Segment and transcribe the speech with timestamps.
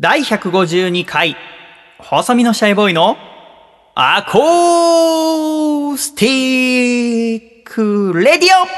[0.00, 1.36] 第152回、
[1.98, 3.16] 細身のシャイボーイの
[3.96, 8.68] アコースティックレディオ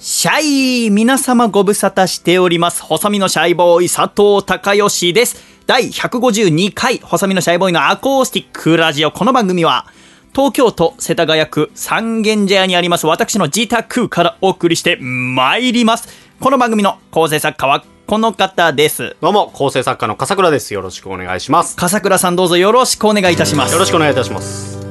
[0.00, 2.80] シャイ皆様ご無沙汰しております。
[2.80, 5.44] 細身のシャイボーイ佐藤孝義です。
[5.66, 9.12] 第152回、細身のシャイボーイのアコースティックラジオ。
[9.12, 9.86] この番組は、
[10.34, 16.08] 東京都世田谷区三軒茶屋にあります私の自宅からお送りして参ります。
[16.40, 19.16] この番組の構成作家はこの方です。
[19.20, 20.72] どうも、構成作家の笠倉です。
[20.72, 21.76] よろしくお願いします。
[21.76, 23.72] 笠倉さんどうぞよろしくお願いいたします。
[23.72, 24.87] よろしくお願いいたします。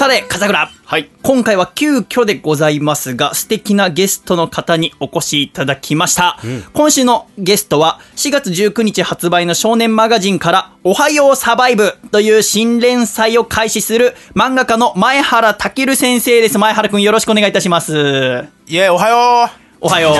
[0.00, 0.70] さて、笠倉。
[0.86, 1.10] はい。
[1.22, 6.38] 今回は急遽でございますが、素敵なゲストの方にお越しいただきました。
[6.72, 16.56] 今週のゲストは、4月19日発売の少年マガジンから、おはようサバイブという新連載を開始する漫画家の前原健先生です。
[16.56, 18.46] 前原くんよろしくお願いいたします。
[18.68, 19.50] いえ、おはよ
[19.82, 20.12] おはよ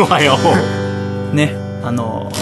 [0.00, 0.48] おはよう。
[1.30, 1.36] う。
[1.36, 1.54] ね、
[1.84, 2.32] あの、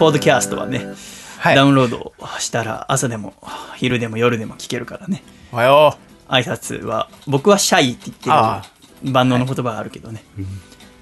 [0.00, 0.96] ポッドキャストはね、う。
[1.38, 1.54] はい。
[1.54, 3.34] ダウンロードしたら朝でも
[3.76, 5.22] 昼でも夜でも聞けるからね。
[5.52, 5.98] おはよ。
[6.28, 10.24] 挨拶は僕はシャイって言あってる万能の言葉があるけどね、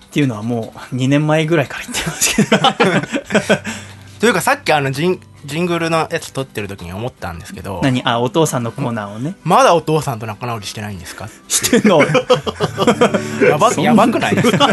[0.06, 2.56] っていうのはもう2年前ぐらいから言ってますけど。
[2.56, 3.60] う。
[4.18, 8.02] というか、さっきあのジン、ジングルのやつ撮ってる時に思ったんですけど、何？
[8.04, 9.34] あお父さんのコーナーをね。
[9.44, 11.28] まだお父さんと仲直りしてないんですか？
[11.48, 12.00] してんの？
[13.46, 14.36] やば、やばくない？
[14.36, 14.68] ですか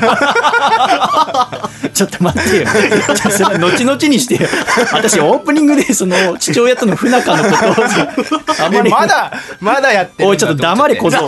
[1.94, 2.68] ちょっと待ってよ。
[3.16, 4.50] それは後々にしてよ。
[4.94, 8.66] 私オープニングでその父親との不仲のことを。
[8.66, 8.90] あまえり。
[8.92, 11.18] まだ、まだやってるおいちょっと黙れ小僧。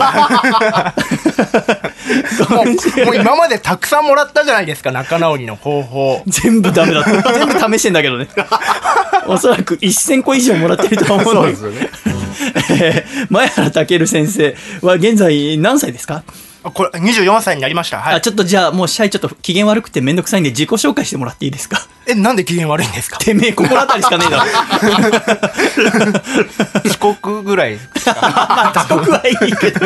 [3.04, 6.22] もう今までたくさんもらったじゃないですか、仲直りの方法。
[6.26, 7.32] 全部ダメだった。
[7.32, 8.28] 全部試してんだけどね
[9.30, 11.88] おそらく1000個以上もらってると思うのによね。
[12.70, 16.22] えー前原健先生は現在何歳ですか、あ
[16.62, 17.98] これ、24歳になりました。
[18.00, 18.14] はい。
[18.16, 21.80] あちょっとじゃあもうシャイちょっと機嫌悪くてめんどくさいんで自己紹介してもらっていいですか？
[22.06, 23.18] え、なんで機嫌悪いんですか？
[23.18, 24.44] てめえ心当たりしかねえだろ
[26.84, 27.76] 遅刻ぐらい。
[28.06, 28.12] ま
[28.70, 29.80] あ遅刻はいいけど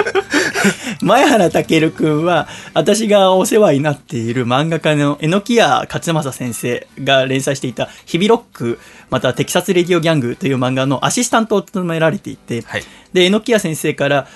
[1.03, 8.79] 前原健君は私がお世話になっている漫画家の榎谷勝正先生が連載していた「日々ロック」
[9.11, 14.27] または「テキサス・レディオ・ギャング」という漫画のアシスタントを務められていて、はいで榎谷先生からあ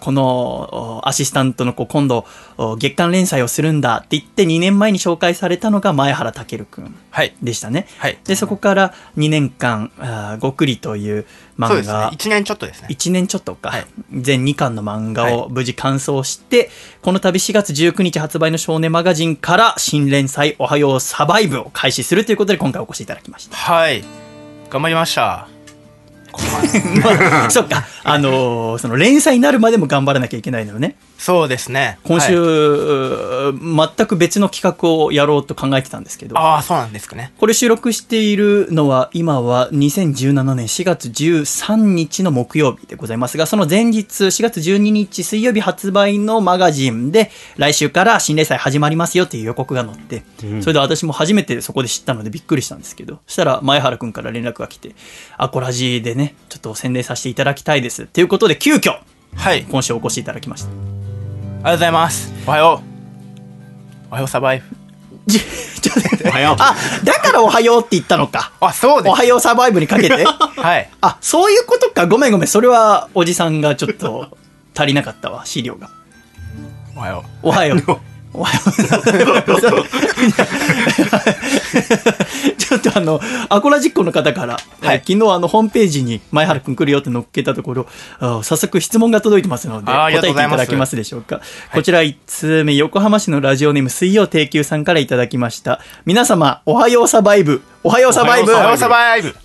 [0.00, 2.26] このおアシスタントの子今度
[2.56, 7.34] お月間連載をするんだって言って2年前に紹介されたのが前原健君はい。
[7.42, 11.26] でしたね、はいでそこから2年間あごくりという
[11.58, 12.12] そうですね漫画。
[12.12, 12.88] 1年ちょっとですね。
[12.90, 16.70] 1年ちょっとか、はい全2巻の漫画はを無事完走して、
[17.02, 23.56] この度4月19日発売の少年マガジンから新連載おはようサバイブを開始するということで今回お越しいただきました。
[23.56, 24.04] はい。
[24.70, 25.53] 頑張りました。
[27.02, 30.96] まあそっか、あのーその連載になるまでも頑張らなきゃいけないのよね。
[31.18, 31.98] そうですね。
[32.04, 37.32] 今週、はい全く別の企画をやろうと考えてたんですけど、ああ、そうなんですかね。
[37.38, 50.22] これ収録しているのは今は2017年4月13日の木曜日でございますが、その前日4月12日水曜日発売のマガジンで来週から新連載始まりますよっていう予告が載って、
[50.60, 54.94] それで私も初めてそこで知ったのでびっくりしたんですけど、そしたら前原くんから連絡が来て、
[55.36, 58.06] アコラジでね、ちょっと宣伝させていただきたいです。
[58.06, 58.98] ということで急遽
[59.36, 59.64] はい。
[59.64, 61.03] 今週お越しいただきました。
[61.64, 62.30] ありがとうございます。
[62.46, 64.08] おはよう。
[64.10, 64.76] おはようサバイブ。
[65.26, 65.40] じ
[65.80, 66.56] ちょっと待っておはよう。
[66.58, 68.52] あ、だからおはようって言ったのか。
[68.60, 69.12] あ、そうです。
[69.12, 70.26] おはようサバイブにかけて。
[70.60, 70.90] はい。
[71.00, 72.06] あ、そういうことか。
[72.06, 72.48] ごめんごめん。
[72.48, 74.36] それは、おじさんがちょっと
[74.76, 75.88] 足りなかったわ、資料が。
[76.94, 78.13] おはよおはよう。
[78.34, 78.72] おはよう。
[82.58, 87.86] ちょっとあの、アコラ実行の方から、はいえー昨日あの、ホームページに前原くん来るよって載っけたところ、
[88.18, 91.40] あ早速質問が届いてますので、答えていただけますでしょうか。
[91.72, 95.80] こちら1通目、横浜市のラジオネーム水曜定休さんからいただきました。
[96.04, 97.62] 皆様、おはようサバイブ。
[97.84, 98.50] おはようサバイブ。
[98.50, 98.54] う。
[98.54, 99.28] おはようサバイブ。
[99.28, 99.44] ありがとう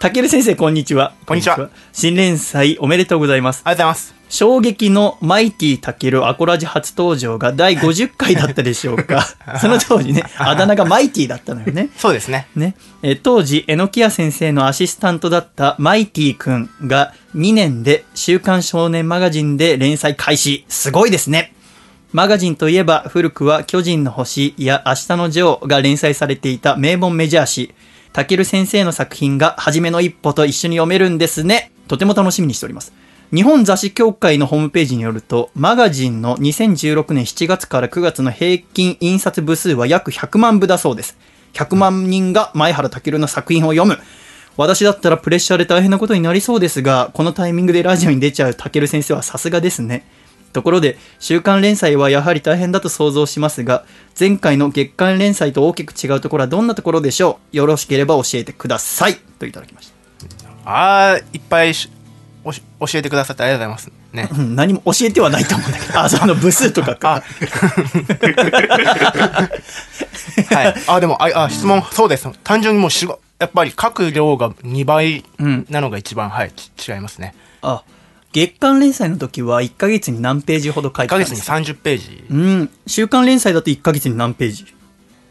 [0.00, 1.14] たける先生、こんにちは。
[1.24, 3.62] こんにちは新連載おめでとうございます。
[3.64, 4.23] ございます。
[4.34, 9.24] 衝撃のマイティたけるアコラジ初登場が第50回だったでしょうか。
[9.62, 11.90] その当時ね、あだ名がマイティだったのよね。
[11.96, 12.48] そうですね。
[12.56, 20.64] ね、えー当時、榎谷先生のアシスタントだったマイティくんが2年で週刊少年マガジンで連載開始。
[20.68, 21.54] すごいですね。
[22.12, 27.74] マガジンといえば古くは巨人の星や明日のジョーが連載されていた名門メジャー誌。
[28.12, 31.70] タケル先生の作品が初めの一歩と一緒に読めるんですね。
[31.86, 32.92] とても楽しみにしております。
[33.32, 41.16] 日本雑誌協会のホームページによると、マガジンの2016年7月から9月の平均印刷部数は約100万部だそうです。
[41.54, 43.98] 100万人が前原健の作品を読む。
[44.56, 50.06] 私だったらプレッシャーで大変なことになりそうですが、このタイミングでラジオに出ちゃうたける先生はさすがですね。
[50.52, 53.84] ところで、週刊連載はやはり大変だと想像しますが、
[54.18, 57.56] 前回の月刊連載と大きく違うところはどんなところでしょう？
[57.56, 59.16] よろしければ教えてください。
[59.40, 59.94] といただきました。
[60.64, 61.74] あーいっぱい
[62.44, 63.92] おし教えてくださってありがとうございます。
[64.12, 64.28] ね。
[64.38, 65.98] うん何も教えてはないと思うんだけど。
[66.00, 67.22] あ、その部数とかか。
[70.50, 70.74] はい。
[70.86, 72.28] あでもああ質問そうです。
[72.44, 77.34] 単純にもうしごやっぱり書く量が2倍うんなのが一番、はいち違いますね。
[77.62, 77.82] あ、
[78.32, 82.24] 月刊連載の時は1ヶ月に何ページほど書い1ヶ月にてたんですか？30ページ。
[82.30, 82.70] うん。
[82.86, 84.66] 週刊連載だと1ヶ月に何ページ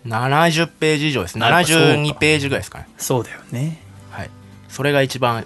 [0.06, 1.38] ？70ページ以上です。
[1.40, 1.84] あやっぱそうか。
[1.86, 2.88] 72ページぐらいですかね。
[2.98, 3.80] そうだよね。
[4.12, 4.30] はい。
[4.70, 5.46] それが一番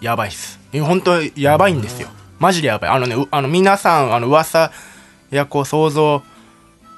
[0.00, 2.08] やばいっす本当やばいんですよ。
[2.38, 2.90] マジでやばい。
[2.90, 4.72] あのねうあの皆さんあの噂
[5.30, 6.22] やこう想像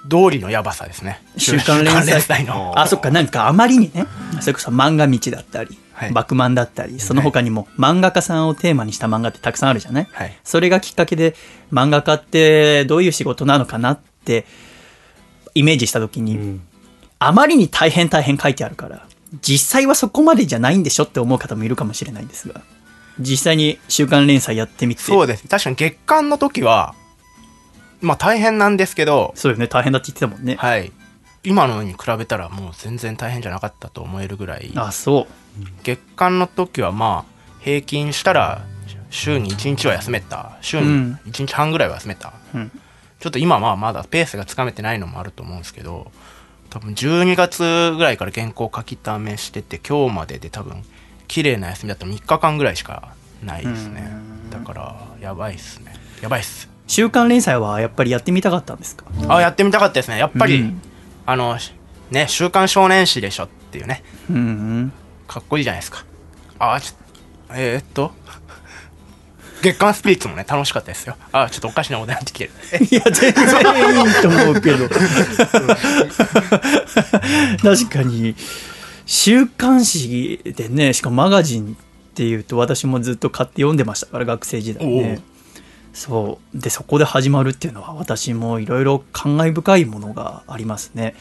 [0.08, 1.22] 通りのやばさですね。
[1.36, 2.20] 週刊連載。
[2.20, 2.72] 週の。
[2.78, 4.06] あ、そっか、なんかあまりにね、
[4.40, 6.12] それこそ漫画道だったり、はい。
[6.12, 10.36] バクマンだったり、その他にも漫画家さんをテーマにした漫画ってたくさんあるじゃない、はい。
[10.44, 11.34] それがきっかけで、
[11.72, 14.46] 漫画家ってどういう仕事なのかなって、
[15.54, 16.60] イメージした時に、
[17.18, 19.06] あまりに大変大変書いてあるから、
[19.42, 22.60] 実際はそこまでじゃないんでしょって思う方もいるかもしれないんですが、
[23.18, 25.46] 実際に週刊連載やってみて、そうです。
[25.48, 26.94] 確かに月間の時は
[28.00, 30.56] まあ大変なんですけどそうよね、大変だって言ってたもんね。
[30.56, 30.92] はい。
[31.44, 34.72] 今のに比べたらもう全然大変じゃなかったと思えるぐらい。
[34.74, 35.64] あ、そう。
[35.84, 38.64] 月間の時はまあ平均したら
[39.10, 40.58] 週に1日は休めた。
[40.60, 41.20] 週にうん。
[41.26, 42.70] 1日半ぐらいは休めた、うん。
[43.18, 46.10] ちょっと今はまあまだペースがつかめてないのもあると思うんですけど
[46.70, 50.82] 多分12月ぐらいから原稿書き溜めしてて今日までで多分
[51.28, 53.08] 綺麗な休みだったら3日間ぐらいしか
[53.42, 54.10] ないですね。
[54.50, 55.94] だからやばいっすね。
[56.22, 56.68] やばいっす。
[56.86, 59.04] 週刊連載はやっぱりやってみたかったんですか？
[59.28, 60.18] あやってみたかったですね。
[60.18, 60.80] やっぱり、うん。
[61.26, 61.56] あの
[62.10, 64.02] ね「週刊少年誌でしょ」っていうね。
[64.30, 64.92] うんうん。
[65.26, 66.04] かっこいいじゃないですか。
[66.58, 66.94] あちょ
[67.54, 68.12] えー、っと
[69.62, 71.16] 月刊スピリッツもね楽しかったですよ。
[71.32, 72.50] あちょっとおかしなことになってきてる。
[72.88, 74.88] いや、全然いいと思うけど。
[77.62, 78.34] 確かに、
[79.06, 81.76] 週刊誌でね、しかもマガジンっ
[82.14, 85.56] ていうと私もずっと買って読んでましたから、学生時代おねう。
[85.96, 86.60] そう。
[86.60, 91.14] で、そこで始まるっていうのは私もいろいろ感慨深いものがありますね。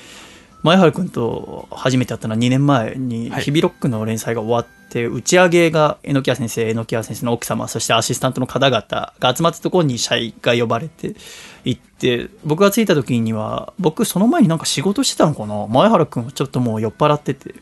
[0.63, 11.15] 前原君と初めて会ったのは2年前に、はい日々ロックの連載が終わって、打ち上げが榎谷先生、榎谷先生の奥様、そしてアシスタントの方々が集まったところに社員が呼ばれて
[11.65, 15.67] 行って、僕が着いた時には、僕その前になんか仕事してたのかな？
[15.67, 17.53] 前原君はちょっともう酔っ払ってて、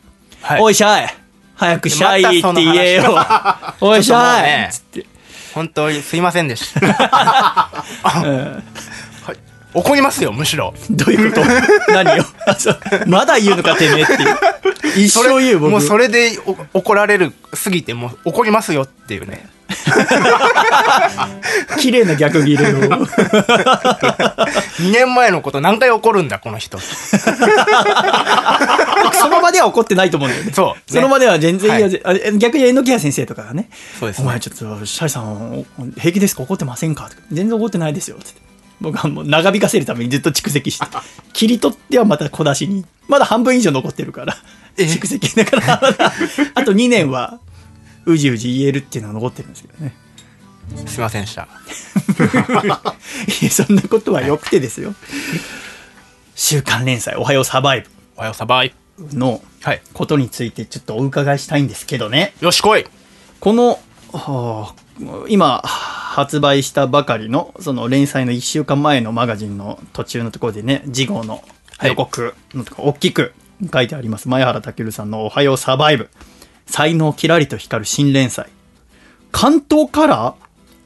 [0.44, 0.60] はい。
[0.60, 1.08] おいシャイ
[1.56, 3.16] 早くシャイって言えよ。
[3.80, 4.20] おいシちょっ
[4.70, 5.06] つって。
[5.54, 7.72] 本当にすいませんでした。
[9.72, 10.74] 怒りますよむしろ。
[10.90, 11.92] どういうこと？
[11.92, 12.24] 何よ？
[12.46, 12.78] あそう。
[13.06, 14.36] まだ言うのかてめえっていう。
[15.02, 15.70] 一生言う僕。
[15.70, 16.38] もうそれで
[16.72, 19.48] お怒られるすぎてもう怒りますよっていうね
[21.78, 22.78] 綺麗な逆切れを。
[22.78, 26.78] 2年前のこと何回怒るんだこの人。
[26.80, 27.26] そ
[29.28, 30.52] の場では怒ってないと思うんだよね。
[30.52, 30.74] そう。
[30.74, 32.28] ねその場では全然いや、はい。
[32.28, 33.68] あ逆に榎谷先生とかがね、
[33.98, 34.24] そうですね。
[34.24, 35.66] お前ちょっと、シャイさん、お
[35.98, 36.42] 平気ですか？
[36.42, 37.10] 怒ってませんか？
[37.32, 38.16] 全然怒ってないですよ。
[38.22, 38.40] つって。
[38.80, 40.86] 僕はもう長引かせるためにずっと蓄積して、
[41.32, 44.36] 切り取ってはまた小出しに、まだ半分以上残ってるから、
[44.76, 44.84] え？
[44.84, 45.80] 蓄積だから、
[46.54, 47.38] あと2年は、
[48.06, 49.94] うじうじ言えるっていうのが残ってるんですけどね。
[50.86, 51.46] すいませんでしたい
[53.44, 54.94] やそんなことはよくてですよ。
[56.34, 57.84] 週刊連載、おはようサバイ
[58.16, 62.32] おはようさばいブのはいことについてちょっとお伺いしたいんですけどね。
[62.40, 62.86] よし来い
[63.40, 63.80] この、
[64.12, 64.74] はあ
[65.28, 71.42] 今発売したばかりのその連載の1週間前のマガジンの途中のところでね、次号の
[71.82, 73.32] 予告のところ大きく
[73.72, 74.28] 書いてあります。
[74.28, 76.08] 前原健さんのおはようサバイブ。
[76.66, 78.48] 才能キラリと光る新連載。
[79.32, 80.34] 関東カラ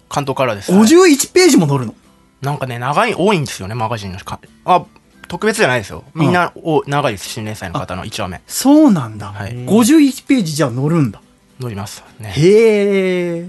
[0.08, 1.94] 関東からですー ?51 ページも載るの。
[2.40, 4.85] なんかね長い多いんですよねマガジンのかあ
[5.26, 9.32] 特別じゃないですよみんなお長いです新連載の方の1話目そうなんだ。
[9.32, 11.20] はい51ページじゃ載るんだ。
[11.61, 13.49] 乗りますねへえ。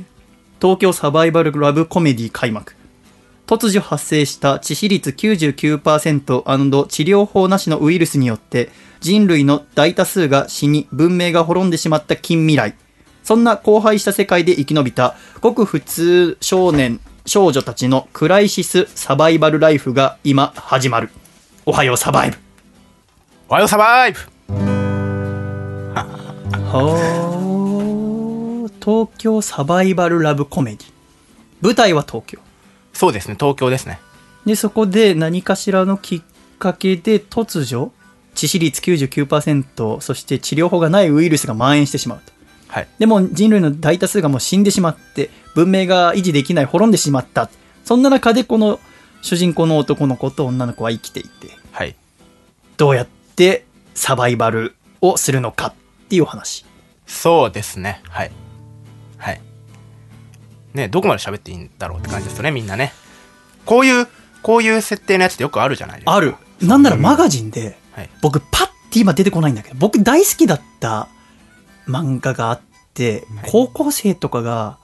[0.60, 2.76] 東京サバイバルラブコメディ開幕。
[3.48, 8.70] 突如発生した致死率99%治療法なしのウイルスによって
[9.00, 12.76] 人類の大多数が死に文明が滅んでしまった近未来。
[13.24, 21.10] そんな荒廃した世界で生き延びたごく普通少年少女たちのクライシスサバイバルライフが今始まる。
[21.66, 22.38] おはようサバイブ。
[23.48, 24.20] おはようサバイブ
[25.94, 26.06] は
[26.72, 26.80] あ、
[28.84, 30.92] 東京サバイバルラブコメディ。
[31.62, 32.40] 舞台は東京。
[32.94, 34.00] そうですね東京ですね
[34.46, 36.22] で、そこで何かしらのきっ
[36.58, 37.92] かけで突如、
[38.40, 42.32] 致死率99%、そして治療法がないウイルスが蔓延してしまうと。
[42.70, 42.88] はい。
[42.98, 47.50] でも人類の大多数がもう死んでしまって、文明が維持できない、滅んでしまった。
[47.84, 48.80] そんな中でこの
[49.22, 51.96] 主人公の男の子と女の子は生きていて、はい。
[52.78, 55.74] どうやってサバイバルをするのかっ
[56.08, 56.66] ていうお話。
[57.08, 58.02] そうですね。
[58.08, 58.32] はい。
[59.18, 59.42] はい。
[60.74, 62.94] ねどこまで喋っていいんだろうって感じですよね、みんなね。
[63.66, 64.08] こういう、
[64.44, 66.14] こういう設定のやつってよくあるじゃないですか。
[66.14, 66.36] ある。
[66.62, 68.10] なんならマガジンで、はい。
[68.22, 71.10] 僕パッて今出てこないんだけど、僕大好きだった
[71.88, 72.62] 漫画があっ
[72.94, 74.78] て、はい高校生とかが、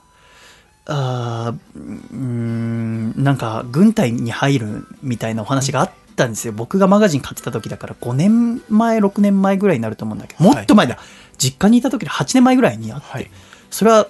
[0.86, 6.52] あーうーん、なんか軍隊に入るみたいなお話があったんですよ。
[6.52, 10.98] 僕がマガジン買ってた時だから5年前、6年前ぐらいになると思うんだけど、もっと前だ。
[11.38, 13.30] 実家にいた時で8年前ぐらいにあって、はい。
[13.70, 14.08] それは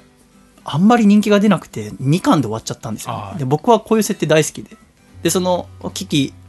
[0.64, 4.76] あんまり人気が出なくて2巻で終わっちゃったんですよで僕はこういう設定大好きで。
[5.22, 6.45] で、その危機えー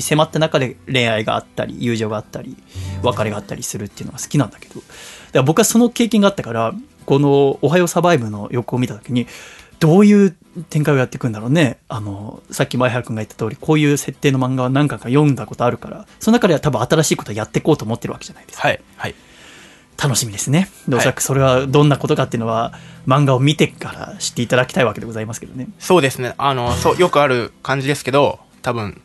[0.00, 2.56] 迫った中で恋愛があったり、友情があったり、
[3.02, 4.86] 別れがあったりするっていうのが好きなんだけど、だか
[5.32, 6.74] ら僕はその経験があったから、
[7.04, 9.26] このおはようサバイブの横を見た時に、
[9.78, 10.30] どういう
[10.70, 11.78] 展開をやっていくんだろうね。
[11.88, 18.68] あの、さっき前原君が言った通り、こういう設定の漫画は何回か読んだことあるから、その中では多分新しいことをやっていこうと思ってるわけじゃないですか。
[18.68, 18.80] はい。
[18.96, 19.14] はい。
[20.02, 20.68] 楽しみですね。
[20.88, 22.72] でおはいそらくそれはどんなことかっていうのは、
[23.06, 25.68] 漫画を見てから知っていただきたいわけでございますけどね。
[25.78, 26.34] そうですね。
[26.38, 29.02] あの、そう、よくある感じですけど、多分、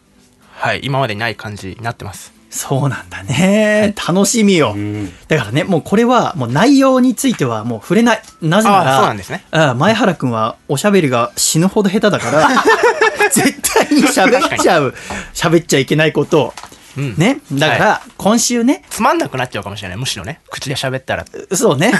[0.61, 0.81] はい。
[0.83, 2.31] 今までにない感じになってます。
[2.51, 3.95] そうなんだね。
[4.07, 4.73] 楽しみよ。
[4.75, 5.11] うん。
[5.27, 8.21] だからね、もうこれはもう内容についてはもう触れない。
[8.43, 9.43] なぜなら、あそうなんですね。
[9.51, 12.47] うん前原くんはおしゃべりが死ぬほど下手だから、
[13.33, 14.93] 絶対に喋っちゃう、
[15.33, 16.53] 喋っちゃいけないことを。
[16.97, 17.15] うん。
[17.17, 17.39] ね。
[17.53, 19.97] だから、今週ね、つまんなくなっちゃうかもしれない。
[19.97, 20.41] むしろね。
[20.49, 21.25] 口で喋ったら。
[21.53, 21.91] そうね。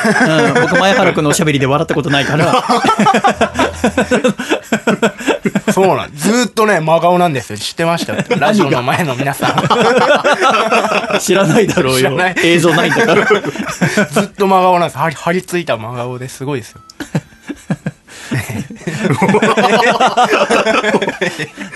[0.56, 2.64] うん、僕、前原くんのおしゃべりで笑ったことないから、
[5.74, 6.16] そうなん。
[6.16, 7.58] ずーっとね、真顔なんですよ。
[7.58, 8.14] 知ってました？
[8.16, 8.24] よ。
[8.38, 9.56] ラジオの前の皆さん。
[11.20, 12.18] 知らないだろうよ。
[12.44, 13.26] 映像ないんだから。
[14.12, 14.98] ずっと真顔なんです。
[14.98, 16.82] 張り付いた真顔ですごいですよ。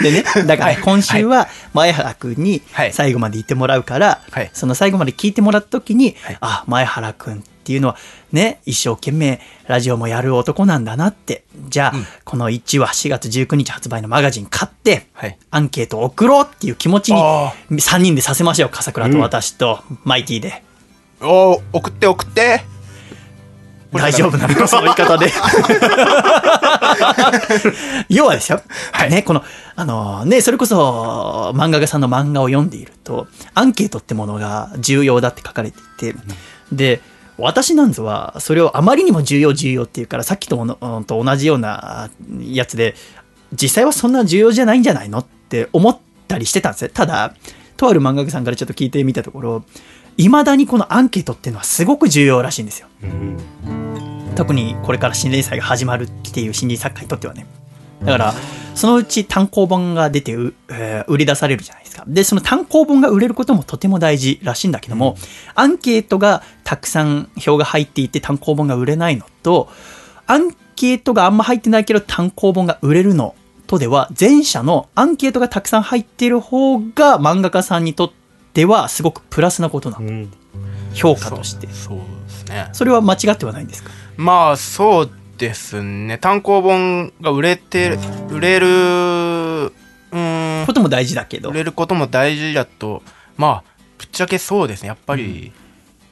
[0.01, 7.97] でね、だから今週は前原くんにはい最後まで言ってもらうから、はいその最後まで聞いてもらった時に、はいあ、前原くんっていうのは
[8.31, 11.43] ね、一生懸命ラジオもやる男なんだなって。
[11.69, 15.37] じゃあ、うんこの1話4月19日発売のマガジン買って、はい。
[15.49, 18.69] アンケートを送ろうっていう気持ちにあ3人でさせましょう。
[18.69, 20.61] 笠倉と私とマイティで。
[21.21, 22.63] おー送って送って。
[23.93, 24.55] 大丈夫なの？
[24.55, 25.31] か、その言い方で。
[28.09, 28.61] 要はですよ。
[28.91, 29.43] はいね、この、
[29.75, 36.15] あのね、それこそ漫画家さんの漫画を読んでいると、アンケートってものが重要だって書かれていて、
[36.71, 37.01] で、
[37.37, 42.95] 私なんぞは、それをあまりにも重要重要っていうから、さっきとものうんと同じようなやつで、
[43.53, 45.19] 実際はそんな重要じゃないんじゃないの？
[45.19, 46.89] って思ったりしてたんですよ。
[46.93, 47.33] ただ、
[47.77, 49.63] とある漫画家さんからちょっと聞いてみたところ、
[50.17, 52.87] 未だにこのアンケートっていうのはすごく重要らしいんですよ。
[53.03, 53.37] うん。
[54.35, 57.45] 特にこれから新連載が始まるっていう新人作家にとってはね。
[58.01, 58.33] だから、
[58.75, 62.03] そのうち単行本が出てう、えー売り出されるじゃないですか。
[62.07, 65.15] で、その単行本が売れることもとても大事らしいんだけども、
[65.53, 69.69] アンケートがたくさん票が入っていて単行本が売れないのと、
[70.27, 73.35] アンケートがあんま入ってないけど単行本が売れるの
[73.67, 78.24] とでは、前者のアンケートがたくさん入っている方が漫画家さんにとって
[78.63, 80.07] はすごくプラスなことなの。
[80.07, 80.31] うん。
[80.93, 81.67] 評価として。
[81.67, 82.69] そうですね。
[82.71, 83.91] それは間違ってはないんですか？
[84.15, 86.17] まあ、そうですね。
[86.17, 91.55] 単行本が売れて、売れる、うーんこ、とも大事だけど売。
[91.55, 93.03] れることも大事だと、
[93.35, 93.63] まあ、
[93.97, 94.87] ぶっちゃけそうですね。
[94.87, 95.51] やっぱり、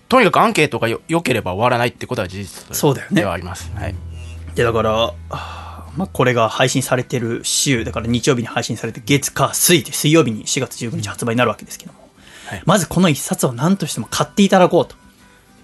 [0.09, 3.71] とにかくアンケートがよ良ければ終わらないってことは事実そうだよねではあります。
[3.73, 3.95] はい。
[4.55, 5.13] で、だから、
[5.95, 12.02] まあ、これが配信されてる週、だから日曜日に配信されて月、火、水で水曜日に4月19日発売になるわけですけども、
[12.53, 14.95] はいまずこの一冊を何としても買っていただこうと。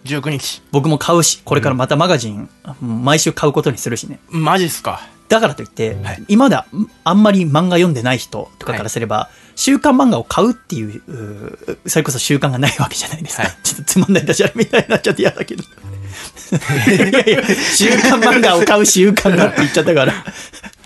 [0.05, 0.61] 19日。
[0.71, 2.49] 僕も買うし、これからまたマガジン、
[2.81, 4.19] 毎週買うことにするしね。
[4.29, 5.01] マジっすか。
[5.27, 6.65] だからといって、はい今まだ
[7.03, 13.43] あんまり漫画読んでない人とかからすれば、週刊漫画を買うっていう、うーそれこそ習慣がないわけじゃないですか。
[13.43, 15.63] はいちょっとつまんないダジャレみたいになっちゃって嫌だけど。
[16.89, 17.43] いやいや、
[17.75, 20.13] 週刊漫画を買う習慣がって言っちゃったから。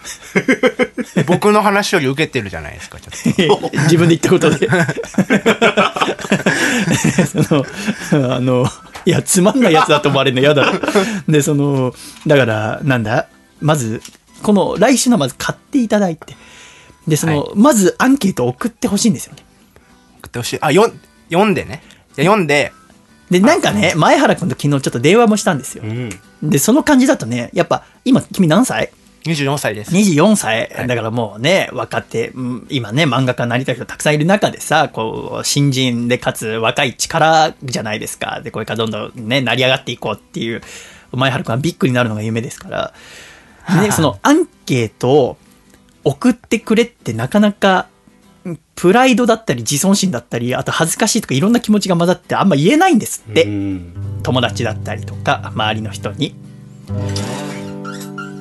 [1.27, 3.13] 僕の話より受けてるじゃないですか、ちょっ
[3.61, 3.69] と。
[3.83, 4.67] 自分で言ったことで。
[7.27, 7.65] そ
[8.17, 8.65] の、あの、
[9.05, 10.79] いや、つまんないやつだと思われるの嫌だろ。
[11.27, 11.93] で、その、
[12.27, 13.27] だから、なんだ、
[13.61, 14.01] まず、
[14.41, 16.35] この来週のまず買っていただいて、
[17.07, 19.43] で、その、はまずアンケートを送ってほしいんですよね。
[20.19, 20.59] 送ってほしい。
[20.61, 21.83] あ、よん読んでね。
[22.15, 22.71] で読んで、
[23.29, 25.87] で、なんかね、前原君と昨日ちょっと電話もしたんですよう。
[25.87, 26.09] ん。
[26.43, 28.91] で、その感じだとね、やっぱ、今、君何歳？
[29.25, 29.93] 24歳です。
[29.93, 38.41] 24歳、はいだからもうね、若手、うん今ね、漫画家になりたい人たくさんいる中でさ、こう、新人でかつ若い力じゃないですか。
[38.43, 40.61] で、これからどんどんね、成り上がっていこうっていう
[41.11, 42.93] 前原くんはビッグになるのが夢ですから、
[43.81, 45.37] ね、 そのアンケートを
[46.03, 47.87] 送ってくれってなかなか、
[48.75, 53.43] プライドだったり自尊心だったり、あと恥ずかしいとかいろんな気持ちが混ざってあんま言えないんですって。
[53.43, 56.33] うん友達だったりとか周りの人に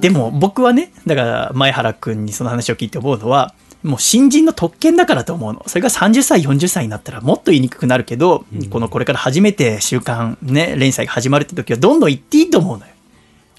[0.02, 5.64] でも僕はねだから前原くんにその話を聞いて思うのはもう新人の特権だからと思うの。
[5.66, 12.92] それが30歳40歳になったらもっと言いにくくなるけど、このこれから初めて週刊ね連載が始まるって時はどんどん言っていいと思うのよ、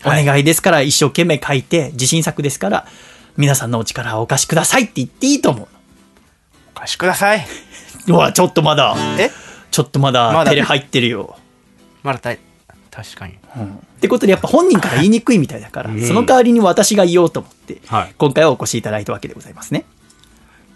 [0.02, 0.24] はい。
[0.24, 2.88] お願いですから一生懸命書いて自信作ですから
[3.36, 5.68] 皆さんのお力をお貸しくださいって言っていいと思う
[6.76, 7.46] お貸しください。
[8.08, 8.96] の うわちょっとまだ。
[9.20, 9.30] え？
[9.72, 10.52] ちょっとまだまだ？
[10.64, 11.36] 入ってるよ。
[12.02, 12.40] まだたい
[12.94, 13.38] 確かにっ
[14.00, 19.86] てことでやっぱ本人から言いにくいみたいだから、うんその代わりに私が言おうと思って、はい今回はお越しいただいたわけでございますね。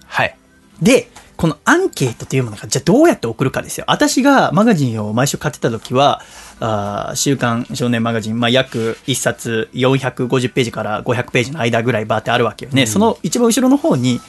[0.07, 0.36] はい
[0.81, 3.86] で、このアンケートというものが、じゃあどうやって送るかですよ。
[3.88, 6.21] 私がマガジンを毎週買ってた時は、
[6.59, 12.88] あー週刊少年マガジン、まあ、約1冊450ページから500ページの間ぐらいバーってあるわけよね。
[12.88, 14.19] その一番後ろの方に、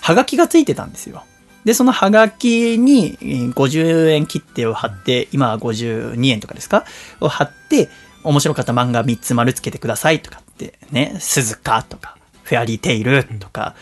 [0.00, 1.24] ハガキがついてたんですよ。
[1.64, 6.84] で、そのハガキに50円切手を貼って、今は52円とかですか？
[7.20, 7.88] を貼って、
[8.24, 13.74] 面白かった漫画3つ丸つけてくださいとかってね、鈴鹿とか、フェアリーテイルとか、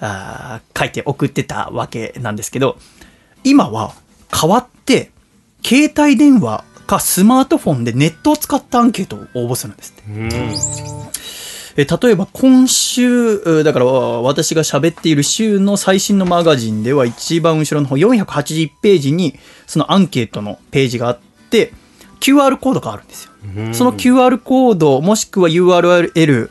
[0.00, 2.78] あ書いて送ってたわけなんですけど、
[3.44, 3.94] 今は
[4.32, 5.10] 変わって、
[5.64, 10.10] 携帯電話かスマートフォンでネットを使ったアンケートを応募するんですって。
[10.10, 10.30] うん
[11.76, 21.18] え例えば今週、えーだから私が喋っている週の最新のマガジンでは一番後ろの方481ページにそのアンケートのページがあっ
[21.50, 21.72] て
[22.20, 23.32] QR コードがあるんですよ。
[23.72, 26.50] その QR コードもしくは URL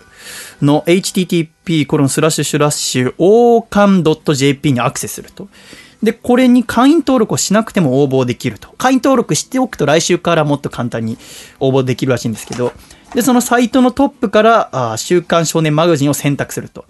[0.62, 5.48] の http コロンスラッシュスラッシュ ocan.jp にアクセスすると。
[6.02, 8.70] で、これに会員登録をしなくても応募できると。
[8.78, 11.18] 会員登録しておくと来週からもっと簡単に
[11.62, 12.74] 応募できるらしいんですけど、
[13.16, 16.86] で、そのサイトのトップから、あ週刊少年マガジンを選択すると。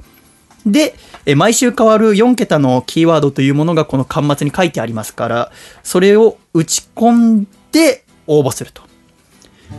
[0.65, 0.95] で、
[1.25, 5.51] え毎週変わる4桁のキーワードというものがこの端末に書いてありますから、
[5.83, 8.83] それを打ち込んで応募すると。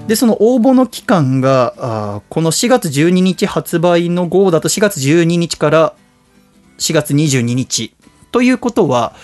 [0.07, 5.95] で、その応募の期間が、あこの4月12日発売の号だと4月12日から
[6.79, 7.95] 4月22日。
[8.33, 9.15] ということは、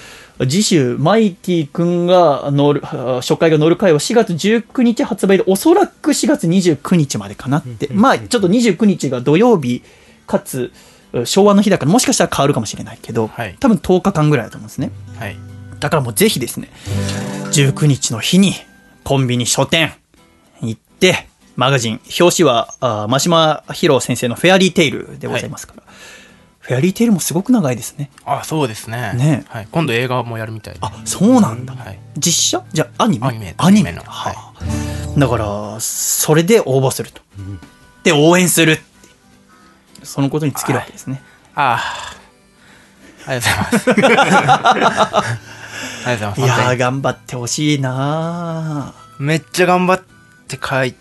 [0.47, 7.89] 次週、マイティ君が乗る、初回が乗る回は4月19日発売で、おそらく4月29日までかなって。
[7.93, 9.83] まあ、ちょっと29日が土曜日、
[10.27, 10.73] かつ、
[11.25, 14.91] 昭和の日だからもしかしたら変わるかもしれないけど、はい多分10日間ぐらいだと思うんですね。
[15.19, 15.37] はい
[15.81, 16.71] だからもうぜひですね、
[17.53, 18.53] 19日の日に
[19.03, 19.93] コンビニ書店
[20.61, 21.27] 行って、
[21.57, 25.83] マガジン、表紙は、あー真島博先生のフェアリーテイルでございますから。
[26.75, 28.11] アリーテイルもすごく長いですね。
[28.25, 29.13] あそうですね。
[29.15, 29.45] ね。
[29.49, 30.81] はい、今度映画もやるみたいで。
[30.83, 31.75] あ、そうなんだ。
[31.75, 31.99] はい。
[32.17, 32.65] 実写？
[32.73, 33.27] じゃあアニメ？
[33.27, 34.03] アニメアニメの。
[34.03, 35.19] はあ。
[35.19, 37.21] だから、それで応募すると。
[38.05, 38.79] で、応援する。
[40.03, 41.21] そのことに尽きるわけですね。
[41.55, 41.83] あ
[43.27, 43.47] あありが
[43.83, 44.71] とうございます。
[44.71, 45.11] ありがと
[46.05, 46.41] うございます。
[46.41, 49.23] いや頑張ってほしいなー。
[49.23, 50.03] めっちゃ頑張っ
[50.49, 50.95] て書い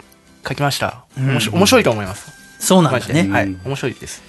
[0.47, 1.05] 書きました。
[1.17, 2.31] 面白面白いと思います。
[2.59, 3.05] そうなんだね。
[3.07, 3.29] マジで。
[3.33, 3.57] はい。
[3.63, 4.21] 面白いです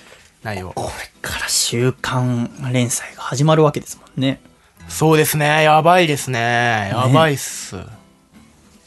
[0.42, 0.72] 内容。
[0.74, 4.40] これから週刊連載が始まるわけですもんね。
[4.88, 5.62] そうですね。
[5.62, 6.90] やばいですね。
[6.92, 7.76] やばいっす、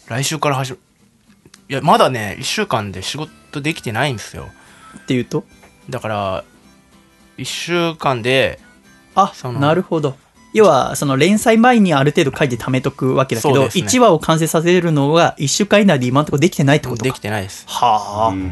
[0.07, 0.77] 来週から始め
[1.69, 4.49] いやまだね1週間で仕事できてないんですよ。
[4.97, 5.45] っていうと？
[5.89, 6.43] だから
[7.37, 8.59] 1週間で
[9.15, 10.15] あそ、のなるほど。
[10.53, 13.65] 要は、その連載前にある程度書いて貯めとくわけだけど、ね。
[13.65, 17.15] 1話を完成させるのが1週間以内で今のところできてないってことでか。
[17.15, 17.65] きてないです。
[17.67, 18.51] はあ、うん。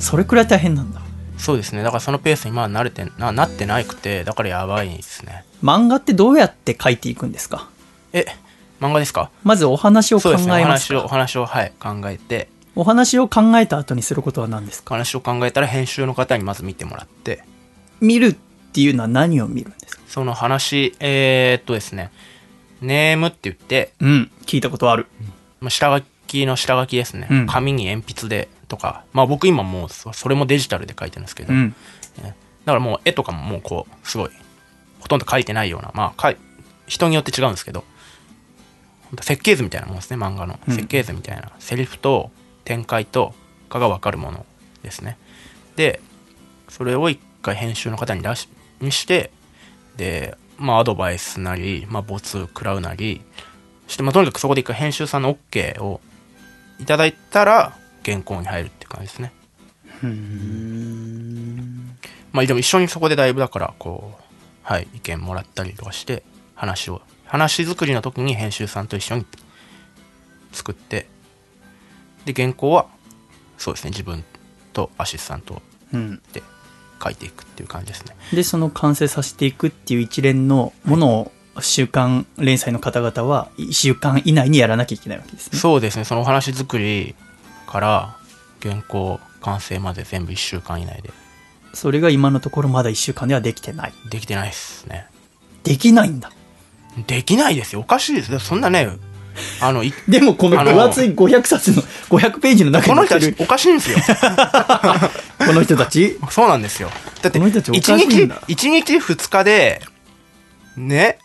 [0.00, 1.00] それくらい大変なんだ。
[1.38, 1.82] そうですね。
[1.82, 5.44] だからそのペースにまだ慣れてななってなくてだからやばいですね。
[5.62, 7.68] 漫画ってどうやって書いていくんですか？
[8.12, 8.26] え
[8.80, 9.30] 漫画ですか？
[9.44, 10.52] まずお話を考そうですね。
[10.52, 12.48] おえますか話をお話をはい考えて。
[12.76, 14.94] お話を考えた後にすることは何ですか？
[14.94, 17.42] お話を考えたら編集の方にまず見てもらって。
[18.00, 18.32] 見るっ
[18.72, 20.02] ていうのは何を見るんですか？
[20.06, 22.10] その話えー、っとですね。
[22.80, 25.06] ネームって言ってうん、聞いたことある。
[25.60, 27.46] まあ下書きの下書きですね、うん。
[27.46, 31.74] 紙に鉛筆でとかまあ僕今もうそそれもデジタルで書いてるんですけど、うん。
[32.20, 32.30] だ
[32.66, 34.30] からもう絵とかももうこうすごい
[35.00, 36.36] ほとんど描いてないようなまあかい。
[36.86, 37.84] 人によって違うんですけど
[39.20, 40.58] 設計図みたいなもんですね漫画の。
[40.68, 40.74] うん。
[40.74, 42.30] 設計図みたいな、セリフと
[42.64, 43.34] 展開と
[43.68, 44.46] かが分かるもの
[44.82, 45.16] ですね。
[45.76, 46.00] で
[46.68, 48.48] それを一回編集の方に出し
[48.80, 49.30] にして
[49.96, 53.22] でまあアドバイスなりまあ没食らうなり
[53.86, 56.00] してまあとにかくそこで一回編集さんの OK を
[56.78, 57.76] いただいたら
[58.10, 59.32] 原稿に入るって感じですね
[62.32, 64.22] まあでも一緒にそこでだいぶだからこう
[64.62, 66.22] はい意見もらったりとかして
[66.54, 69.26] 話を話作りの時に編集さんと一緒に
[70.52, 71.06] 作って
[72.24, 72.86] で原稿は
[73.56, 74.24] そうですね自分
[74.72, 75.60] とアシスタント
[75.92, 76.22] うん。
[76.32, 76.42] で
[77.02, 85.58] 書いていくっていう感じですねで、その完成させていくっていう一連のものを、週刊連載の方々は、1週間以内にやらなきゃいけないわけですね。
[85.58, 87.14] そうですねそのお話作り
[87.68, 88.16] から
[88.62, 91.10] 原稿完成まで全部1週間以内で。
[91.74, 93.92] それが今のところまだ1週間ではできてない。
[94.10, 95.06] できてないですね。
[95.62, 96.32] できないんだ。
[97.06, 97.80] できないですよ。
[97.80, 98.32] おかしいです。
[98.32, 98.88] よそんなね
[99.60, 103.98] あのい でもこの分厚い500冊の、500ページの中この人たちおかしいんですよ。
[105.38, 106.18] この人たち？
[106.30, 106.90] そうなんですよ。
[107.22, 109.82] だってこの人たちおか1日一日2日で
[110.76, 111.18] ね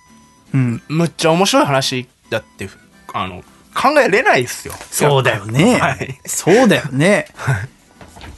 [0.53, 0.81] うん。
[0.89, 2.69] むっちゃ面白い話だって
[3.13, 4.73] あの考えれないですよ。
[4.91, 5.77] そうだよね。
[5.79, 6.19] はい。
[6.25, 7.27] そうだよね。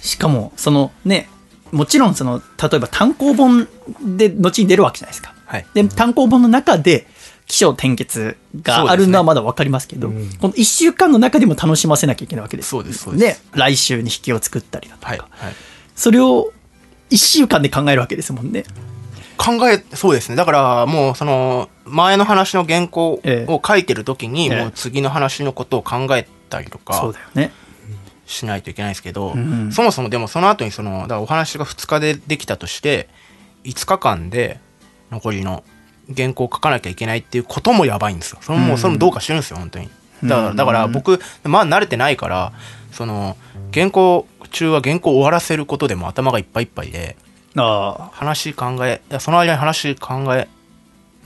[0.02, 1.30] しかも、そのね、
[1.72, 3.68] もちろんその、例えば単行本
[4.02, 5.34] で後に出るわけじゃないですか。
[5.46, 5.66] はい。
[5.74, 7.08] で、単行本の中で、
[7.48, 10.30] 起承転結があるのはまだわかりますけど、うん。
[10.38, 12.70] この一週間の中でも楽しませなきゃいけないわけです。
[12.70, 13.42] そうですそうです。
[13.44, 15.30] ね、来週に引きを作ったりだとか、はい、はい、
[15.96, 16.52] それを
[17.10, 18.64] 一週間で考えるわけですもんね。
[19.38, 20.36] 考えそうですね。
[20.36, 23.52] だからもうその前の話の原稿ええ。
[23.52, 24.62] を書いてる時に、ええ。
[24.62, 27.14] もう次の話のことを考えたりとか。
[28.26, 33.08] しないといけないですけど、うんそもそもでもその後にそのだからお話が2日でできたとして
[33.66, 34.60] 5日間で
[35.12, 35.64] 残りの
[36.16, 38.40] 原稿を書かなきゃいけないっていうこともやばいんですよ。
[38.42, 39.90] それもうんそれもどうかしてるんですよ本当に。
[40.24, 40.56] だからうん。
[40.56, 42.52] だから僕まあ慣れてないから
[42.92, 43.38] その
[43.72, 47.16] 原稿中は原稿を終わらせることでも頭がいっぱいいっぱいで
[47.54, 50.48] 話考えその間に話考え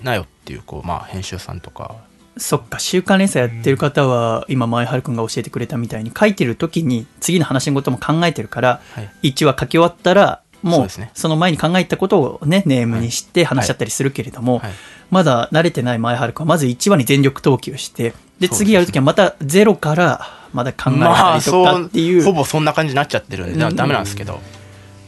[0.03, 1.95] なよっていうこうまあ編集さんとか。
[2.37, 9.31] そっか、週刊連載やってる方は、今、前原くんが教えてくれたみたいに、書いてる時に、次の話のことも考えてるから、はい。
[9.31, 11.11] 1話書き終わったら、もうそうですね。
[11.13, 14.71] その前に考えたことをね、ネームにして話し合ったりするけれども、はい。
[15.09, 24.39] まだ慣れてない前原くんは、まず1話に全力投球して、で、次やるときはまたゼロから、まだ考えまあたりとかっていう、ほぼそんな感じになっちゃってるんでなんですけど。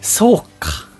[0.02, 0.91] そうか。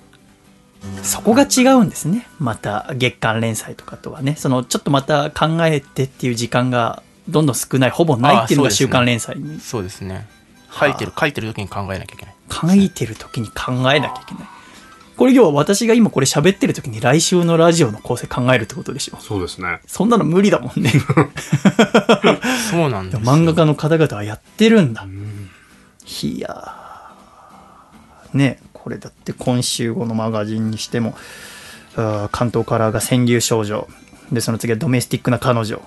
[1.04, 2.28] そこが違うんですね。
[2.40, 4.36] また月間連載とかとはね。
[4.36, 9.60] そのちょっとまた考えてっていう時間がどんどん少ない、ほぼないっていうのが週刊連載に。
[9.60, 10.28] そうですね
[10.72, 14.44] 書いてる書いてる時に考えなきゃいけない書いてる時に考えなきゃいけない。
[15.18, 19.18] これ要は私が今これ喋ってる時に来週のラジオの構成考えるってことでしょ。
[19.18, 19.80] そうですね。
[19.86, 20.92] そんなの無理だもんね。
[22.72, 25.06] そうなんですよ漫画家の方々はやってるんだ。
[26.24, 31.16] いやーねこれだって今週号のマガジンにしても、
[31.96, 33.88] 関東カラーが川柳少女。
[34.32, 35.82] で、その次はドメスティックな彼女。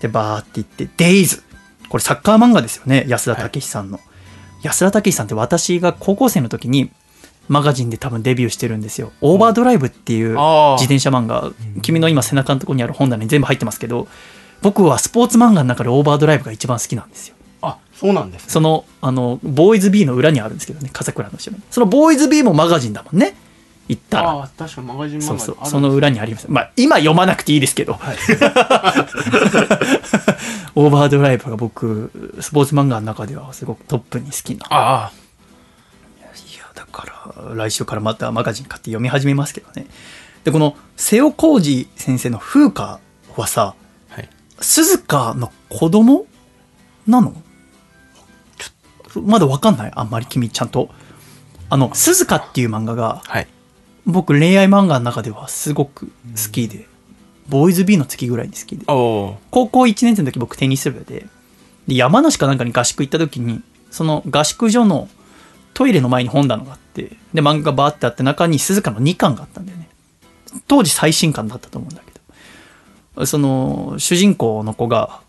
[0.00, 1.42] で、バーっていって、デイズ。
[1.88, 3.04] これサッカー漫画ですよね。
[3.08, 3.98] 安田武史さんの。
[4.62, 6.90] 安田武史さんって私が高校生の時に
[7.48, 9.10] マガジンで多分デビューしてるんですよ。
[9.20, 11.50] オーバードライブっていう自転車漫画、
[11.82, 14.06] 君の今背中のところにある本棚に全部入ってますけど、
[14.62, 17.34] 僕はスポーツ漫画の中でオーバードライブが一番好きなんですよ。
[18.02, 21.62] あそうなんですねその、あの、ボーイズ B の裏にあるんですけどね、笠倉の後ろに。
[21.70, 23.34] そのボーイズ B もマガジンだもんね。
[23.88, 24.30] 言ったら。
[24.30, 25.64] ああ確かにマガジン漫画そうそうあ。
[25.64, 26.50] るその裏にあります。
[26.50, 27.98] まあ、今読まなくていいですけど。
[30.74, 32.10] オーバードライブが僕、
[32.40, 34.66] スポーツ漫画の中ではすごくトップに好きな。
[34.70, 35.12] ああ
[36.54, 37.06] いや、だか
[37.46, 39.86] ら、来週からまたマガジン買って読み始めますけどね。
[40.44, 43.00] で、この、瀬尾浩二先生の風花
[43.36, 43.74] はさ、
[44.08, 44.28] はい
[44.60, 46.26] 鈴鹿の子供
[47.06, 47.34] なの？
[49.20, 50.90] まだわかんないあんまり君ちゃんと。
[51.68, 53.48] あの、鈴鹿っていう漫画が、はい
[54.06, 56.12] 僕恋愛漫画の中ではすごく好
[56.50, 56.86] きで、
[57.48, 58.84] ボーイズ B の月ぐらいに好きで。
[58.86, 61.26] 高校1年生の時僕テニス部で、
[61.86, 65.08] で山梨かなんかに合宿行った時に、その合宿所の
[65.74, 69.88] トイレの前に本棚があって、で、漫画がバーってあって中に鈴鹿の2巻があったんだよね。
[70.66, 72.12] 当時最新巻だったと思うんだけ
[73.16, 73.26] ど。
[73.26, 75.20] その、主人公の子が、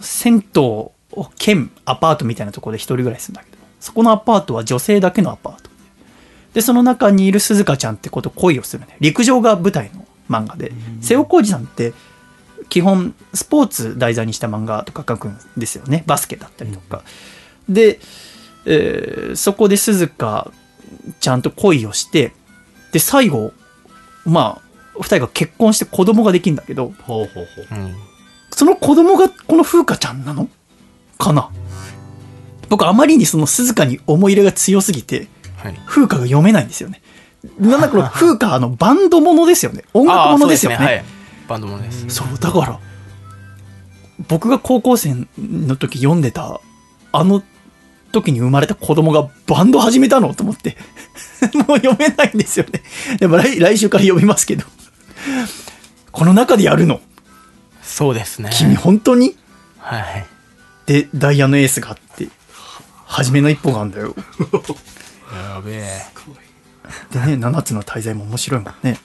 [0.00, 0.90] 銭湯
[1.38, 5.68] 兼アパートみたいなところで一人暮らしするんだけど、そこのアパートは女性だけのアパートで。
[6.54, 8.96] で、その中にいる鈴鹿ちゃんって子と恋をするね。
[9.00, 10.72] 陸上が舞台の漫画で。
[11.00, 11.92] 瀬尾浩二さんって、
[12.68, 17.02] 基本スポーツ題材にした漫画とか書くんですよねバスケだったりとか、
[17.68, 17.98] で、
[18.64, 20.50] えーそこで鈴鹿
[21.20, 22.32] ちゃんと恋をして
[22.92, 23.52] で最後
[24.24, 24.62] ま
[24.94, 27.78] あ2人が結婚して子供ができるんだけどほうほうほう。
[27.78, 27.94] うん
[28.54, 30.48] その子供がこの風花ちゃんなの？
[31.22, 31.50] かな。
[32.68, 35.28] 僕あまりにその鈴鹿に思い入れが強すぎて
[35.62, 35.80] はい。
[35.86, 37.00] 風花が読めないんですよね。
[37.58, 39.84] なんだこの 風花あのバンドものですよね。
[39.94, 40.76] 音楽ものですよね。
[40.76, 41.04] はい。
[41.48, 42.04] バンドものです。
[42.08, 42.80] そう、だから、
[44.28, 46.60] 僕が高校生の時読んでた、
[47.12, 47.42] あの
[48.12, 50.76] 時に生まれた子供がバンド始めたのと思って。
[51.66, 52.82] もう読めないんですよね。
[53.18, 54.64] でも来来週から読みますけど。
[56.10, 57.00] この中でやるの。
[57.82, 58.50] そうですね。
[58.52, 59.36] 君本当に？
[59.78, 60.26] はい
[60.86, 62.28] で、ダイヤのエースがあって。
[63.06, 64.14] 初めの一歩があるんだよ。
[65.54, 66.00] やべえ
[67.10, 68.98] でね、7つの大罪も面白いもんね。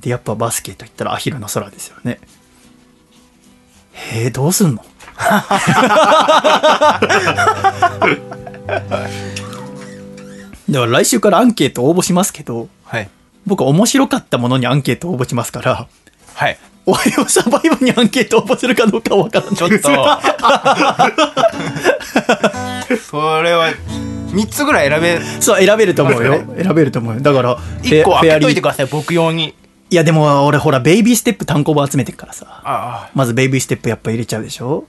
[0.00, 2.20] で、やっぱバスケと言ったらアヒルの空ですよね。
[3.92, 4.84] へえ、どうすんの？
[10.68, 13.10] では来週からアンケート応募しますけど、はい
[13.46, 15.88] 僕面白かったものにアンケート応募しますから、
[16.34, 16.58] はい
[16.90, 19.78] おはようサバイブにアンケート応募するかどうかはわからないちょっと
[23.10, 23.70] それは
[24.32, 26.44] 3つぐらい選べそう、選べると思うよ。
[26.62, 27.20] 選べると思うよ。
[27.20, 29.54] だから、1個開けといてください僕用に
[29.90, 32.46] いやでも俺ほら、ベイビーステップ単行本集めてるからさ。
[32.64, 34.84] あまずベイビーステップやっぱ入れちゃうでしょ？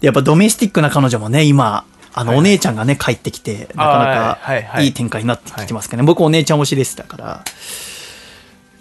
[0.00, 6.06] でやっぱドメスティックな彼女もね、今、あの、お姉ちゃんがね、帰ってきて、なかなかはいいい展開になってきてますからね。
[6.06, 7.44] 僕お姉ちゃん推しでしたから。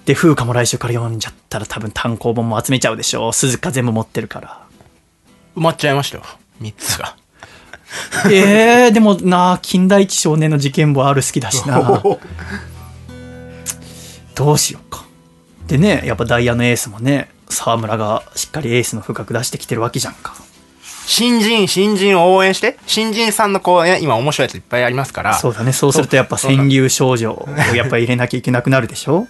[0.06, 4.62] で、風花も来週から読んじゃったら多分単行本も集めちゃうでしょ鈴鹿全部持ってるから。
[5.56, 6.24] 埋まっちゃいましたよ
[6.62, 7.16] 3つが
[8.32, 12.02] えー、でもな近代一少年の事件簿ある好きだしな
[14.34, 15.06] どうしようか。
[15.68, 20.34] でね、やっぱダイヤのエースもね、沢村がしっかりエースの風格出してきてるわけじゃんか。
[21.06, 25.74] 新人新人を応援して新人さんのこうね今面白いやついっぱいありますからそうだね。
[25.74, 29.28] そうするとやっぱ川柳少女をやっぱ入れなきゃいけなくなるでしょ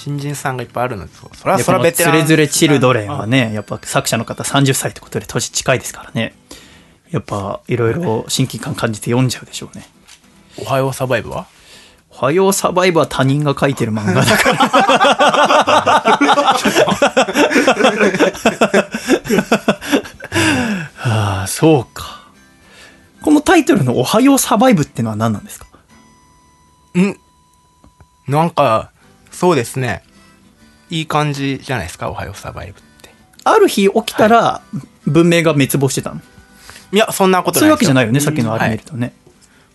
[0.00, 6.34] 新人さんがいっぱいあるのでそれはでこのそれはベテランチルドレンはね、やっぱ作者の方30歳ってことで年近いですからね。
[7.10, 9.88] やっぱいろいろ親近感感じて読んじゃうでしょうね。
[10.56, 11.46] おはようサバイブは
[12.10, 14.56] おはようサバイブは他人が書いてる漫画だから。
[20.94, 22.28] はあ、そうか。
[23.20, 25.66] このタイトルのおはようサバイブってのは何なんですか？
[26.96, 27.16] ん？
[28.28, 28.92] なんか
[29.38, 30.02] そうですね。
[30.90, 33.10] いい感じじゃないですかおはようサバイブって。
[33.44, 34.62] ある日起きたら
[35.06, 36.20] 文明が滅亡してたの。
[36.90, 39.12] いやそんなことそういうないですわけじゃないよね、さっきのあれはい見るとね。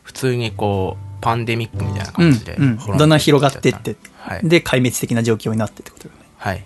[0.02, 2.78] 普通にこうパンデミックみたいなうん感じで、うん。
[2.78, 6.20] だんだん広がっていって、はい、で、壊滅的な状況になってってことよね。
[6.38, 6.66] はい、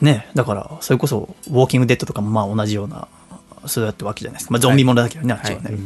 [0.00, 3.08] ねだから、それこそ、ウォーキングデッドとかもまあ同じような、
[3.66, 4.52] そうやってわけじゃないですか。
[4.52, 5.76] まあゾンビものだけどね、あっちはね。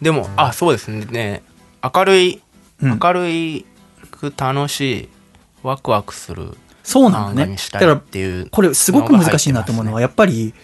[0.00, 1.42] でもあそうですね。
[1.84, 2.42] 明るい
[2.80, 2.98] うん。
[3.02, 3.66] 明るい
[4.20, 5.08] く楽しい
[5.62, 7.56] ワクワクするそうなんだね。
[7.72, 10.54] だから、っていうこれすごく難しいなと思うのは、やっぱり、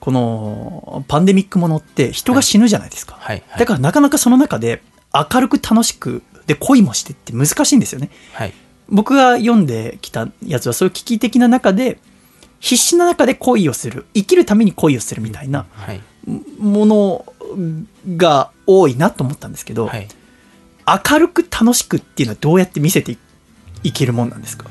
[0.00, 3.16] このパンデミックものって人が死ぬじゃないですか。
[3.18, 3.42] はい。
[3.48, 3.58] はい。
[3.60, 8.10] だからなかなかその中で明るく楽しく、で恋もしてって難しいんですよね。
[8.32, 8.52] はい。
[8.88, 11.98] 僕が読んできたやつはそういう危機的な中で、
[12.60, 14.06] 必死な中で恋をする。
[14.14, 16.00] 生きるために恋をするみたいなはい。
[16.58, 17.24] もの
[18.16, 20.08] が多いなと思ったんですけど、はい
[20.86, 23.18] 明るく楽しくっていうのはどうやって見せてい
[23.84, 24.66] いけるもんなんですか？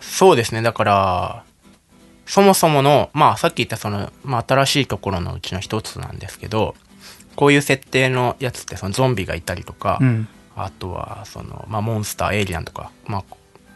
[0.00, 0.62] そうですね。
[0.62, 1.44] だから
[2.26, 6.74] そもそものまあさっき言ったその、まあ、新しいところのうちの一つなんですけど
[7.36, 10.28] こういう設定のやつってそのゾンビがいたりとか、うん。
[10.56, 13.24] あとはその、まあ、モンスターエイリアンとか、まあ、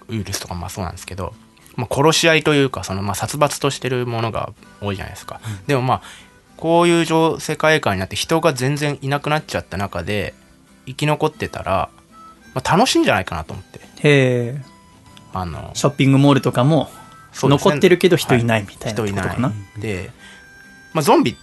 [0.06, 1.34] ウイルスとかまあそうなんですけど、
[1.74, 6.02] まあ、殺し合いというかその、まあ、殺伐としてるものが多いじゃないですか、でもまあ
[6.56, 10.34] こういう状世界観になって人が全然いなくなっちゃった中で
[10.88, 11.90] 生き残ってたら、
[12.54, 14.62] まあ、楽しいんじゃないかなと思ってへえ。
[15.34, 16.88] あのショッピングモールとかも
[17.34, 19.34] 残ってるけど人いないみたいな人いな？
[19.34, 19.52] いな。
[19.78, 20.10] で、
[20.94, 21.36] まあ、ゾンビ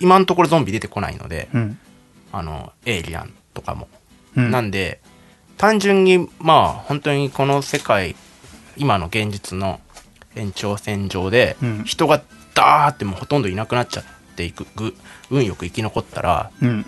[0.00, 1.78] 今のところゾンビ出てこないので、うん。
[2.32, 3.88] あのエイリアンとかも
[4.36, 4.50] うん。
[4.50, 5.00] なんで
[5.56, 8.16] 単純にまあ本当にこの世界
[8.76, 9.80] 今の現実の
[10.34, 12.22] 延長線上でうん人が
[12.54, 14.94] ダーってもうほとんどいなくなっちゃっていくぐ
[15.30, 16.86] 運よく生き残ったらうん。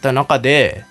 [0.00, 0.84] た中で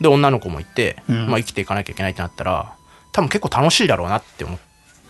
[0.00, 1.26] で女の子もいて、うん。
[1.28, 2.72] まあ、生きていかなきゃいけないってなったら
[3.12, 4.58] 多分結構楽しいだろうなって思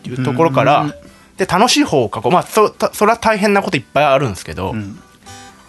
[0.04, 0.94] ういうところから、うん
[1.38, 2.32] で楽しい方を書こう。
[2.32, 4.98] まあそたそれは大変なこといっぱいあるんですけど、うん。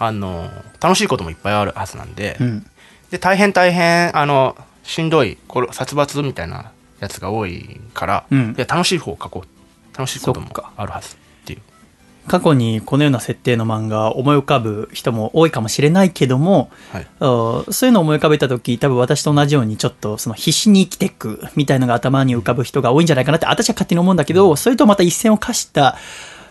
[0.00, 2.66] あの楽しいこともいっぱいあるはずなんで、うん。
[3.12, 8.52] で大変大変あのしんどいこれ殺伐みたいなやつが多いから、うん。
[8.54, 9.60] で楽しい方を書こう。
[9.96, 11.16] 楽しいこともあるはず
[12.30, 17.06] 過去にこのような設定の漫画思い浮かぶ人も多いかもしれないけども、はい。
[17.18, 25.98] あそういうのを思い浮かべた時多分私と同じようにちょっとその必死に生きていくみたいのが頭に浮かぶ人が多いんじゃないかなって私は勝手に思うんだけど、それとまた一線を化した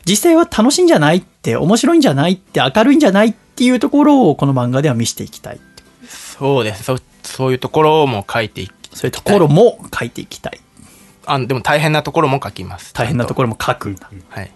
[0.03, 5.61] 実際は楽しいんじゃないって面白いんじゃないって明るいんじゃないっていうところをこの漫画では見せていきたい
[6.05, 6.83] そうです。
[6.83, 10.59] そそういうところも書いていきそういうところも書いていきたい。
[11.25, 12.93] あでも大変なところも書きます。
[12.93, 14.11] 大変なところろも書くんだ。
[14.27, 14.51] はい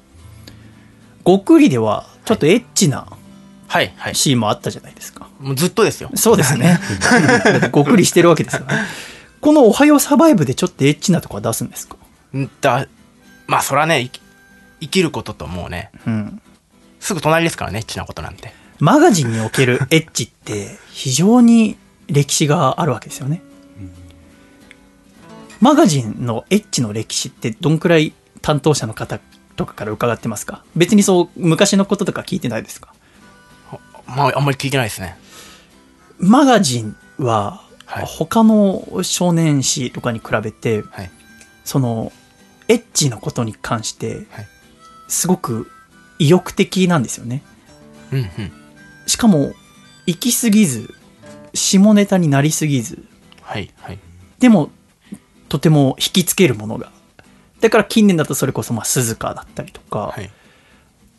[1.25, 3.07] 極利ではちょっとエッチな
[3.67, 6.79] はいはいシーンもあったじゃないですかもうずっとですよそうですね。
[7.61, 8.73] だっくりしてるわけですよね。
[9.41, 11.97] このおはようサバイブでちょっとエッチなとこは出すんですか？
[12.37, 12.87] んだ
[13.47, 14.21] まあそれはね生き
[14.81, 16.41] 生きることともうねうん。
[16.99, 18.53] すぐ隣ですからね、エッチなことなんて。
[18.79, 23.41] マガジンにおける エッチって非常に歴史があるわけですよね。
[25.59, 29.19] マガジンのエッチの歴史ってどんくらい担当者の方
[29.55, 30.63] とかから伺ってますか？
[30.75, 32.93] 別にそう昔のこととか聞いてないですか？
[34.07, 35.17] まあ、あんまり聞いてないですね。
[36.19, 41.11] マガジンははい他の少年誌とかに比べて、はい。
[41.63, 42.11] その
[42.67, 44.47] エッチなことに関してはい
[45.07, 45.69] すごく
[46.19, 47.43] 意欲的なんですよね。
[48.11, 48.29] うんうん。
[49.05, 49.53] しかも
[50.05, 50.93] 行き過ぎず
[51.53, 53.03] 下ネタになりすぎず
[53.41, 53.99] はい、はい。
[54.39, 54.69] でも
[55.49, 56.91] とても引きつけるものが
[57.63, 60.29] だから近年だとそれこそまあ鈴鹿だったりとか、はい。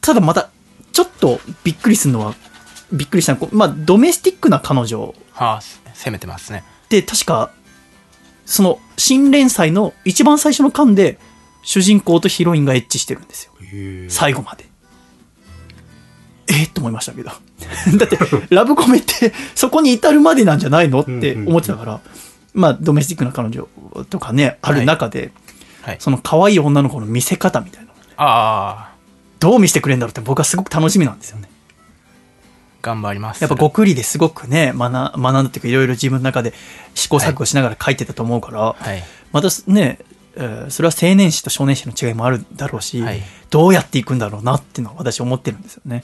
[0.03, 0.51] ただまた
[0.93, 2.35] ちょっとびっくりするのは
[2.93, 5.61] びっくりしたのはまあドメスティックな彼女はあ、
[5.95, 6.63] 攻めてますね。
[6.91, 7.51] で確か
[8.45, 11.19] その新連載の一番最初の巻で
[11.63, 13.53] 主人公とヒロインがエッチしてるんですよ
[14.11, 14.67] 最後まで
[16.49, 17.31] えっと思いましたけど
[17.97, 18.19] だって
[18.51, 22.01] ラブコメってそこに至るまでなんじゃないのって思ってたから
[22.53, 23.67] まあドメスティックな彼女
[24.11, 25.33] とかねある中で、はい。
[25.99, 28.95] その可愛い女の子の見せ方みたいなのああ、
[29.41, 31.49] どう見せてくれるんだろうって僕はすごく楽しみなんですよね
[32.83, 33.41] 頑張ります。
[33.43, 36.53] やっぱ極理ですごくね学学んだっていうかいろいろ自分の中で
[36.95, 39.03] 試行錯誤しながら書いてたと思うから、はい。
[39.33, 39.99] またね、
[40.37, 46.03] えーそれは青年誌と少年誌の違いもあるだろうし、はいどうやっていくんだろうなっていうのは私思ってるんですよね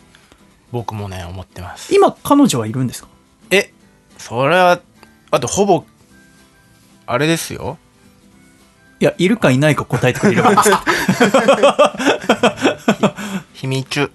[0.71, 1.93] 僕もね、思ってます。
[1.95, 3.09] 今彼女はいるんですか？
[3.51, 3.73] え、
[4.19, 4.81] それは、
[5.33, 5.85] あとほぼ、
[7.07, 7.77] あれですよ。
[9.01, 10.71] いやいるかいないか答えてくれればいいです。
[10.71, 10.85] か
[13.55, 14.11] 秘密。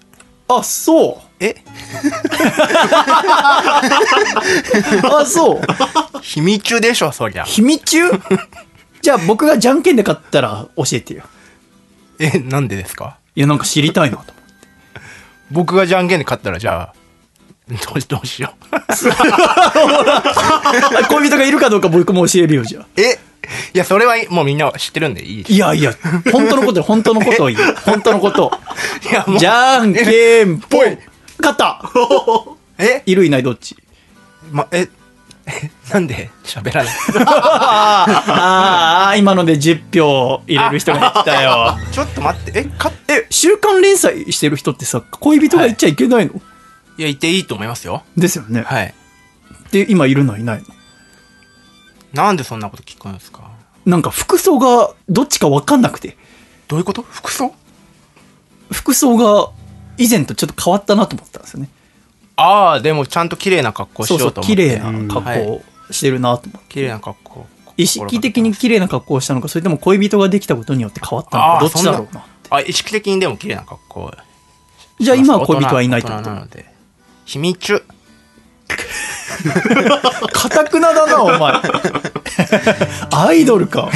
[0.47, 1.25] あそう。
[1.43, 1.55] え？
[5.03, 5.61] あそう。
[6.21, 7.43] 秘密でしょ、そりゃ。
[7.45, 7.99] 秘密中？
[9.01, 11.23] じゃあ僕がじゃんけんで勝ったら教えてよ。
[12.19, 13.17] え、なんでですか？
[13.35, 14.41] いやなんか知りたいなと思って。
[15.51, 16.95] 僕がじゃんけんで勝ったら、じゃあ、
[17.67, 18.75] どうどうしよう。
[21.09, 22.85] 恋人がいるかどうか僕も教えるよじゃあ。
[22.97, 23.17] え？
[23.73, 25.45] いや、それはもうみんな知ってるんでいい。
[25.47, 25.93] いやいや
[26.31, 26.83] 本当のことよ。
[26.83, 27.75] 本当のことを言う。
[27.85, 28.51] 本当のこと。
[29.09, 29.39] いや、もう。
[29.39, 30.97] じゃんけんぽい。
[31.39, 31.81] 勝った。
[32.77, 33.03] え？
[33.05, 33.75] いるいないどっち？
[34.51, 34.87] ま、え、
[35.47, 36.93] えなんで喋らない？
[37.25, 41.77] ああ、今ので10票入れる人が来たよ。
[41.91, 46.33] ちょっと待って、え、か、え、週刊連載してる人ってさ、恋人が言っちゃいけないの、
[46.97, 48.03] いや、いていいと思いますよ。
[48.17, 48.61] ですよね。
[48.61, 48.93] はい。
[49.71, 50.65] で、今いるのはいないの？
[52.15, 53.51] なんでそんなこと聞くんですか？
[53.85, 56.17] なんか服装がどっちかわかんなくて。
[56.67, 57.03] どういうこと？
[57.03, 57.53] 服装？
[58.71, 59.51] 服装が
[59.97, 61.69] 以前とちょっと変わったなと思ったんですよね。
[62.37, 64.55] ああ、でもちゃんと綺麗な格好しそうそう、ようと思って。
[64.55, 66.73] 綺麗な格好をしてるなと思って。
[66.73, 67.45] 綺麗な格好。
[67.77, 72.25] 意識的に綺麗な格好をしたのか、それとも恋人ができたことによって変わったのか、どっちだろうな。
[72.49, 74.11] あ、意識的にでも綺麗な格好。
[74.99, 76.65] じゃあ今は恋人はいないってことなので。
[77.25, 77.85] 秘密。
[80.31, 81.53] かたくなだな、お前。
[83.11, 83.89] アイドルか。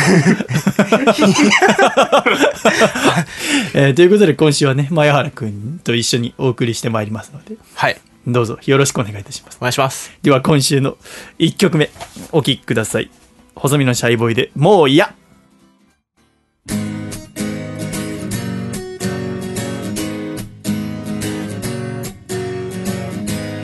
[3.73, 7.99] えーということで今週はね、前原くんと一緒にお送りしてまいりますので、はい。
[8.27, 9.57] どうぞよろしくお願いいたします。
[9.59, 10.11] お願いします。
[10.21, 10.97] では今週の
[11.39, 11.89] 1曲目、
[12.31, 13.09] お聴きください。
[13.55, 15.13] 細身のシャイボーイでもう嫌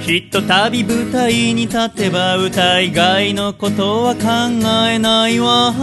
[0.06, 4.22] ひとたび舞台に立てば歌以外のことは考
[4.88, 5.74] えないわ。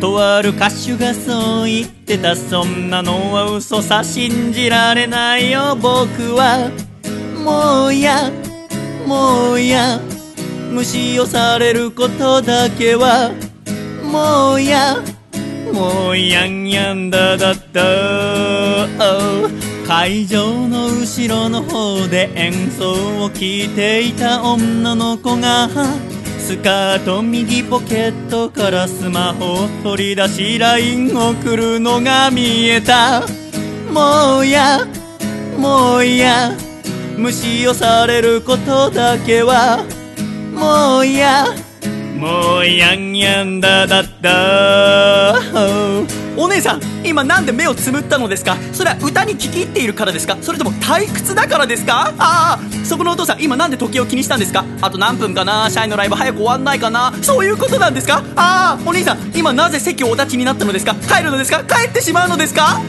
[0.00, 6.68] とある歌手がそう言ってたそんなのは嘘さ信じられないよ僕は。
[7.44, 8.32] もう嫌
[9.06, 10.00] もう嫌
[10.72, 13.30] 無視をされることだけは。
[14.02, 14.96] もう嫌
[15.72, 17.80] もうやんやんだだった
[19.86, 25.68] 会場の後ろの方で演奏を聴いていた女の子が
[26.38, 33.22] スカート右ポケットからスマホを取り出し LINE 送るのが見えた。
[33.92, 34.86] もうや
[35.58, 36.52] もうや
[37.16, 39.84] 無視をされることだけは。
[40.54, 41.46] もうや
[42.18, 45.34] もうやんやんだだった
[46.36, 48.56] お姉さん今なんで目をつむったのですか？
[48.72, 50.36] それは歌に聞き入っているからですか？
[50.40, 52.12] それとも退屈だからですか？
[52.18, 54.64] ああそこのお父さん今なんで時計を気にしたんですか？
[54.80, 55.70] あと何分かな？
[55.70, 57.12] 社員のライブ早く終わんないかな？
[57.22, 58.22] そういうことなんですか？
[58.36, 60.94] ああお兄さん今なぜ席をお立ちになったのですか？
[60.94, 61.64] 帰るのですか？
[61.64, 62.80] 帰ってしまうのですか？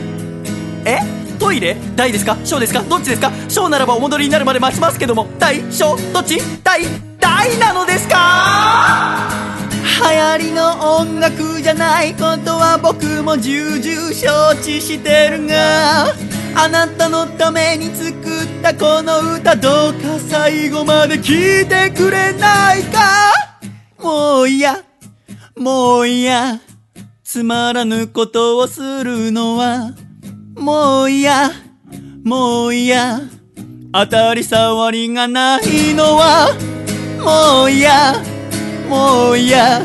[0.85, 0.99] え？
[1.39, 1.75] トイレ？
[1.95, 2.37] 大ですか？
[2.45, 2.81] 小ですか？
[2.81, 3.31] どっちですか？
[3.49, 5.27] 小ならばお戻りになるまで待ちますけども。
[5.37, 5.61] 大？
[5.71, 5.97] 小？
[6.13, 6.39] どっち？
[6.63, 6.81] 大？
[7.19, 9.54] 大なのですか？
[9.85, 16.07] 流行りの音楽じゃないことは僕も重々承知してるが
[16.55, 18.13] あなたのために作っ
[18.61, 23.59] たこの歌どうか最後まで聞いてくれないか？
[24.01, 24.83] もう嫌
[25.55, 26.59] もう嫌
[27.23, 29.93] つまらぬことをするのは
[30.55, 31.51] もう嫌
[32.23, 33.21] もう嫌
[33.93, 36.53] 当たり障りがないのは
[37.19, 38.13] もう嫌
[38.89, 39.81] もう嫌。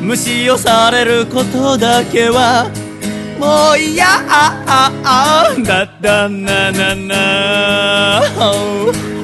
[0.00, 2.70] 無視をされることだけは。
[3.38, 4.06] もう嫌。
[4.06, 5.62] あああ。
[5.62, 8.22] だだななな。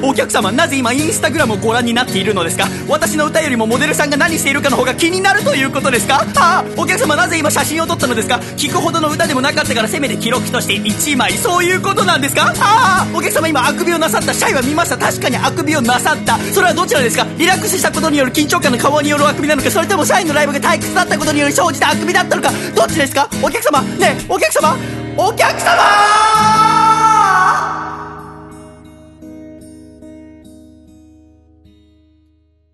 [0.07, 2.67] お客様なぜ今インスタグラムをご覧になっているのですか？
[2.87, 6.25] 私の歌よりもモデルさんが何しているかの方が気になるということですか？
[6.37, 8.35] ああお客様なぜ今写真を撮ったのですか？
[8.55, 11.33] 聞くほどの歌でもなかったからせめて記録として1枚。
[11.33, 12.53] そういうことなんですか？
[12.59, 14.33] ああお客様今あくびをなさった。
[14.33, 14.97] シャイは見ました。
[14.97, 16.37] 確かにあくびをなさった。
[16.37, 17.25] それはどちらですか？
[17.37, 23.27] リラックスしたことによる緊張感の顔によるあくびなのかそれともシャイのライブが退屈だったことにより生じたあくびだったのかどっちですか？
[23.43, 24.77] お客様ねえお客様
[25.17, 26.74] お客様！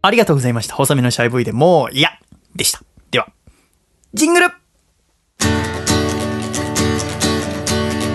[0.04, 0.74] ありがとうございました。
[0.76, 2.10] 細身のシャイボーイでもう、いや、
[2.56, 2.82] でした。
[3.12, 3.28] では、
[4.16, 4.48] ジングル。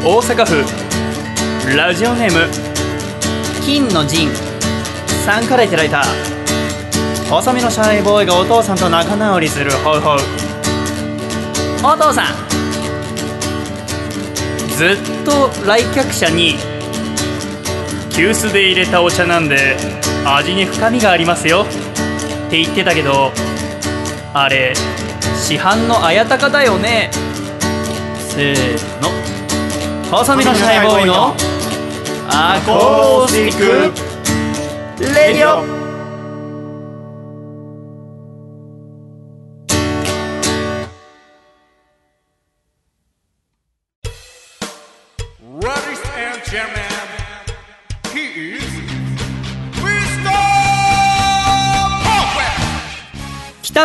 [0.04, 2.46] 大阪府、ラジオネーム、
[3.64, 4.30] 金の陣。
[5.24, 6.04] さんからいただいた、
[7.28, 10.18] 細身のシャイボーイがお父さんと仲直りするホウホウ。
[11.84, 12.26] お父さん、
[14.76, 16.56] ずっと来客者に、
[18.12, 20.05] 急須で入れたお茶なんで。
[20.34, 21.64] 味に深みがありますよ。
[22.46, 23.32] って言ってたけど
[24.34, 24.74] あれ
[25.36, 27.10] 市販の綾鷹だよね。
[28.18, 29.10] せーの。
[30.10, 31.34] 細身のシャイボーイの
[32.28, 33.56] アコースティッ
[35.00, 35.04] ク。
[35.14, 35.85] レディオ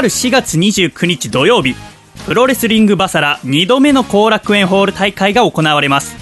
[0.02, 1.76] る4月29日土曜日
[2.26, 6.16] プロレスリングバサラ2度目の後楽園ホール大会が行われます。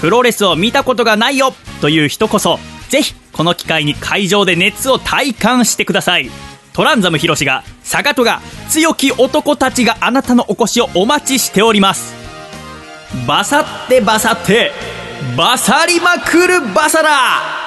[0.00, 2.58] プロレスを見たことがないよという人こそ
[2.88, 6.30] ぜひこの機会に会場で熱を体感してください。
[6.72, 12.14] トランザムヒロシが坂戸が強き男たちがあなたのお越しをお待ちしております。
[13.26, 14.70] バサってバサって
[15.36, 17.59] バサりまくるバサラ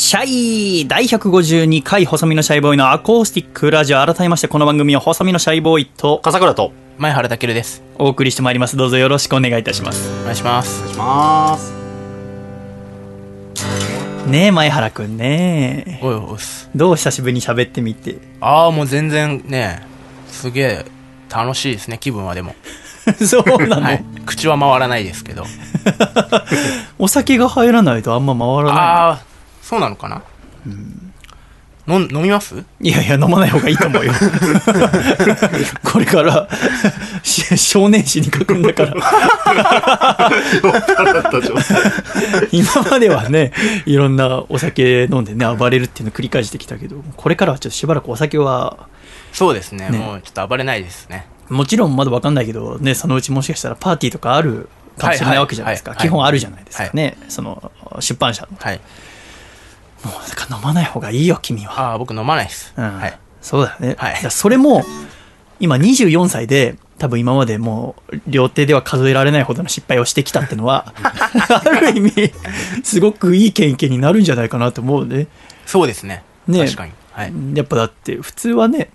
[0.00, 6.66] シャイ第152回細身のシャイボーイのアコースティックラジオ改めましてこの番組は細身のシャイボーイと笠倉と
[6.98, 8.76] お前原健ですお送りしてまいります。
[8.76, 10.08] どうぞよろしくお願いいたします。
[10.20, 10.82] お願いします。
[10.82, 11.72] 願いします。
[14.28, 16.70] ねえ前原くんねおいおいっす。
[16.76, 18.18] どう久しぶりに喋ってみて？
[18.40, 19.84] ああもう全然ね
[20.28, 20.84] すげえ
[21.28, 22.54] 楽しいですね気分はでも、
[23.26, 25.44] そうなの、はい、口は回らないですけど。
[27.00, 29.27] お酒が入らないとあんま回らなああ
[29.68, 30.22] そうなのかな、
[31.86, 32.56] の飲みます？
[32.80, 34.12] いいやいや飲まない方がいいと思うよ。
[35.84, 36.48] これから
[37.22, 38.94] し少年誌に書くんだから。
[42.50, 43.52] 今まではね
[43.84, 48.88] いろんなお酒飲んでね暴れるっていうのを繰り返してきたけどこれからはちょっとしばらくお酒は
[49.34, 49.90] そうですね。
[49.90, 49.98] ね。
[49.98, 51.26] もうちょっと暴れないですね。
[51.50, 56.08] もちろんまだ分かんないけどねそのうちもしかしたらパーティーとかあるかもしれないわけじゃないですか、はいはい。
[56.08, 58.56] 基本あるじゃないですかね、その出版社の。
[58.58, 58.80] はい
[60.04, 61.90] もうだから飲まない方がいいよ君は。
[61.90, 62.98] ああ僕飲まないです、うん。
[62.98, 63.18] はい。
[63.40, 63.96] そうだよね。
[63.98, 64.30] はい。
[64.30, 64.84] それも、
[65.60, 72.32] 今24歳で、多分今までもう、両手では数えられないほどの失敗をしてきたってのは、 ある意味、
[72.82, 75.28] すごくいい経験になるんじゃないかなと思うね。
[75.66, 76.22] そうですね。
[76.46, 76.64] ね。
[76.64, 76.92] 確かに。
[77.12, 77.32] はい。
[77.54, 78.90] やっぱだって、普通はね、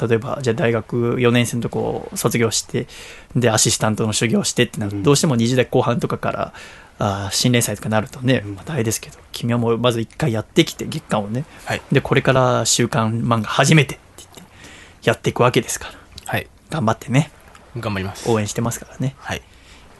[0.00, 2.86] 例えば、じゃあ大学4年生のとこ卒業して、
[3.34, 6.52] で、アシスタントの修行してってなると、どうしても20代後半とかから、
[6.98, 11.82] あー新連載とかなるとね、またあれですけど、君はもうまず一回やってきて、月間をね、はい。
[11.92, 14.42] で、これから週刊漫画初めてって言って、
[15.08, 15.94] やっていくわけですから。
[16.26, 16.48] はい。
[16.70, 17.30] 頑張ってね、
[17.76, 18.28] 頑張ります。
[18.30, 19.14] 応援してますからね。
[19.18, 19.42] はい。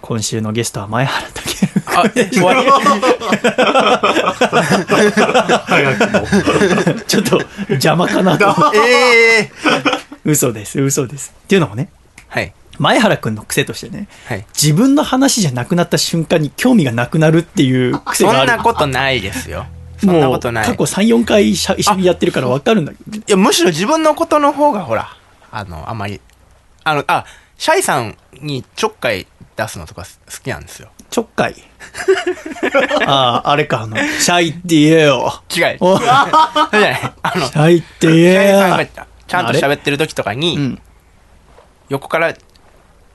[0.01, 1.69] 今週のゲストは前原健。
[1.87, 2.61] あ終わり。
[5.67, 6.07] 早く
[6.95, 7.01] も。
[7.07, 7.41] ちょっと
[7.71, 8.47] 邪魔かなと。
[8.77, 9.51] ええ
[10.25, 11.35] 嘘です、嘘です。
[11.45, 11.89] っていうのもね、
[12.29, 18.53] はい前原くんの癖としてね、はい自分の話じゃなくなった瞬間に興味がなくなるっていう癖そがある。
[18.53, 19.67] んなことないですよ
[19.99, 23.25] そんなことない過去3、4回しゃ一緒にやってるから分かるんだけどね。
[23.27, 25.09] いや、むしろ自分のことの方が、ほら、
[25.51, 26.21] あの、あんまり、
[26.85, 27.25] あの、あ、
[27.57, 29.27] シャイさんにちょっかい
[29.57, 30.91] 出すのとか好きなんですよ。
[31.11, 31.57] ちょっかい？
[33.07, 35.43] ああ、あれか、あの、シャイって言えよ。
[35.57, 35.77] 違う。
[35.81, 36.25] お そうじゃ
[36.81, 37.13] ない。
[37.23, 38.87] あの、シャイって言えよ。
[39.27, 40.83] ちゃんと喋ってる時とかに、うん。
[41.89, 42.35] 横から、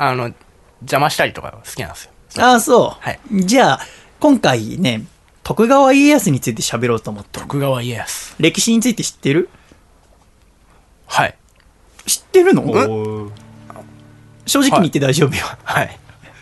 [0.10, 0.34] あの、
[0.82, 2.12] 邪魔したりとか好きなんですよ。
[2.43, 3.04] ああ、そう。
[3.04, 3.80] はいじゃあ、
[4.20, 5.04] 今回ね、
[5.43, 7.45] 徳川家康について喋ろうと思ってる。
[7.45, 8.36] 徳川家康。
[8.39, 9.49] 歴史について知ってる？
[11.06, 11.38] はい。
[12.06, 13.32] 知ってるの？
[14.45, 15.43] 正直に言って大丈夫よ。
[15.64, 15.99] はい。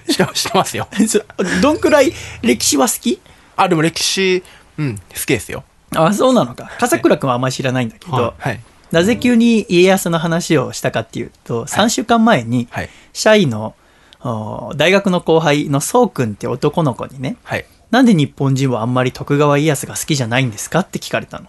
[0.08, 0.88] 知って知ってますよ。
[1.08, 1.22] そ
[1.62, 3.20] どんくらい歴史は好き？
[3.56, 4.44] あ、でも歴史、
[4.78, 5.64] うん、好きですよ。
[5.96, 6.72] あそうなのか。
[6.80, 8.60] 笠倉君はあんまり知らないんだけど、ははい。
[8.92, 12.90] なぜ急に家康の話をしたかっていうと、3週間前に、はい。
[13.14, 13.76] 社員の
[14.24, 17.66] お大学の後輩のそうくんって男の子にね、はい。
[17.90, 21.48] なんで日本人はあんまり徳川家康が好きじゃないんですかって聞かれたの。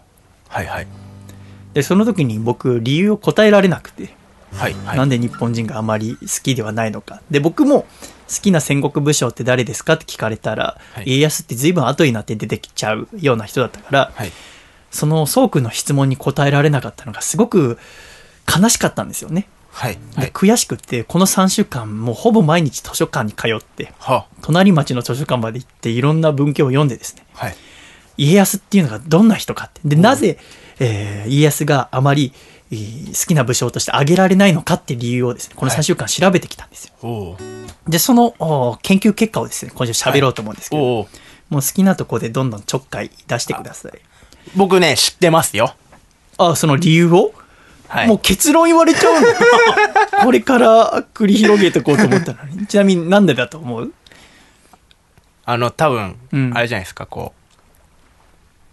[0.49, 0.67] はい。
[0.67, 0.87] はい。
[1.75, 4.15] で、その時に僕理由を答えられなくて、
[4.55, 4.75] はい。
[4.85, 4.97] はい。
[4.99, 7.23] なんで日本人があまり好きではないのか。
[7.31, 7.87] で、僕も好
[8.41, 14.33] きな戦国武将って誰ですかって聞かれたら、はい家康って随分後になって出てきちゃうような人だったから、はい。
[14.93, 17.79] その宗君の質問に答えられなかったのがすごく
[18.47, 19.49] 悲しかったんですよね。
[19.71, 19.99] はい。
[20.15, 20.31] はでい。
[20.31, 27.57] 悔しくって、この3週間もうほぼ毎日図書館に通って、は隣町の図書館まで行っていろんな文献を読んでですね、はい。
[28.19, 29.81] 家康っていうのがどんな人かって。
[29.85, 30.39] で、なぜ、
[30.79, 32.33] えー家康があまり、
[32.71, 36.93] えー好きな武将として挙げられないのかって理由をですね、この3週間調べてきたんですよ。
[37.03, 37.37] おお
[37.89, 43.93] で、そのお研究結果をですね、今週喋ろうと思うんですけど、もう好きなとこでどんどんちょっかい出してください。
[44.57, 45.75] 僕ね、知ってますよ。
[46.39, 47.33] あ、その理由を、
[47.89, 48.09] はい。
[48.09, 49.29] もう結論言われちゃうの？
[50.25, 52.67] これから繰り広げていこうと思ったのに。
[52.69, 53.93] ちなみになんでだと思う？
[55.45, 57.33] あの、多分、うんあれじゃないですか、こ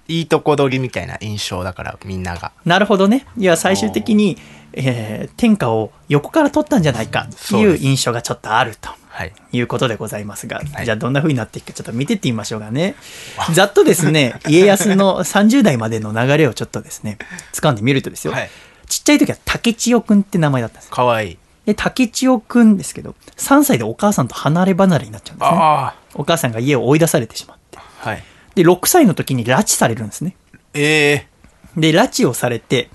[0.07, 2.51] う、いいとこ取りみたいな印象だから、みんなが。
[2.65, 3.25] なるほどね。
[3.37, 4.37] いや、最終的に、
[4.73, 8.89] えー天下を横から取ったんじゃないかっていう印象がちょっとあると。
[9.19, 9.33] はい。
[9.51, 12.95] いうことでございますが、はいじゃあどんな風になっていくかちょっと見てってみましょうがね。
[13.51, 17.17] ざっとですね、 家康の30代までの流れをちょっとですね、
[17.51, 18.31] 掴んでみるとですよ。
[18.31, 18.49] はい。
[18.87, 20.95] ちっちゃい時は竹千代くんって名前だったんですよ。
[20.95, 21.37] かわいい。
[21.65, 25.57] で、竹千代くんですけど、3歳でお母さんと離れ離れになっちゃうんですね。
[25.61, 27.77] あお母さんが家を追い出されてしまって。
[27.77, 28.09] あ。
[28.09, 28.23] はい。
[28.55, 30.37] で、6歳の時に拉致されるんですね。
[30.73, 31.27] ええ
[31.75, 32.89] で、拉致をされて、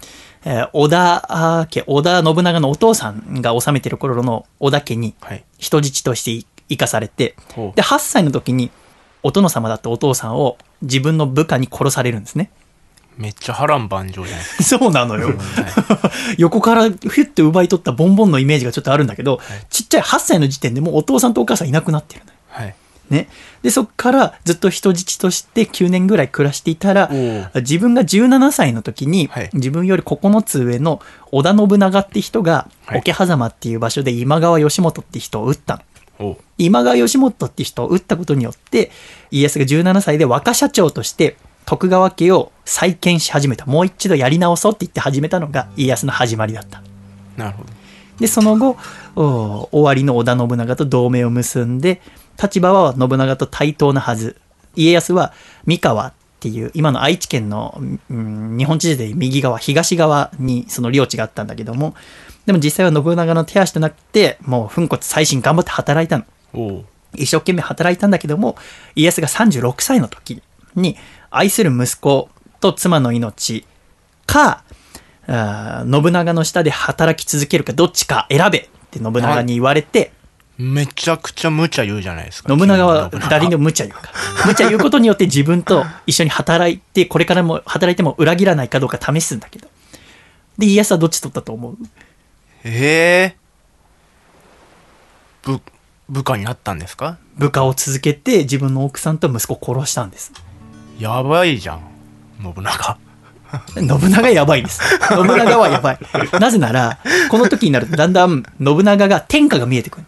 [0.45, 5.45] えー織田家、織田信長のお父さんが治めてる頃の織田家にはい。
[5.59, 8.71] 人質として生かされて、ほうで、8歳の時に
[9.23, 12.51] お殿様だったお父さんを自分の部下に殺されるんですね。
[13.17, 15.33] めっちゃ波乱万丈じゃない そうなのよ。
[16.37, 19.41] 横からヒュッて奪い取ったボンボンのイメージがちょっとあるんだけど、
[19.71, 22.39] ちっちゃい8歳の時点でもうお父さんとお母さんいなくなってるのよ。
[22.49, 22.75] はい。
[23.11, 23.29] ね。
[23.63, 31.01] で、そっからずっと人質として9年ぐらい暮らしていたらお、自分が17歳の時に、はい自分より9つ上の
[31.31, 35.83] 織田信長って人が、はい桶狭間っていう場所で今川義元って人を撃ったの。
[36.21, 38.91] お今川義元って人を撃ったことによって、
[39.31, 41.37] 家康が17歳で若社長として
[41.67, 43.67] 徳川家を再建し始めた。
[43.67, 46.83] もう一度やり直そうって言って始めたのが家康の始まりだった。
[47.37, 47.71] なるほど。
[48.19, 48.77] で、その後、
[49.17, 52.01] お終わりの織田信長と同盟を結んで、
[52.43, 54.37] 立場は信長と対等なはず。
[54.77, 55.33] 家康は
[55.67, 57.81] 三河っていう、今の愛知県の、
[58.11, 61.95] うん日本地図で右側、東側にその領地があったんだけども、
[62.47, 66.85] でも実際は信長の手足となって、もう粉骨最新頑張って働いたの。
[67.15, 68.57] 一生懸命働いたんだけども、
[68.95, 70.43] 家康が36歳の時
[70.75, 70.97] に、
[71.31, 72.29] 愛する息子
[72.61, 73.65] と妻の命
[74.27, 74.63] か、
[75.27, 80.13] 信長の下で働き続けるかどっちか選べって信長に言われて、
[80.57, 82.57] めちゃくちゃ無茶言うじゃないですか。
[82.57, 84.13] 信長は誰に無茶言うから。
[84.47, 89.69] 無茶言うことによって自分と一緒に働いて、これからも働いても裏切らないかどうか試すんだけど。
[90.59, 91.77] で、家康はどっち取ったと思う？
[92.65, 93.37] ええ
[95.43, 95.61] 部、
[96.09, 97.19] 部下になったんですか？
[97.37, 100.33] 部下を続けて自分の奥さんと息子を殺したんです。
[101.01, 101.81] やばいじゃん。
[102.41, 102.99] 信長。
[103.75, 104.81] 信長やばいです。
[105.11, 105.99] 信長はやばい。
[106.41, 106.99] なぜなら、
[107.29, 110.05] この時になるとだんだん信長が天下が見えてくる。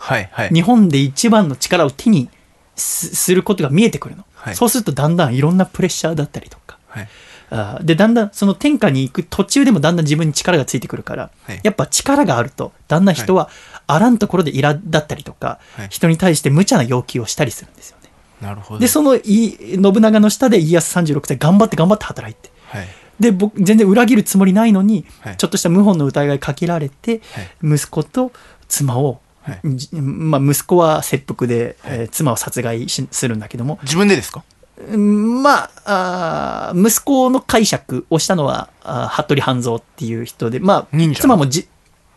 [0.00, 0.48] はい、はい。
[0.48, 2.30] 日本で一番の力を手に
[2.74, 4.24] すすることが見えてくるの。
[4.34, 6.78] はいそうするとだんだんいろんなプレッシャーだったりとか。
[6.88, 7.08] はい。
[7.50, 13.50] あーで、だんだんその天下に行く途中でもだんだん自分に力がついてくるから、はいやっぱ力があると、だんだん人は
[13.86, 18.10] あらんところで苛立ったりとか、はい人に対して無茶な要求をしたりするんですよね。
[18.40, 18.80] なるほど。
[18.80, 22.50] で、そのい信長の下で家康36歳頑張って頑張って働いて。
[22.68, 22.88] はい。
[23.18, 27.42] で、僕、全然裏切るつもりないのに、はいちょっとした謀反の疑いかけられて、は
[27.74, 28.32] い息子と
[28.68, 29.20] 妻を、
[29.50, 34.42] はいじまあ、息子は切腹で、えー妻を殺害しするんだけども、自分でですか？
[34.92, 41.68] うんまあ、あー息子の解釈をしたのは、あー服部半蔵っていう人で、まあ妻もじ、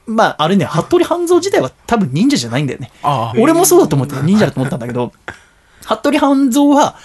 [0.06, 2.92] まあ、あれね、服部半蔵自体は多分忍者じゃないんだよね。
[3.04, 3.40] ああ。
[3.40, 5.12] 俺もそうだと思ってた忍者だと思ったんだけど、
[5.86, 6.96] 服部半蔵は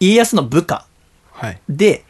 [0.00, 0.84] 家康の部下
[1.32, 1.60] はい。
[1.68, 2.04] で、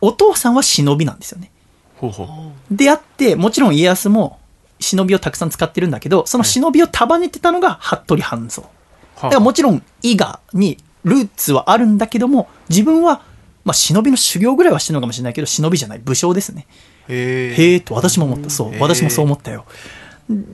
[0.00, 1.50] お父さんは忍びなんですよね。
[1.96, 2.76] ほうほう。
[2.76, 4.38] であって、もちろん家康も
[4.84, 8.62] 忍びをたくさん使ってるんだけど、その忍びを束ねてたのが服部半蔵。
[8.62, 8.68] だ
[9.16, 13.22] はからもちろん伊賀にルーツはあるんだけども、自分は、
[13.64, 16.66] まあ、忍びの修行ぐらいはしてるのかもしれないけど、忍びじゃない、武将ですね。
[17.08, 18.50] へへえと私も思った。
[18.50, 18.72] そう。
[18.80, 19.64] 私もそう思ったよ。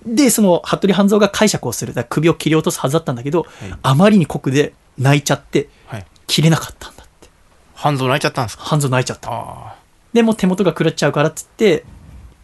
[0.04, 1.94] で、その、服部半蔵が解釈をする。
[1.94, 3.44] だから首を切り落とすはずだったんだけど、い
[3.82, 6.06] あまりに酷で泣いちゃって、はい。
[6.26, 7.28] 切れなかったんだって。
[7.74, 8.64] 半蔵泣いちゃったんですか？
[8.64, 9.30] 半蔵泣いちゃった。
[9.30, 9.76] あ
[10.12, 11.84] でもう手元が狂っちゃうからっつって、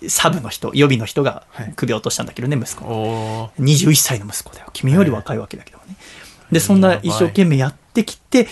[0.08, 2.80] サブの人、予備の人がはい首を落としたんだけどね、息あ。
[2.80, 2.84] 子。
[2.86, 4.66] おー21歳の息子だよ。
[4.72, 5.96] 君より若いわけだけどもね。
[6.52, 8.46] で、そんな一生懸命やってきて、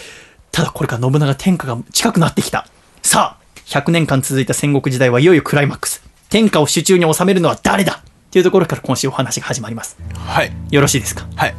[0.51, 2.67] ただこれから信長天下が近くなってきた。
[3.03, 6.03] さあ、100年間続いた戦国時代はいよいよクライマックス。
[6.31, 8.03] 天下を手中に収めるのは誰だ？
[8.03, 8.03] っ
[8.35, 9.97] ていうところから今週お話が始まります。
[10.17, 10.53] はい。
[10.71, 11.27] よろしいですか？
[11.37, 11.55] はい。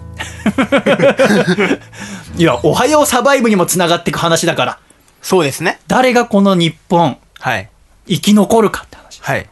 [2.37, 4.79] いや、おはようサバイブにも繋がっていく話だから、
[5.21, 5.79] そうですね。
[5.87, 7.69] 誰がこの日本、はい。
[8.07, 9.21] 生き残るかって話。
[9.21, 9.49] はい。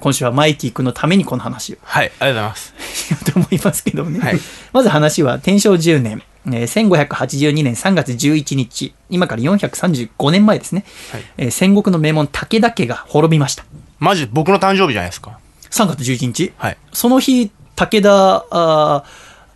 [0.00, 2.06] 今週はマイティ君のためにこの話をはい。
[2.06, 2.74] ありがとうございます。
[3.06, 4.18] しようと思いますけどもね。
[4.20, 4.38] はい
[4.72, 10.84] まず話は天正10年、えー1582年3月11日、今から435年前ですね。
[11.12, 13.64] はいえー戦国の名門武田家が滅びました。
[13.98, 15.38] マジ僕の誕生日じゃないですか。
[15.70, 16.52] 3月11日。
[16.56, 16.76] はい。
[16.92, 19.04] その日、武田あー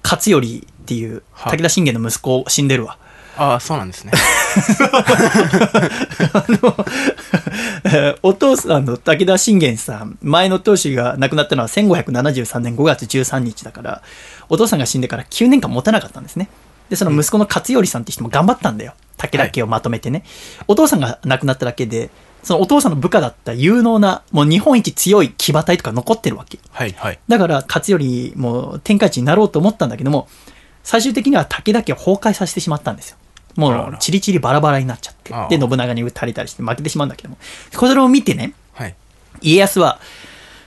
[0.04, 2.98] 勝頼っていう、はい武田信玄の息子死んでるわ。
[3.36, 4.12] ああ、そうなんですね。
[7.84, 14.02] えー お父さんの武田信玄さん、前の当主が亡くなったのは1573年5月13日だから、
[14.48, 16.48] お父さんが死んでから9年間持たなかったんですね。
[16.88, 18.94] で、その息子の勝頼さんって人も頑張ったんだよ。
[19.16, 20.24] 武田家をまとめてね。
[20.68, 22.10] お父さんが亡くなっただけで、
[22.42, 26.58] そのお父さんの部下だった有能な、もう日本一強い騎馬隊とか残ってるわけ。
[26.70, 26.94] はい。
[26.96, 27.18] はい。
[27.28, 30.28] だから勝頼も天下一になろうと思ったんだけども、
[30.82, 33.16] 最終的には武田家を崩壊させてしまったんですよ。
[33.56, 35.32] もうチリチリバラバラになっちゃって。
[35.56, 37.38] で、信長に撃たれたりして負けてしまうんだけども。
[37.76, 38.94] これを見てね、はい。
[39.40, 40.00] 家康は、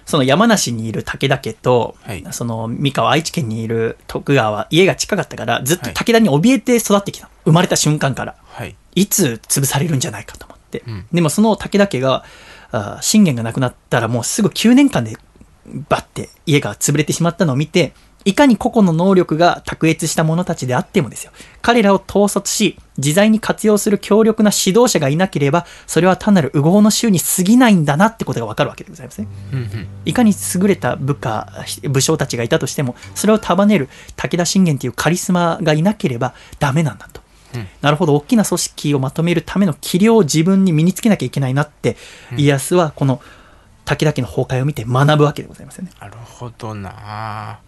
[0.06, 7.30] その山梨にいる武田家と、はいその三河愛知県にいる徳川は家が近かったから、ずっとはい武田に怯えて育ってきた。
[7.44, 8.36] 生まれた瞬間から。
[8.46, 8.76] はい。
[8.96, 10.84] いつ潰されるんじゃないかと思って。
[10.88, 12.24] うんでもその武田家が、
[12.72, 15.18] あー信玄が亡くなったらもうすぐ9年間で
[15.90, 17.94] バッて家が潰れてしまったのを見て、
[18.28, 21.32] いかに個々の能力が卓越した者たちであってもですよ。
[21.62, 29.30] 彼らを統率し、自在に活用する強力な指導者がいなければ、それは単なる右往の衆に過ぎないんだなってことがわかるわけでございますね。
[29.54, 29.88] うんうん。
[30.04, 31.48] いかに優れた部下、
[31.90, 37.22] 武将たちがいたとしても、それを束ねる武田信玄というカリスマがいなければダメなんだと。
[37.56, 41.96] うんなるほど、大きな組織をまとめるための器量を自分に身につけなきゃいけないなって、
[42.36, 43.22] 家康はこの
[43.88, 45.92] 武田家の崩壊を見て学ぶわけでございますよね。
[46.02, 47.60] なるほどな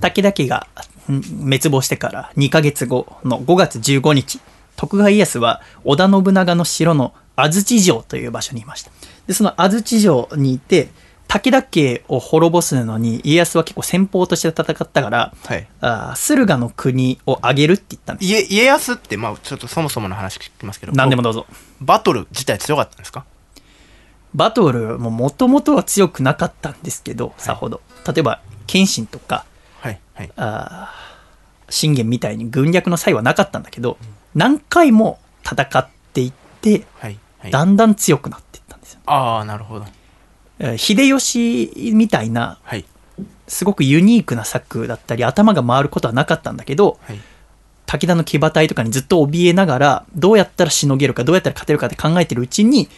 [0.00, 0.68] 武田家が
[1.10, 4.38] ん滅亡してから2ヶ月後の5月15日、
[4.76, 8.92] 徳川家康は織田信長の城の安土城という場所にいました。
[9.26, 10.88] で、その安土城にいて、
[11.26, 15.66] 武田家を滅ぼすのに家康は結構先方として戦ったから、はい。
[15.80, 18.30] あー駿河の国を挙げるって言ったんです。
[18.30, 20.92] 家、家康って、まあちょっとそもそもの話聞きますけど。
[20.92, 21.46] 何でもどうぞ。
[21.80, 23.24] バトル自体強かったんですか？
[24.34, 27.80] バトルももともとは強くなかったんですけど、さほど。
[28.06, 29.44] 例えば、謙信とか、
[29.80, 30.00] はい。
[30.14, 30.32] はい。
[30.36, 31.04] あー
[31.70, 33.96] 信玄みたいに軍略の際はなかったんだけど、
[34.34, 37.18] 何回も戦っていって、はい。
[37.38, 37.50] はい。
[37.50, 39.00] だんだん強くなっていったんですよ。
[39.06, 39.86] ああ、なるほど。
[40.58, 42.84] えー秀吉みたいな、はい。
[43.48, 47.20] すごくユニークな策だったり、頭が回ることはなかったんだけど、はい。
[47.86, 52.88] 武田の騎馬隊とかにずっと怯えながら、どうやったらしのげるか、どうやったら勝てるかって考えてるうちに、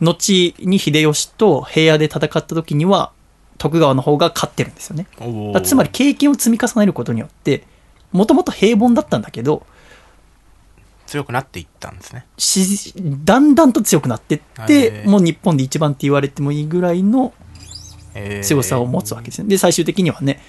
[0.00, 3.12] 後に秀吉と平野で戦った時には、
[3.58, 5.06] 徳川の方が勝ってるんですよね。
[5.62, 7.64] つまり経験を積み重ねることによって、
[8.12, 9.66] もともと平凡だったんだけど、
[11.06, 12.26] 強くなっていったんですね。
[12.38, 12.92] し
[13.24, 17.32] だんだんと強くなってって、もう日本で一番って言われてもいいぐらいの
[18.14, 19.48] えー強さを持つわけですね。
[19.48, 20.40] で、最終的にはね、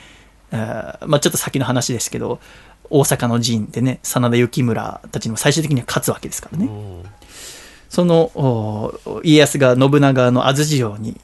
[0.51, 2.39] えーまあちょっと先の話ですけど、
[2.89, 6.69] 大阪の陣でね、真田幸村たちにも最終的には勝つわけですからね。
[7.95, 11.15] そのお家康が信長の安土城に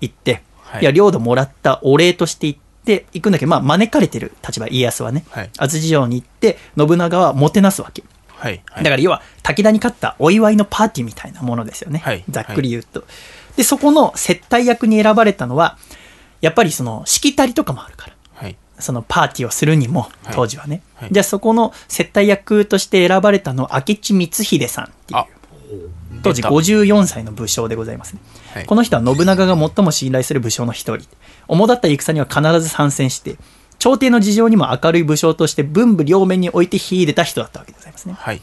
[0.00, 5.50] 行って、はいい、や、領土もらったお礼として行って、行くんだけど、まあ招かれてる立場、家康はね、はい。
[5.58, 8.04] 安土城に行って、信長はもてなすわけ。
[8.28, 8.62] はい。
[8.70, 8.84] はい。
[8.84, 11.98] だから要は武田に勝ったお祝いのパーティーみたいなものですよね。
[11.98, 13.02] はいざっくり言うと。
[13.56, 15.76] で、そこの接待役に選ばれたのは、
[16.40, 18.14] やっぱりその、しきたりとかもあるから。
[18.34, 18.56] はい。
[18.78, 20.82] そのパーティーをするにも、はい当時はね。
[20.94, 25.26] はいじゃあそこの接待役として選ばれたのは、明智光秀さんっていうあ、
[26.28, 28.20] 当時出た54歳の武将でございますね。
[28.52, 31.06] はいこの人は信長が最も信頼する武将の一人。
[31.48, 33.36] 主だった戦には必ず参戦して、
[33.78, 38.14] 朝廷の事情にも明るい武将として文武両面に置いて秀でた人だったわけでございますね。
[38.18, 38.40] はい。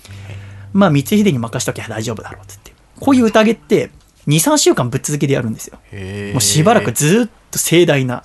[0.72, 2.74] まあ、光秀に任しときゃ大丈夫だろうっつって。
[3.00, 3.92] こういう宴って、
[4.28, 5.78] 2、3週間ぶっ続けでやるんですよ。
[6.32, 8.24] もうしばらくずっと盛大な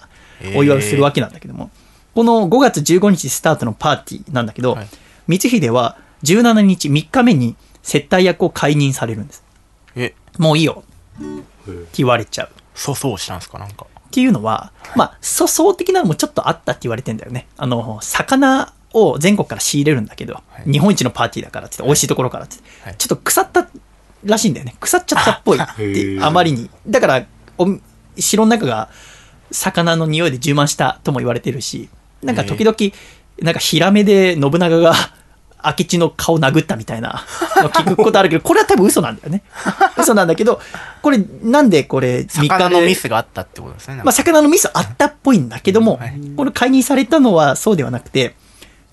[0.55, 1.71] お祝いをするわけなんだけども、
[2.15, 4.89] この5月15日スタートのパーティーなんだけど、はい
[5.29, 9.45] 光秀は17日3日目に接待役を解任されるんです。
[10.39, 10.85] え、もういいよ
[11.21, 12.51] へって言われちゃう。
[12.75, 13.59] 粗相したんですか？
[13.59, 13.87] なんか。
[14.09, 17.47] っていうのは、まあ、粗相的なのもちょっとあったって言われてんだよね。
[17.57, 23.69] あの、魚を全国から仕入れるんだけど、はい日本一のパーティーだからってって、美味しいところからってって、はいちょっと腐った
[24.25, 24.77] らしいんだよね。
[24.81, 26.71] 腐っちゃったっぽいっへて、ーあまりに。
[26.87, 27.27] だから、
[27.59, 27.67] お
[28.17, 28.89] 城の中が
[29.51, 31.91] 魚の匂いで充満したとも言われてるし、
[32.23, 32.77] なんか時々、
[33.43, 34.95] なんかヒラメで信長が
[35.65, 37.25] 明智の顔殴ったみたいな
[37.57, 39.43] の聞くことあるけど、これは多分嘘なんだよね。
[39.99, 40.61] 嘘なんだけど、
[41.03, 43.97] これなんでこれ3日魚のでミスがあったってことですね。
[43.97, 48.35] まあ、魚のミスあったっぽいんだけども、はいこれ解任されたのはそうではなくて、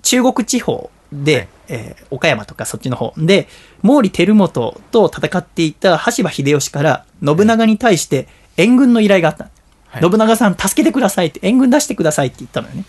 [0.02, 3.48] 中国地方で、はいえー岡山とかそっちの方で、
[3.84, 9.46] 毛利輝元と戦っていた羽柴秀吉から信長に対して援軍の依頼があった。
[9.46, 12.84] はい信長さん助けてくださいって、援軍出してくださいって言ったのよね。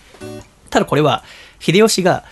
[0.70, 1.22] ただこれは、
[1.60, 2.24] 秀吉が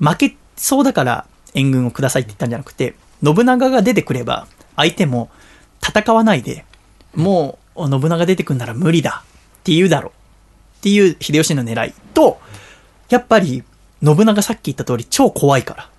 [0.00, 4.46] 負けそうだから援軍をくださいって言ったんじゃなくて、信長が出てくれば、
[4.76, 5.30] 相手も
[5.82, 6.64] 戦わないで、
[7.14, 10.12] もう信長出てくんなら無理だって言うだろう。
[10.78, 12.38] っていう秀吉の狙いと、
[13.08, 13.64] やっぱり
[14.02, 15.90] 信長さっき言った通り超怖いから、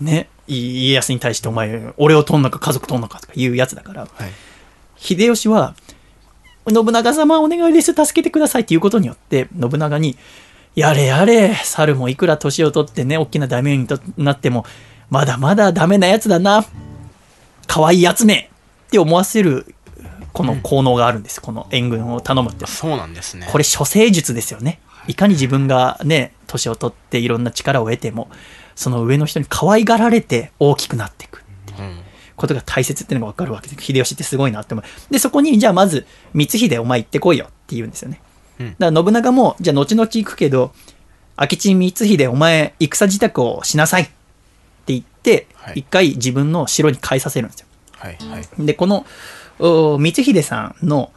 [0.00, 4.30] ね、い家康に対してお前、俺を取んのか家族取んのかとか言うやつだから、はい。
[4.96, 5.74] 秀吉は、
[6.68, 10.16] 信長様お願いです、助けてくださいっていうことによって、信長に、
[10.78, 14.64] やれやれ、猿もいくら年を取ってね、大きな大名にとなっても、
[15.10, 16.64] まだまだダメなやつだな。
[17.66, 18.50] 可愛いやつめ
[18.86, 19.74] って思わせる、
[20.32, 21.42] この効能があるんです。
[21.42, 22.64] この援軍を頼むって。
[22.66, 23.48] そうなんですね。
[23.50, 24.80] これ処世術ですよね。
[25.08, 28.28] いかに自分がね、年を取っていろんな力を得ても、
[28.76, 31.42] その上の人に可愛がられて大きくなっていく。
[31.76, 31.98] うん。
[32.36, 35.12] ことが大切っていうのが分かるわけで、秀吉ってすごいなって思う。
[35.12, 38.20] で、そこに、じゃあまず、光秀お前行ってこいよって言うんですよね。
[38.60, 40.72] うんだから信長も、じゃあ後々行くけど、
[41.40, 44.12] 明智光秀お前、戦支度をしなさいって
[44.86, 47.66] 言っては、い一回自分の城に帰させるんですよ。
[47.92, 48.16] はい。
[48.30, 48.66] はい。
[48.66, 49.06] で、この、
[49.60, 51.12] お光秀さんの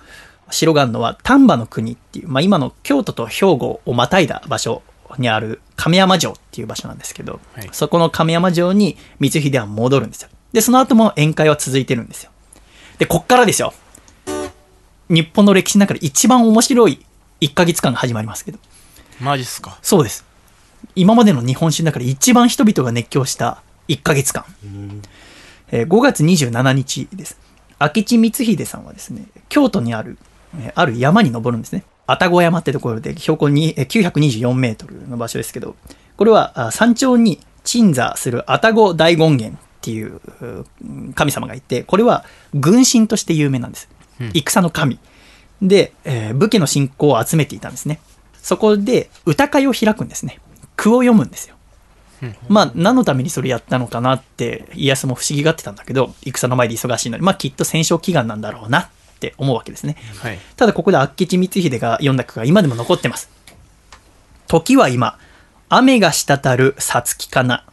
[0.49, 4.81] 城があるのは丹波の国っていう、まあ今の京都と兵庫をまたいだ場所
[5.17, 10.29] にある亀山城っていう場所なんですけど、はいそこの亀山城に光秀は戻るんですよ。
[10.53, 12.31] で、その後も宴会は続いてるんですよ。
[12.97, 13.73] で、こっからですよ。
[15.09, 17.05] 日本の歴史の中で一番面白い
[17.41, 18.59] 1ヶ月間が始まりますけど。
[19.19, 19.77] マジっすか。
[19.81, 20.25] そうです。
[20.95, 24.45] 今までの日本史の中で一番人々が熱狂した1ヶ月間。
[25.71, 27.37] えー5月27日です。
[27.79, 30.17] 明智光秀さんはですね、京都にある、
[30.59, 31.83] えーある山に登るんですね。
[32.07, 35.75] 愛宕山ってところで標高にえー924メートルの場所ですけど、
[36.17, 40.65] これはあ山頂に鎮座する愛宕大権現っていうう
[41.15, 43.89] 神様がいて、これは軍神として有名なんです。
[44.19, 44.99] うん戦の神。
[45.61, 47.99] で、えー武家の信仰を集めていたんですね。
[48.41, 50.39] そこで歌会を開くんですね。
[50.75, 51.55] 句を読むんですよ。
[52.23, 58.89] うんまあ、何のためにそれやったのかなって、家康も不思議がってたんだけど、戦の前で忙しいのに、まあ、きっと戦勝祈願なんだろうなっ
[59.19, 59.95] て思うわけですね。
[60.21, 60.37] はい。
[60.37, 63.29] がただ、ここで明智光秀が読んだ句が今でも残ってます。
[64.47, 65.17] 時は今、
[65.69, 67.65] 雨が滴るさつきかな。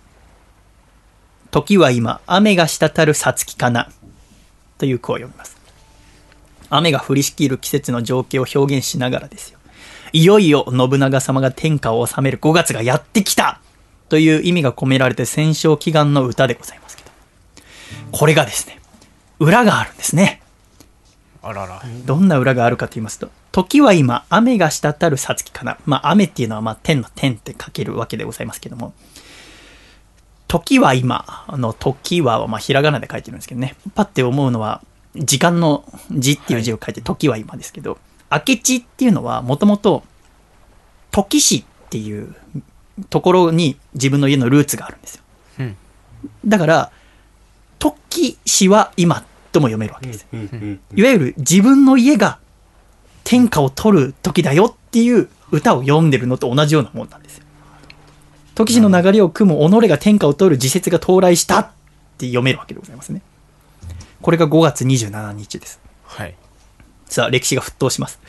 [1.51, 3.91] 時は今、雨が滴るさつきかな。
[4.79, 5.58] という句を読みます。
[6.71, 9.59] 雨が降りしきる季節の情景を表現しながらですよ。
[10.13, 13.61] いよいよ信長様が天下を治める5月がやってきた
[14.09, 17.11] という意味が込められて戦勝祈願の歌でございますけど。
[18.13, 18.81] これがですね、
[19.39, 20.41] 裏があるんですね。
[21.43, 21.83] あらら。
[22.05, 25.79] どんな裏があるかと言いますと、時は今、雨が滴るさつきかな。
[25.85, 28.93] まあ、雨っていうのは、まあ、天の天って書けるわけでございますけども、
[30.49, 33.77] 時は今の時は、まあ、ひらがなで書いてるんですけどね。
[33.95, 34.83] パッて思うのは、
[35.19, 37.99] 時間の字っていう字を書いて、時は今ですけど、
[38.31, 40.03] 明智っていうのは、もともと、
[41.11, 42.35] 時市っていう
[43.11, 45.23] ところに自分の家のルーツがあるんですよ。
[45.61, 45.77] うん。
[46.47, 46.91] だから、
[47.79, 52.39] 時市は今とも読めるわけですいわゆる自分の家が
[53.25, 57.45] 天下を取る時だよっていう歌を読んでるのと同じようなもんなんですよ。
[58.55, 61.71] 時氏の流れを組む己が天下を取る時節が到来したっ
[62.19, 63.23] て読めるわけでございますね。
[64.23, 65.81] これが5月27日です。
[66.05, 66.35] はい。
[67.07, 68.21] さあ、歴史が沸騰します。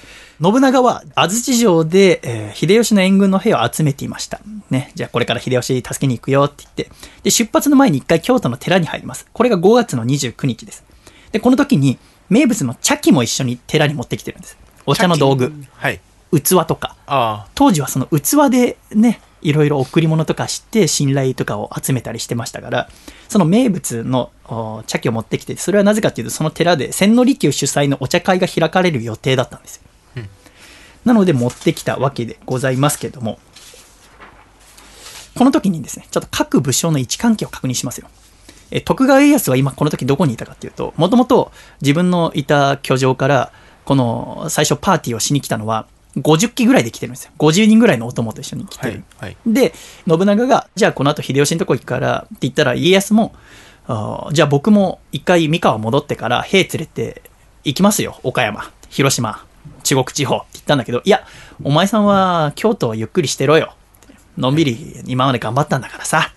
[0.41, 4.39] 信長は安土城で、えー秀吉の援軍の兵を集めていました。
[4.69, 4.91] ね。
[4.95, 6.89] じゃあこれから秀吉助けに行くよって言って。
[7.23, 9.27] で、出発の前に一回京都の寺に入ります。
[9.33, 10.83] これが5月の29日です。
[11.31, 11.97] で、この時に
[12.29, 14.57] 名物の茶器も一緒に寺に持ってきてるんです。
[14.85, 15.51] お茶の道具。
[15.73, 15.99] はい。
[16.31, 16.95] 器とか。
[17.07, 22.89] あ当時はその器でね、いろいろ贈り物とかして信頼とかを集めたりしてましたから、
[23.27, 29.83] その名物のお茶器を持ってきて、それはなぜかというと、その寺で千利休主催のお茶会が開かれる予定だったんですよ。
[30.17, 30.29] うん
[31.05, 33.39] なので持ってきたわけでございますけれども、
[35.35, 38.09] この時にですね、ちょっと各武将の位置関係を確認しますよ。
[38.71, 43.51] え徳川家康は今この時どこにいたかっていうと、もともと自分のいた居城から、
[43.85, 45.87] この最初パーティーをしに来たのは、
[46.18, 47.32] 50機ぐらいで来てるんですよ。
[47.38, 49.03] 50人ぐらいのお供と一緒に来てる。
[49.18, 49.30] はい。
[49.30, 49.38] はい。
[49.45, 49.74] で、
[50.07, 53.36] 信長が、じゃあこの後秀吉のとこ行くからって言ったら、家康も、
[54.32, 57.22] じゃあ僕も一回三河戻ってから兵連れて
[57.64, 58.20] 行きますよ。
[58.24, 59.45] 岡山、広島、
[59.84, 61.26] 中国地方って言ったんだけど、いや、
[61.64, 63.74] お前さんは京都をゆっくりしてろよ。
[64.38, 66.34] のんびり今まで頑張ったんだからさ。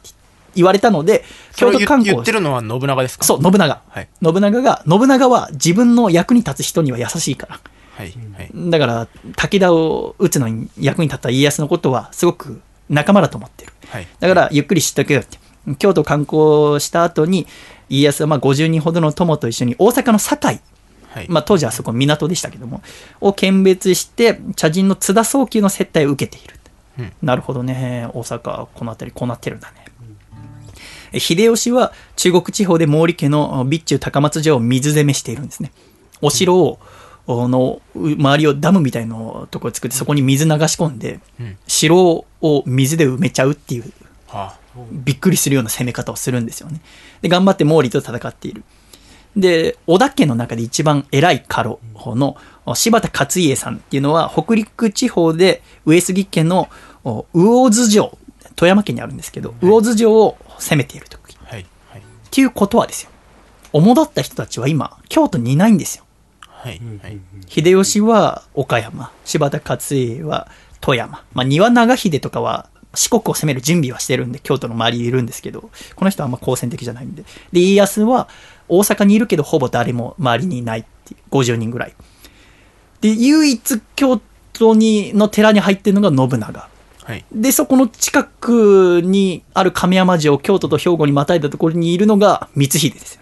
[0.54, 1.24] 言われたので、
[1.56, 3.24] 京都観光言ってるのは信長ですか？
[3.24, 3.80] そう、信長。
[3.88, 4.08] はい。
[4.22, 7.60] 信長が、信長は自分の役に立つ人には優しいから。
[7.96, 8.14] はい。
[8.36, 8.70] はい。
[8.70, 13.72] だから、武田を討つのに役に立った家康のことは、すごく仲間だと思ってる。
[13.88, 14.06] はい。
[14.20, 15.38] だから、ゆっくり知っとけよって。
[15.78, 17.46] 京都観光した後に、
[17.88, 20.60] 家康はまあ50人ほどの友と一緒に大阪の堺、
[21.08, 21.26] はい。
[21.28, 22.82] まあ当時はそこ港でしたけども、
[23.20, 26.56] を見別して、茶人の津田宗久の接待を受けている。
[26.98, 28.08] うんなるほどね。
[28.12, 29.82] 大阪、この辺りこうなってるんだね。
[31.12, 35.72] え秀吉は中国地方で毛利家の備中高松城を水攻めしているんですね。
[36.20, 36.78] お城を、
[37.26, 39.14] の周りをダムみたいな
[39.50, 41.56] ところを作ってそこに水流し込んで、うん。
[41.66, 43.92] 城を水で埋めちゃうっていう
[44.26, 44.56] は
[44.90, 46.80] びっくりするような攻め方をするんですよね。
[47.20, 48.64] で、頑張って毛利と戦っている。
[49.36, 52.36] で、織田家の中で一番偉い家老の
[52.74, 56.68] 柴田勝家さんっていうのは、北陸地方で上杉家の
[57.04, 58.18] お魚津城、
[58.56, 61.34] 富山県にあるんですけど、魚津城を攻めている時。
[61.34, 61.54] っあ。
[61.54, 61.66] はい。
[61.90, 62.02] はい。
[62.30, 63.10] ていうことはですよ。
[63.72, 66.01] 主だった人たちは今、京都にいないんですよ。
[66.62, 66.80] はい。
[67.02, 67.18] はい。
[67.48, 70.48] 秀吉は岡山、柴田勝家は
[70.80, 77.24] 富山、まあ、丹羽長秀とかは四国を攻める準備はしてるんで、京都の周りにいるんですけど、この人はあんま好戦的じゃないんで。
[77.50, 78.28] で、家康は
[78.68, 81.94] 大阪にいるけど、ほぼ誰も周りにいないっていう、50人ぐらい。
[83.00, 84.20] で、唯一京
[84.52, 86.68] 都に、の寺に入ってるのが信長。
[87.02, 87.24] はい。
[87.32, 93.21] で、そこの近くにある亀山城、京都と兵庫にまたいだところにいるのが光秀ですよ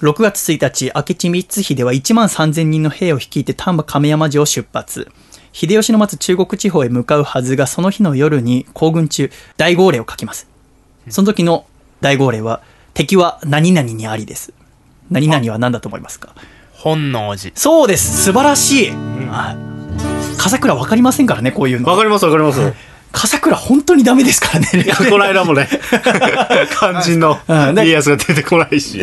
[0.00, 5.08] 6月1日、明智光秀は1万3000人の兵を率いて丹波亀山城を出発。
[5.52, 10.48] 秀吉の待つ中国地方へ向かうはずが、その日の夜に行軍中、大号令を書きます。
[11.10, 11.66] その時の
[12.00, 12.62] 大号令は、
[12.94, 14.54] 敵は何々にありです。
[15.10, 16.34] 何々は何だと思いますか？
[16.72, 17.52] 本能寺。
[17.54, 20.38] そうです素晴らしい、はい。
[20.38, 21.90] 笠倉わかりませんからね、こういうの。
[21.90, 22.72] わかりますわかります。
[23.12, 24.84] 笠倉本当にダメですからね。
[25.10, 25.68] この間もね、
[26.78, 29.00] 肝心の家康が出てこないし。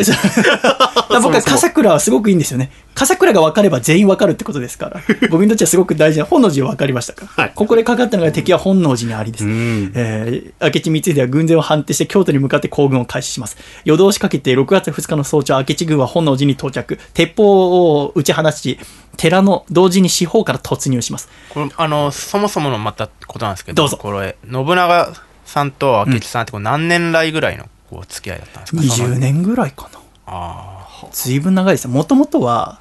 [1.22, 2.70] 僕は笠倉はすごくいいんですよね。
[2.94, 5.00] 笠倉が分かれば全員分かるってことですから。
[5.30, 7.44] 僕にとってはすごく大事な本能寺は分かりましたから。
[7.44, 9.44] はいここでかかったのが敵は本能寺にありです。
[9.44, 13.56] うんえー明智光秀は軍勢を反転して京都に向かって行軍を開始します。
[13.84, 16.98] 夜通しかけて6月2日の早朝、明智軍は本能寺に到着。
[17.14, 18.78] 鉄砲を撃ち放ち、
[19.18, 21.28] 寺の同時に四方から突入します。
[21.50, 25.12] これ、あの、そもそものまたことなんですけど、どうぞこれ、信長
[25.44, 28.82] さんと明智さんってこう何年来ぐらいのこう付き合いだったんですか？
[28.96, 30.00] その20年ぐらいかな。
[30.26, 31.90] あずいぶん長いですよ。
[31.90, 32.80] もともとは、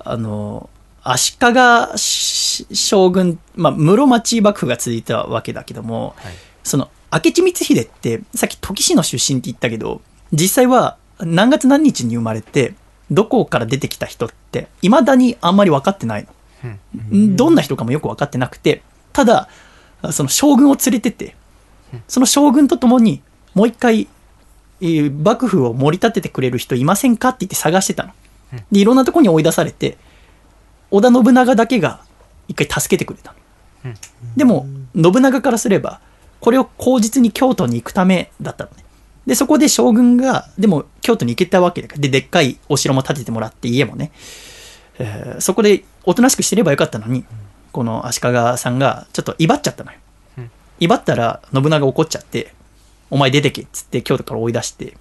[0.00, 0.68] あの、
[1.02, 6.26] 足利し将軍、まあ、室町幕府が続いたわけだけども、あ。
[6.26, 6.34] はい。
[6.64, 10.00] その、明智光秀って、さっき時氏の出身って言ったけど、
[10.32, 12.74] 実際は何月何日に生まれて、
[13.10, 16.26] どこから出てきた人って、未だにあんまり分かってない
[16.64, 17.30] うん。
[17.30, 17.36] の。
[17.36, 18.82] どんな人かもよく分かってなくて、
[19.12, 19.48] ただ、
[20.12, 21.34] その将軍を連れてて、
[22.06, 23.22] その将軍と共に、
[23.54, 24.08] もう一回、
[24.80, 28.12] えー幕府を盛り立ててくれる人いませんかって言って探してたの。
[28.70, 29.98] で、いろんなとこに追い出されて、
[30.90, 32.00] 織田信長だけが
[32.46, 33.34] 一回助けてくれた
[33.84, 33.94] の。
[34.36, 36.00] でも、信長からすれば、
[36.40, 38.84] これを口実に京都に行くためだったのね。
[39.28, 44.10] で、そこで将軍が、でも京都に行けたわけだから、で、でっかいお城も建ててもらって、家もね。
[44.98, 47.26] えーそこでおとなしくしてればよかったのに、
[47.70, 49.98] この足利さんがちょっと威張っちゃったのよ。
[50.38, 50.50] うん。
[50.80, 52.54] 威張ったら信長怒っちゃって、
[53.10, 54.96] お前出てけっつって京都から追い出して、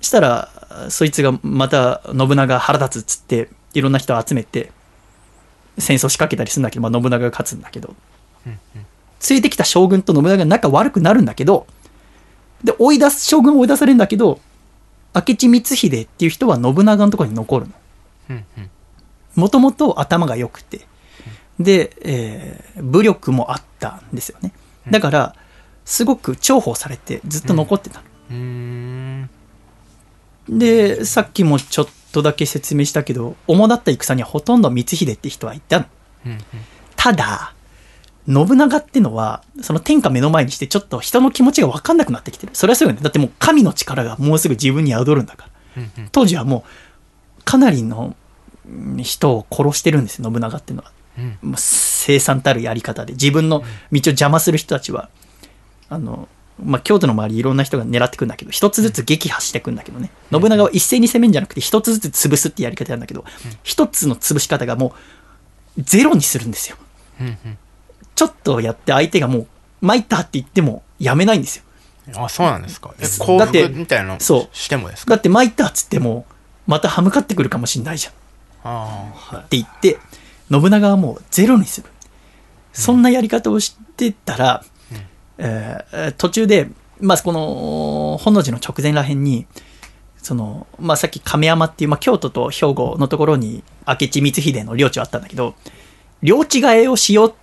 [0.00, 0.50] したら、
[0.88, 4.72] そいつがまた信長腹立つっつって、いろんな人を集めて、
[5.78, 7.94] 戦争仕掛けたりするんだけど、まあ、信長が勝つんだけど、
[8.46, 8.58] うん
[9.30, 11.66] 連れてきた将軍と信長が仲悪くなるんだけど、
[12.64, 14.40] で、追い出す、将軍を追い出されるんだけど、
[15.14, 17.72] 明智光秀っていう人は信長のところに残るの。
[19.36, 20.86] もともと頭が良くて、
[21.60, 24.52] で、えー武力もあったんですよね。
[24.90, 25.34] だから、
[25.84, 28.04] すごく重宝されてずっと残ってたの。
[28.30, 29.30] うーん。
[30.48, 35.86] で、さっきもちょっとだけ説明したけど、主だった戦にはほとんど光秀って人はいたの。
[36.26, 36.38] うん。
[36.96, 37.54] ただ、
[38.26, 42.54] 信長ってのは、その天下目の前にしてちょっと人の気持ちが分かんなくなってきてる。
[42.54, 43.00] それはそうよね。
[43.02, 45.82] だってもう神の力がもうすぐ自分に宿るんだから。
[45.82, 46.64] うんうん当時はも
[47.38, 48.16] う、かなりの
[48.66, 50.92] うん人を殺してるんですよ、信長っていうのは。
[51.18, 53.66] うんもう生産たるやり方で、自分の道を
[54.10, 55.10] 邪魔する人たちは、
[55.88, 56.28] あの、
[56.62, 60.10] まあ、京都の周りいろんな人が狙ってくんだけど、一つずつ撃破してくんだけどね。
[60.30, 63.24] 信長は一斉に攻めんじゃなくて、一つずつ潰すってやり方なんだけど、
[63.62, 64.94] 一つの潰し方がも
[65.76, 66.76] う、ゼロにするんですよ。
[67.20, 67.58] うんうん
[68.14, 69.46] ちょっとやって相手がもう、
[69.80, 71.64] 参ったって言ってもやめないんですよ。
[72.16, 72.92] あ、そうなんですか。
[72.98, 75.10] えだ幸って福みたいなのそうしてもですか？
[75.14, 76.26] だって参ったっつっても、
[76.66, 78.12] また歯向かってくるかもしんないじゃん。
[78.64, 79.98] あって言って、
[80.50, 81.88] 信長はもうゼロにする。
[82.72, 84.64] そんなやり方をしてたら、
[85.38, 86.68] えー途中で、
[87.00, 89.46] まあ、この、本能寺の直前らへんに、
[90.18, 95.54] その、まあ、さっき亀山っていう、まあ、京都と兵庫のところに明智光秀の領地はあったんだけど、
[96.22, 97.34] 領地替えをしようっ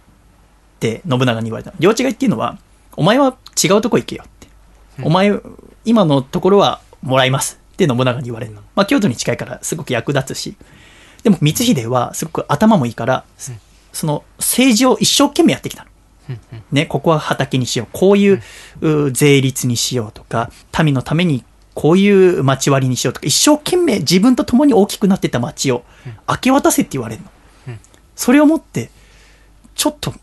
[0.81, 1.71] て信長に言われた。
[1.79, 2.57] 領地替えっていうのは、
[2.97, 4.47] お前は違うとこ行けよって。
[5.03, 5.31] お前、
[5.85, 8.61] 今のところはもらいますって信長に言われるの。
[8.75, 10.55] まあ、京都に近いからすごく役立つし、
[11.23, 13.23] でも光秀はすごく頭もいいから、
[13.93, 15.91] その政治を一生懸命やってきたの。
[16.71, 17.87] ね、ここは畑にしよう。
[17.91, 18.41] こういう
[18.81, 20.51] う税率にしようとか、
[20.83, 25.83] 民のためにこういう町割りにしようとか、一生懸命自分と共に大きくなってた町を
[26.27, 27.29] 明け渡せって言われるの。
[28.15, 28.91] それをもって、
[29.75, 30.13] ちょっと、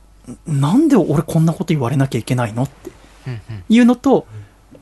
[0.47, 2.91] なんで俺こんなこと言われなきゃいけないのって
[3.69, 4.27] いうのと、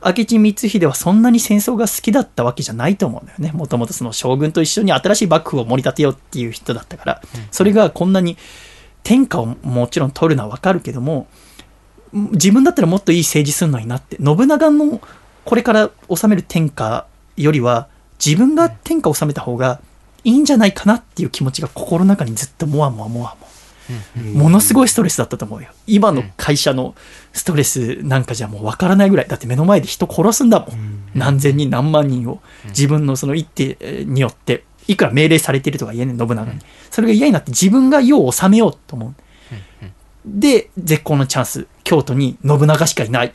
[0.05, 3.53] 明智光秀はそんなに戦争が好きだったわけじゃないと思うんだよね。
[3.53, 8.37] もともとその将軍と一緒に新しい幕府を盛り立てようっていう人だったから、それがこんなに
[9.03, 11.27] 天下をもちろん取るのはわかるけども、
[12.13, 15.01] 自分だったらもっといい政治するのになって、信長の
[15.45, 17.89] これから治める天下よりは、
[18.25, 19.81] 自分が天下を治めた方が
[20.25, 23.56] いいんじゃないかなっていう気持ちが心の中にずっともわもわもわもわ。
[24.35, 25.69] ものすごいストレスだったと思うよ。
[25.87, 26.95] 今の会社の
[27.33, 29.29] ストレスなんかじゃもうわからないぐらい。
[29.29, 31.11] だって目の前で人殺すんだもん。
[31.15, 36.59] 何千人何万人を自分のその一手によって、いくら命令されているとか言えね信長に。
[36.91, 39.15] それが嫌になって自分が世を治めようと思う。
[40.25, 41.67] で、絶好のチャンス。
[41.85, 43.27] 京都に信長しかいない。
[43.29, 43.33] っ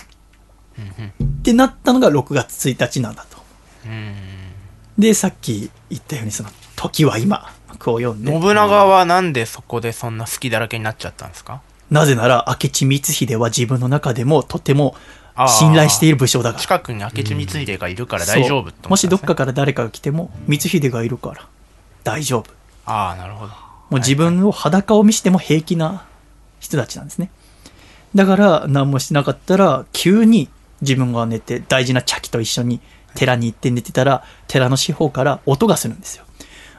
[1.44, 3.38] てなったのが6月1日なんだと。
[3.86, 4.32] うん
[4.98, 8.32] で、さっき言ったようにその、時は今、句を読んで。
[8.32, 11.62] 信長はなんでそこでそんな好きだらけになっちゃったんですか？
[11.90, 14.96] なぜなら、明智光秀は自分の中でもとても
[15.48, 16.62] 信頼している武将だから。
[16.62, 21.48] 近くに明智光秀がいるから大丈夫ねもしどっかから誰かが来ても、光秀がいるから
[22.04, 22.52] 大丈夫。
[22.86, 23.54] ああなるほど
[23.90, 26.06] もう自分を裸を見せても平気な
[26.60, 27.30] 人たちなんですね。
[28.16, 30.50] だから何もしなかったら、急に
[30.82, 32.80] 自分が寝て大事な茶器と一緒に
[33.16, 36.24] 寺に行って寝てたら、寺の四方から音がするんですよ。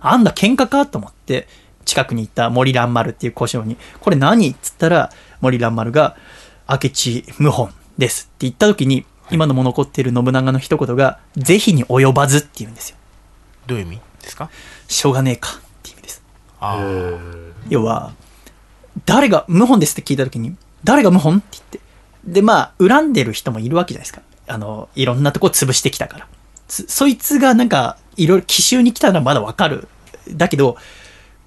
[0.03, 1.48] あんだ喧嘩かと思って、
[1.84, 4.48] 近くに行った森蘭丸っていう小姓に、これ何？
[4.50, 6.16] っつったら、森蘭丸が、
[6.68, 12.96] 明智謀反ですって言った時に、今のも残っている信長の一言が、是非に及ばずって言うんですよ。
[13.66, 14.50] どういう意味ですか？
[14.88, 16.22] しょうがねえかっていう意味です。
[16.61, 17.18] ああ
[17.68, 18.12] 要は、
[19.07, 21.80] 誰が謀反ですって聞いたときに、誰が謀反って言って。
[22.24, 24.22] で、まあ、恨んでる人もいるわけじゃないですか。
[24.46, 26.28] あの、いろんなとこ潰してきたから。
[26.69, 29.89] つそいつがなんか、いろいろ奇襲に来たらまだわかる。
[30.31, 30.77] だけど、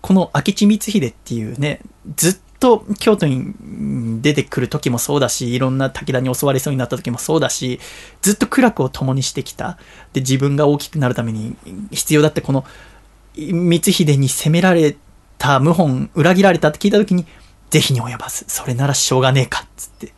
[0.01, 1.81] この明智光秀っていうね、
[2.15, 7.79] ずっと京都にうん出てくる時もそうだし、いろんな武田に襲われそうになった時もそうだし、
[8.21, 9.77] ずっと苦楽を共にしてきた。
[10.13, 11.55] で、自分が大きくなるために
[11.91, 12.65] 必要だったこの
[13.35, 14.95] 光秀に攻められ
[15.37, 17.25] た謀反裏切られたって聞いた時に
[17.69, 20.13] 是非に及ばずそれならしょうがねえかっつって、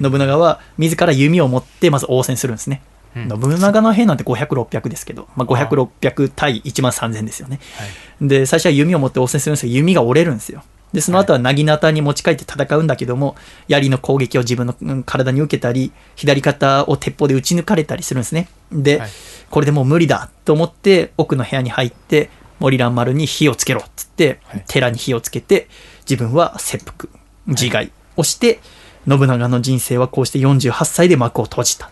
[0.00, 7.60] 信長は自ら弓を持ってまず応戦するんですね、うん信長の兵なんて500600ですけど、まあ、500600対1万3000ですよね。
[7.76, 7.84] は
[8.24, 8.28] い。
[8.28, 10.62] で最初は弓を持って応戦するんですけど弓が折れるんですよ。
[10.92, 13.34] でその後は薙刀に持ち帰って戦うんだけども
[13.66, 18.48] 槍の攻撃を自分のうん体に受けたり左肩を鉄砲で撃ち抜かれたりするんですね。
[18.70, 19.10] で、はい。
[19.50, 24.64] これでもう無理だと思って奥の部屋に入って森蘭丸に火をつけろっつって、はい。
[24.66, 25.68] 寺に火をつけて
[26.08, 27.10] 自分は切腹
[27.46, 28.60] 自害をして、
[29.08, 31.90] 信長の人生はこうして48歳で幕を閉じた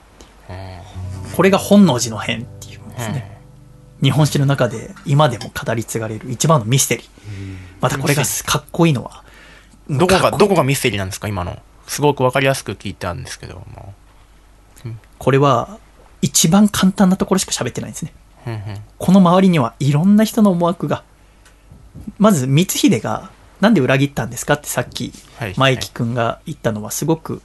[1.35, 3.41] これが本能寺の変っていうんですね、
[4.03, 7.09] 日本史の中で今でも語り継がれる一番のミステリー。
[7.81, 9.25] またこれがかっこいいのは
[9.89, 11.59] どこがどこがミステリーなんですか今の？
[11.87, 13.95] すごくわかりやすく聞いたんですけども。
[15.19, 15.79] これは
[16.23, 18.15] 一番簡単なところしか喋ってないんですね。
[18.47, 18.61] うんうん。
[18.99, 21.05] この周りにはいろんな人の思惑が。
[22.19, 27.43] まず光秀がなんで裏切ったんですかってさっきはい前木君が言ったのはすごく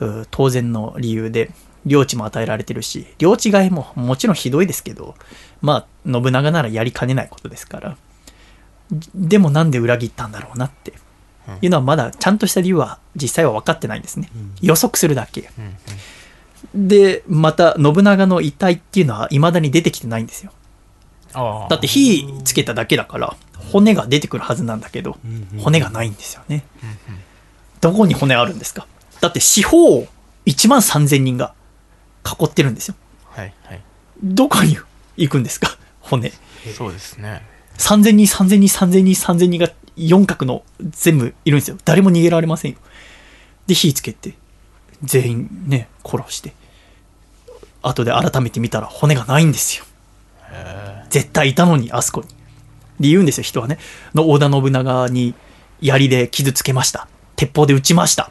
[0.00, 1.50] う当然の理由で
[1.86, 5.14] 領地も与えられてるし領地替えももちろんひどいですけど
[5.62, 7.96] まあ信長ならやりかねないことですから。
[9.14, 10.92] でもなんで裏切ったんだろうなって。
[11.62, 14.28] いうのはまだちゃんとした理由は実際は分かってないんですね。
[14.60, 15.48] 予測するだけ。
[16.74, 20.50] で、また信長の遺体っていうのは未だに出てきてないんですよ。
[21.70, 23.36] だって火つけただけだから
[23.70, 25.18] 骨が出てくるはずなんだけど
[25.60, 26.64] 骨がないんですよね。
[27.80, 28.88] どこに骨あるんですか？
[29.20, 30.08] だって四方を
[30.46, 31.54] 1万3000人が
[32.26, 32.94] 囲ってるんですよ。
[33.30, 33.80] はいはい
[34.22, 34.76] どこに
[35.16, 35.76] 行くんですか？
[36.00, 36.32] 骨。
[36.76, 37.42] そうですね
[37.78, 41.76] 3000人、3000人、3000人、3000人が四角の全部いるんですよ。
[41.84, 42.78] 誰も逃げられませんよ。
[43.66, 44.34] で、火つけて、
[45.02, 46.54] 全員ね、殺して、
[47.82, 49.84] 後で改めて見たら骨がないんですよ。
[51.10, 52.28] 絶対いたのに、あそこに。
[53.00, 53.78] で、言うんですよ、人はね。
[54.14, 55.34] の織田信長に
[55.82, 57.08] 槍で傷つけました。
[57.36, 58.30] 鉄砲で撃ちました。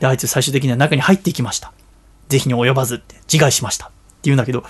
[0.00, 1.72] で、あいつ最終的には中に入っていきました。
[2.30, 3.86] 是非に及ばずって自害しました。
[3.86, 4.64] って言うんだけど、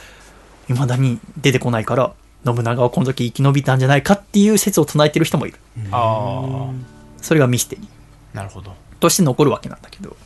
[0.67, 2.13] 未だに出てこないから、
[2.45, 5.59] 信長はこの時生き延びたんじゃないかっていう説を唱えてる人もいる。
[5.93, 6.71] あ
[7.21, 7.85] それがミステリー
[8.35, 10.17] あなるほどとして残るわけなんだけど、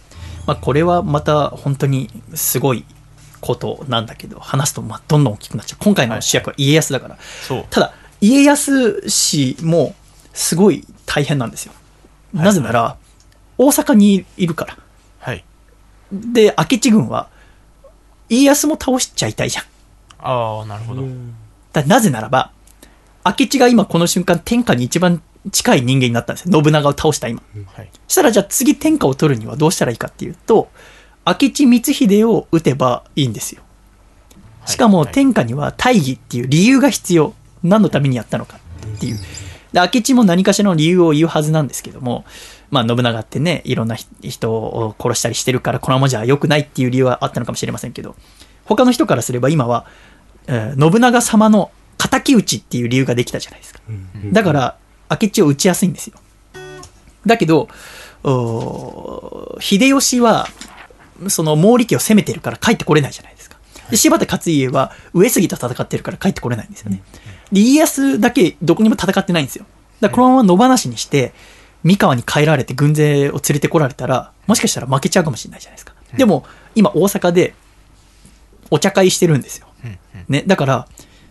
[0.46, 2.84] まあ、これはまた本当にすごい
[3.40, 5.82] ことなんだけど、話すとまあどんどん大きくなっちゃう。
[5.82, 7.18] 今回の主役は家康だから。
[7.46, 9.94] そうただ、家康氏も
[10.32, 11.72] すごい大変なんですよ。
[12.32, 12.96] なぜなら、
[13.58, 14.78] 大阪にいるから。
[16.14, 17.28] はいで、明智軍は、
[18.28, 19.64] 家康も倒しちゃいたいじゃん。
[20.18, 21.02] ああなるほど
[21.72, 22.50] だなぜならば、
[23.24, 26.62] 明智が今この瞬間天下に一番近い人間になったんですよ。
[26.62, 27.42] 信長を倒した今。
[27.74, 30.68] はいそしたらじゃあ次天下を取るにはどうしたらいいかっていうと、
[31.26, 33.62] 明智光秀を撃てばいいんですよ。
[34.66, 37.34] しかもはい天下には大義っていう理由が必要。
[37.62, 38.58] 何のためにやったのか
[38.96, 39.18] っていう。
[39.72, 42.24] で明智も何かしらの理由を言うはずなんですけども、
[42.70, 48.16] まあ信長ってね、いろんなひ人を殺したりしてるから、このままじゃ良くないっていう理由はあったのかもしれませんけど、
[48.64, 49.86] 他の人からすれば今は、
[50.46, 53.80] えー信長様の敵討ちっていう理由ができたじゃないですか。
[54.32, 54.76] だから、
[55.10, 56.18] 明智を打ちやすいんですよ。
[57.26, 57.68] だけど、
[59.60, 60.48] 秀吉は、
[61.28, 63.56] その毛利家を攻めてるから帰ってこれないじゃないですか。
[63.90, 67.02] で、柴田勝家は上杉と戦ってるから帰ってこれないんですよね。
[67.52, 69.64] で、家康だけどこにも戦ってないんですよ。
[70.00, 71.32] だからこのまま野放しにして、
[71.84, 75.94] 三河に帰られて軍勢を連れてこられたら、もしかしたら負けちゃうかもしれないじゃないですか。
[76.16, 77.54] でも、今大阪で
[78.70, 79.68] お茶会してるんですよ。
[80.28, 80.88] ね、だから、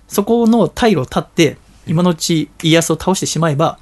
[0.08, 3.80] そこの退路を立って、今のうち家康を倒してしまえば、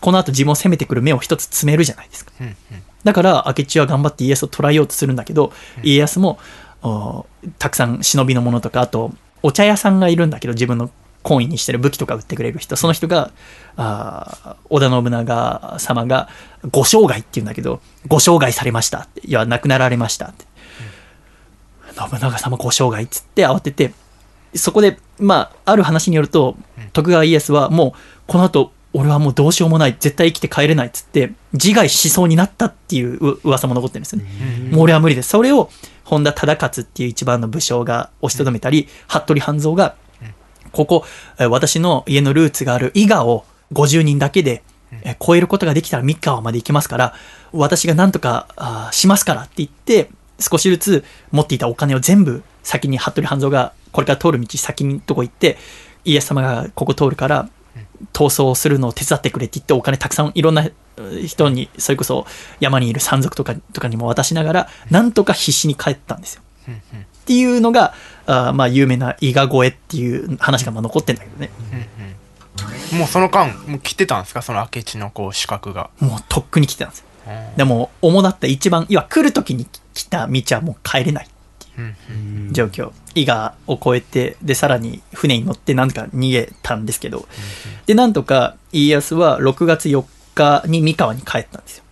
[0.00, 2.32] この後自分を攻めてくる目を一つ詰めるじゃないですか。
[3.02, 5.52] だから、明智は頑張って家康を捕らえようとするんだけど、
[5.82, 6.38] 家康も、
[6.82, 7.26] お
[7.58, 9.12] たくさん忍びのものとか、あと、
[9.42, 10.90] お茶屋さんがいるんだけど、自分の
[11.24, 13.32] 懇意にしてる武器とか売ってくれる人、その人が、
[13.76, 16.28] あー織田信長様が、
[16.70, 19.26] ご生涯って言うんだけど、ご生涯されましたって。
[19.26, 20.44] いや、亡くなられましたって。
[21.96, 23.92] 信長様ご生涯っつって慌てて、
[24.54, 26.56] そこで、まあ、ある話によると、
[26.92, 34.28] 徳川家康はもう、この後、俺はもうどうしようもない、絶対生きて帰れないっつって、自害しそうになったっていうう噂も残ってるんですよね。
[34.70, 35.30] もう俺は無理です。
[35.30, 35.70] それを、
[36.04, 39.96] 本田忠勝っていう一番の武将が押しとどめたり、服部半蔵が、
[40.74, 41.04] ここ、
[41.38, 44.62] えー私の家のルーツがある伊賀を50人だけで、
[45.02, 47.14] えー超えることができたら三河まで行きますから、
[47.52, 50.10] 私が何とかしますからって言って、
[50.40, 55.56] 少しずつ持っていたお金を全部先に服部半蔵がこれから通る道先にとこ行って、
[56.04, 57.48] 家康様がここ通るから、
[58.12, 60.72] 逃走するのを手伝ってくれって言ってお金たくさんいろんなう
[61.26, 62.26] 人に、それこそ
[62.60, 66.42] 山にいる山賊とかとかにも渡しながら、なんとか必死に帰ったんですよ。
[67.24, 67.94] っていうのが、
[68.26, 71.50] あーまあ有名な伊賀越えっていう話がまあ残ってんだけどね。
[72.92, 74.42] もうその間もう来てたんですか？
[74.42, 77.06] その明智のこう資格がもうとっくに来てたんですよ。
[77.06, 77.10] う
[77.54, 81.28] んでも、主だった一番、要は来る時に来た道はもう帰れない
[81.78, 82.12] うんう
[82.50, 82.92] ん状況。
[83.14, 87.26] 伊賀を越えて、で、さらに船に乗ってなんとか逃げたんですけど、
[87.86, 91.84] で、なんとか家康は6月4日に三河に帰ったんですよ。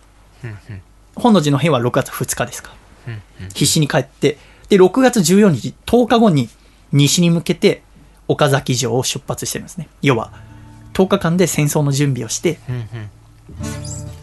[0.43, 0.81] うんうん
[1.15, 2.71] 本能寺の変は6月2日ですか。
[3.07, 4.37] うんうん必死に帰って、
[4.73, 6.49] で、6月14日、10日後に
[6.91, 7.83] 西に向けて
[8.27, 9.87] 岡崎城を出発してるんですね。
[10.01, 10.31] 要は、
[10.93, 13.09] 10日間で戦争の準備をして、うんうん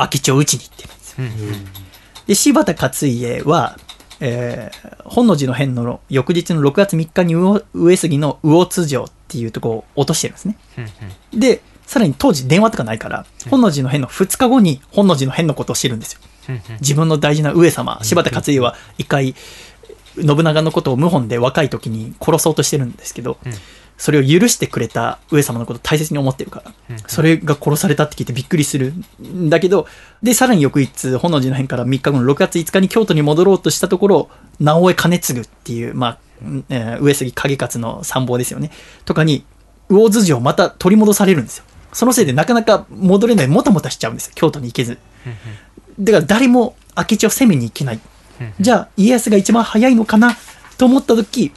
[0.00, 1.16] 明智を討ちに行ってるんですよ。
[1.18, 1.64] うんうん
[2.26, 3.78] で、柴田勝家は、
[4.18, 10.56] えー本能寺の変の翌日の6月3日に魚上杉の魚津城っていうとこを落としてるんですね。
[10.78, 10.84] うん
[11.32, 16.20] うんで、さらに当時電話とかないから、本能寺の変の2日後に本能寺の変のことを知るんですよ。
[16.48, 19.34] うんうん自分の大事な上様、柴田勝家は一回、
[20.16, 23.52] 信長のことを謀反で若い時に殺そうとしてるんですけど、うん
[24.00, 29.86] それを許してくれた上様のことを大切に思ってるから、うんそれが殺されたって聞いてびっくりするんだけど、
[30.22, 38.70] で、さらに翌日、本能寺の変から3日後の6月5日に京都に戻ろうとしたところ、直江兼次っていう、まあ、うんえー上杉景勝の参謀ですよね。
[39.04, 39.44] とかに、
[39.90, 41.64] 魚津城また取り戻されるんですよ。
[41.92, 44.32] そのせいでなかなか戻れない、もたもたしちゃうんですよ。
[44.34, 44.96] 京都に行けず。
[45.98, 48.00] だから誰も明智を攻めに行けない。
[48.60, 50.36] じゃあ、家康が一番早いのかな
[50.78, 51.52] と思った時、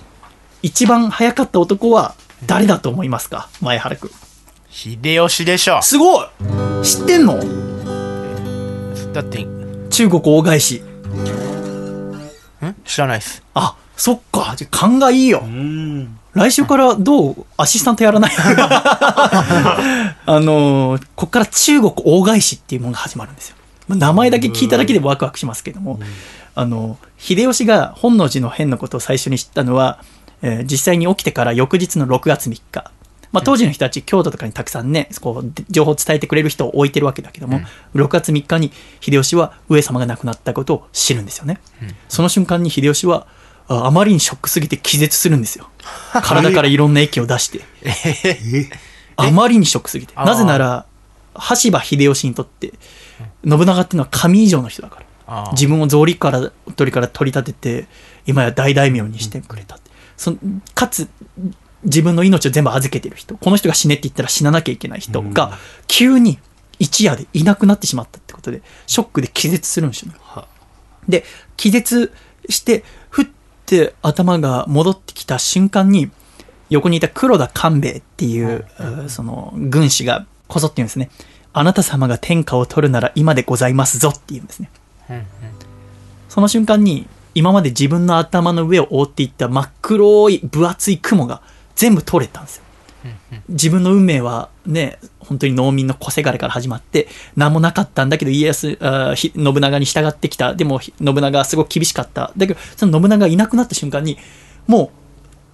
[0.62, 2.16] 一番早かった男は
[2.46, 3.50] 誰だと思いますか？
[3.62, 4.12] 前原くん。
[4.70, 6.28] 秀吉でしょすごい
[6.84, 7.38] 知ってんの？
[9.14, 9.46] だって
[9.90, 10.76] 中国大返し。
[10.78, 12.76] ん？
[12.86, 14.54] 知らないっすあ、そっか。
[14.58, 15.42] じゃあ勘がいいよ。
[15.44, 16.18] うん。
[16.34, 17.46] 来週からどう？
[17.58, 18.32] アシスタントやらない？
[20.26, 23.56] あのーこっから中国大返しっていうものが始まるんですよ。
[23.88, 26.00] まあ名前だけ聞いただけでワクワクしますけども、
[26.56, 30.04] あの、秀吉が本能寺の変のことを最初に知ったのは、
[30.42, 32.92] えー実際に起きてから翌日の6月3日。
[33.32, 37.62] まあ、当時の人たち、京都とかにたくさんね、こう、で情報を伝えてくれる人を置いてるわけだけども、
[37.96, 38.72] 6月3日に
[39.02, 41.60] 秀吉は上様が亡くなったことを知るんですよね。
[42.10, 43.26] その瞬間に秀吉は、
[43.68, 45.68] ああまりにショックすぎて気絶するんですよ。
[46.14, 47.62] 体からいろんな液を出して。
[49.16, 50.14] あまりにショックすぎて。
[50.16, 50.86] なぜなら、
[51.34, 52.74] 羽柴秀吉にとって、
[53.48, 55.06] 信長っていうのは神以上の人だから。
[55.54, 57.88] 自分を草履から鳥から取り立てて
[58.26, 61.08] 今や大大名にしてくれたって、そんかつ
[61.84, 63.38] 自分の命を全部預けてる人。
[63.38, 66.40] この人が死ねって言ったら死ななきゃいけない人が急に
[66.80, 70.18] 一夜でいなくなってしまったってことでショックで気絶するんですよね。
[70.22, 70.48] は。
[71.08, 71.24] で
[71.58, 72.12] 気絶
[72.50, 73.28] してふっ
[73.66, 76.12] て頭が戻ってきた瞬間に
[76.70, 78.66] 横にいた黒田官兵衛っていう、
[79.06, 81.10] うその軍師がこぞって言うんですね。
[81.52, 84.70] あなた様が天下を取るなら今でございますぞって言うんですね。
[84.74, 84.83] うんうん
[86.30, 91.42] その瞬間に今まで自分の頭の上を覆っていった真っ黒い分厚い雲が
[91.76, 92.64] 全部取れたんですよ。
[93.50, 100.56] 自分の運命はね、本当に農民の小せがれから始まって、何もなかったんだけど、家康、あ信長に従ってきた。
[100.56, 102.32] でも、ひ信長はすごく厳しかった。
[102.38, 104.18] だけど、その信長がいなくなった瞬間に、
[104.68, 104.90] もう、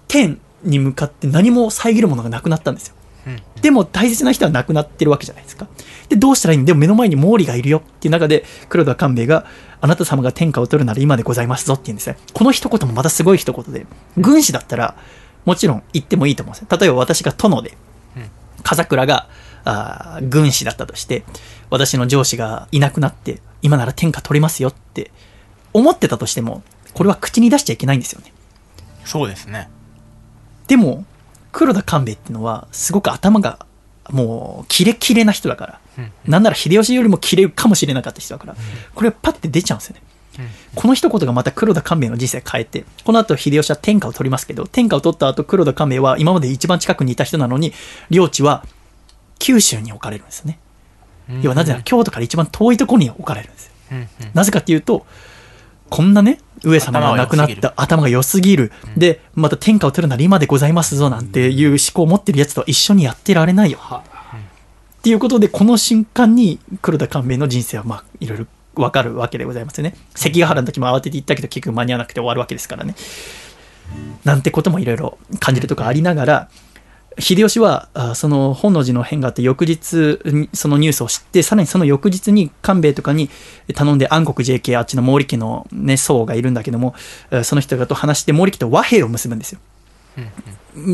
[0.06, 2.94] 天に向かって何も遮るものがなくなったんですよ。
[3.30, 5.66] うんでも大切な人は亡くなってるわけじゃないですか。
[6.08, 6.64] で、どうしたらいいの？
[6.64, 9.44] でも目の前に毛利がいるよっていう中で、黒田官兵衛が、
[9.82, 12.16] あなた様が天下を取るなら今でございますぞって言うんですね。
[12.32, 13.84] この一言もまたすごい一言で、
[14.16, 14.96] 軍師だったら、
[15.44, 16.78] もちろん言ってもいいと思うんですよ。
[16.78, 17.76] 例えば私が殿で、
[18.62, 19.28] 風倉が、
[19.64, 21.24] あー軍師だったとして、
[21.68, 25.10] 私の上司がいなくなって、今なら天下取れますよって
[25.74, 26.62] 思ってたとしても、
[26.94, 28.32] これは口に出しちゃいけないんですよね。
[29.04, 29.68] そうですね
[30.66, 31.04] でも、
[31.52, 33.66] 黒田官兵衛っていうのは、すごく頭が、
[34.10, 35.80] もう、キレキレな人だから。
[35.98, 38.56] うんなんなら秀吉よりもキレるかもしれなかった人だから。
[38.94, 40.02] これパッて出ちゃうんですよね。
[40.74, 47.72] この一言がまた黒田官兵衛の人生変えて、この後秀吉は天下を取りますけど、天下を取った後黒田官兵衛は今まで一番近くにいた人なのに、
[48.10, 48.64] 領地は
[49.38, 50.58] 九州に置かれるんですよね。
[51.28, 53.72] うん要はなぜなら京都から一番遠いところに置かれるんですよ。
[53.92, 55.06] うんうんなぜかっていうと、
[55.90, 58.72] こんなね、上様が亡くなった頭が良すぎる。
[58.96, 63.78] で、また天下を取るなら今でございますぞなんていう思考を持ってるやつと一緒にやってられないよ。
[63.80, 64.02] は
[65.00, 69.94] っていうことで、この瞬間に黒田官兵衛の人生はまあ、いろいろわかるわけでございますよね。
[70.14, 72.94] 関ヶ原の時も慌てて行ったけど結局間に合わなくて終わるわけですからね。
[74.24, 76.48] なんてこともいろいろ感じるとこありながら、
[77.18, 83.28] 秀吉は、あその本能寺の変があって翌日にそのニュースを知って、さらにその翌日に官兵衛とかに
[83.74, 86.94] 頼んで暗黒 JK あっちの毛利家のね、僧がいるんだけども、
[87.30, 89.60] あその人がと話して毛利家と和平を結ぶんですよ。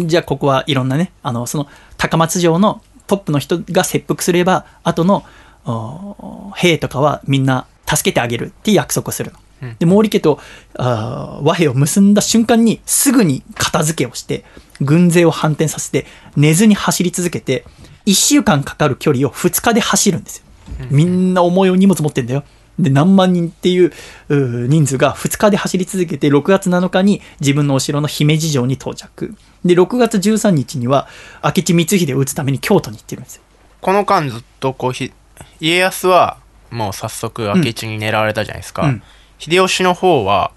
[0.06, 5.24] じゃあここはいろんなね、あの、その高松城のトップの人が切腹すれば、後の
[5.66, 9.38] お兵とかはみんな助けてあげるって約束をするの。
[9.62, 10.38] うんで、毛利家と
[10.74, 14.44] あー和平を結んだ瞬間にすぐに片付けをして、
[14.80, 16.06] 軍勢を反転させて、
[16.36, 17.64] 寝ずに走り続けて、
[18.06, 20.44] 1週間かかる距離を2日で走るんですよ。
[20.90, 22.44] みんな重い荷物持ってんだよ。
[22.78, 23.92] で、何万人っていう
[24.28, 29.34] 人数が2日で走り続けて、6月7日に自分のお城の姫路城に到着。
[29.64, 31.08] で、6月13日には、
[31.42, 33.42] 明智光秀を討つために京都に行ってるんですよ。
[33.80, 35.12] この間ずっとこうひ
[35.60, 36.38] 家康は
[36.70, 39.02] もう早速明智に狙われたじゃないですか、うん
[39.38, 40.50] 秀吉の方は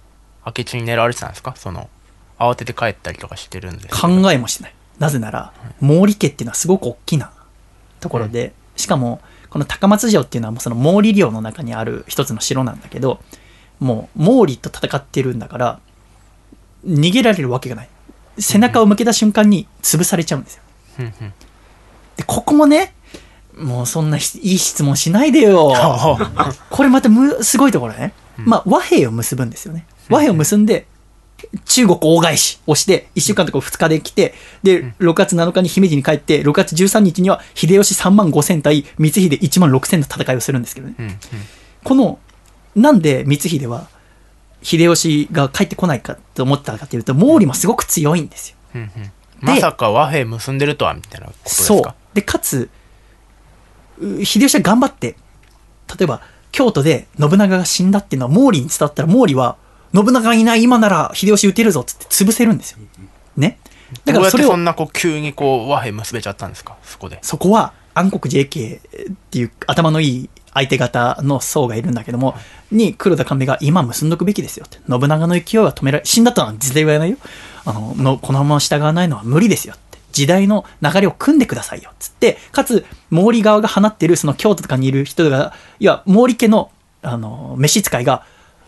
[0.46, 1.54] 明智に狙われてたんですか？
[1.56, 1.90] その
[2.38, 4.74] 慌てて帰ったりとかしてるんです考えもしない。
[4.98, 7.32] なぜなら、毛利家っていうのはすごく大きな
[8.00, 13.20] ところで、しかも、この高松城っていうのはもうその毛利領の中にある一つの城なんだけど、
[13.80, 15.80] もう毛利と戦ってるんだから、
[16.86, 17.90] 逃げられるわけがない。
[18.40, 20.64] 背中を向けた瞬間に潰されちゃうんですよ。
[22.18, 22.94] で、ここもね、
[23.58, 24.24] もうそんないい
[24.58, 25.74] 質問しないでよ。
[26.70, 28.14] これまたむすごいところね。
[28.46, 29.86] まあ和平を結ぶんですよね。
[30.10, 30.88] 和平を結んで、
[31.66, 34.34] 中国大返しをして、1週間とか2日で来て、
[34.64, 40.96] で、6月7日に姫路に帰って、6月13日には秀吉3万5千対光秀1万6千の戦いをするんですけどね。
[41.00, 41.18] うんうん
[41.82, 42.20] この、
[42.76, 43.88] なんで光秀は
[44.62, 48.58] 秀吉が帰ってこないかと思ったかというと、毛利もすごく強いんですよ。
[48.76, 49.12] うんうん
[49.42, 51.96] まさか和平結んでるとはみたいなことですそうか。
[52.14, 52.70] で、かつ、
[54.00, 55.16] う秀吉は頑張って、
[55.98, 56.22] 例えば、
[56.52, 59.58] 京都で信長が死んだっていうのは毛利に伝わったら、毛利は、
[59.94, 62.80] 信長がいない今なら秀吉撃てるぞっつって潰せるんですよ。
[63.38, 63.60] ね。
[64.06, 66.78] だどうやってからそれを、そんなこう急にこう和平結べちゃったんですか？
[66.84, 67.18] そこで。
[67.24, 72.36] そこは暗黒 JK っていう頭のいい相手方の層がいるんだけども、
[72.72, 74.78] に黒田官兵衛が今結んどくべきですよって。
[74.88, 77.18] 信長の勢いは止められ、死んだとは絶対言わないよ。
[77.66, 79.89] あの、のこのまま従わないのは無理ですよって。
[80.20, 81.92] 時代の流れを組んでくださいよ。
[81.98, 86.72] つって、かつ、毛利側が放ってるその京都とかにいる人が、いや、毛利家の、
[87.02, 88.26] あの、召使いが、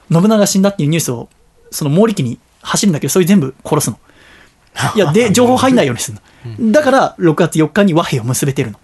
[0.10, 1.28] 信長が死んだっていうニュースを、
[1.70, 4.00] その毛利家に走るんだけど、それ全部殺すの。
[4.96, 6.18] いや、で、情報入んないようにする
[6.62, 6.72] の。
[6.72, 8.80] だから、6月4日に和平を結べてるの。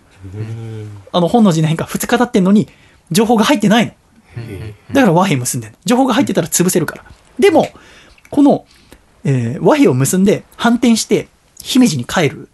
[1.14, 2.68] あの、本能寺の変化2日経ってんのに、
[3.12, 3.92] 情報が入ってないの。
[4.92, 5.78] だから和平結んでんの。
[5.86, 7.06] 情報が入ってたら潰せるから。
[7.40, 7.70] でも、
[8.30, 8.66] この、
[9.24, 11.30] えー和平を結んで反転して、
[11.62, 12.50] 姫路に帰るうん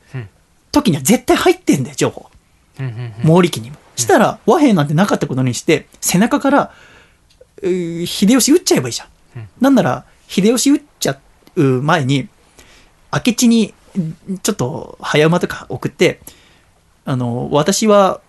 [0.74, 2.30] 時には絶対入ってんだよ、情報。
[2.78, 3.78] 毛利家にも。
[3.96, 6.74] したら、和平なんてなかったことにして、背中から、
[7.62, 8.06] 秀
[8.40, 9.08] 吉撃っちゃえばいいじゃん。
[9.38, 11.18] うんなんなら、秀吉撃っちゃ
[11.56, 12.28] う前に、
[13.14, 16.20] 明智に、んちょっと早馬とか送って、
[17.06, 18.20] あの、私は、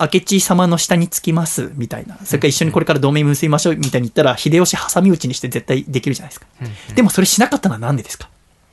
[0.00, 2.16] 明智様の下につきます、みたいな。
[2.24, 6.46] それから一緒にこれから同盟結びましょう、みたいに言ったら、秀吉挟み撃ちにして絶対できるじゃないですか。
[6.62, 8.28] うんでもそれしなかったのはなんでですか？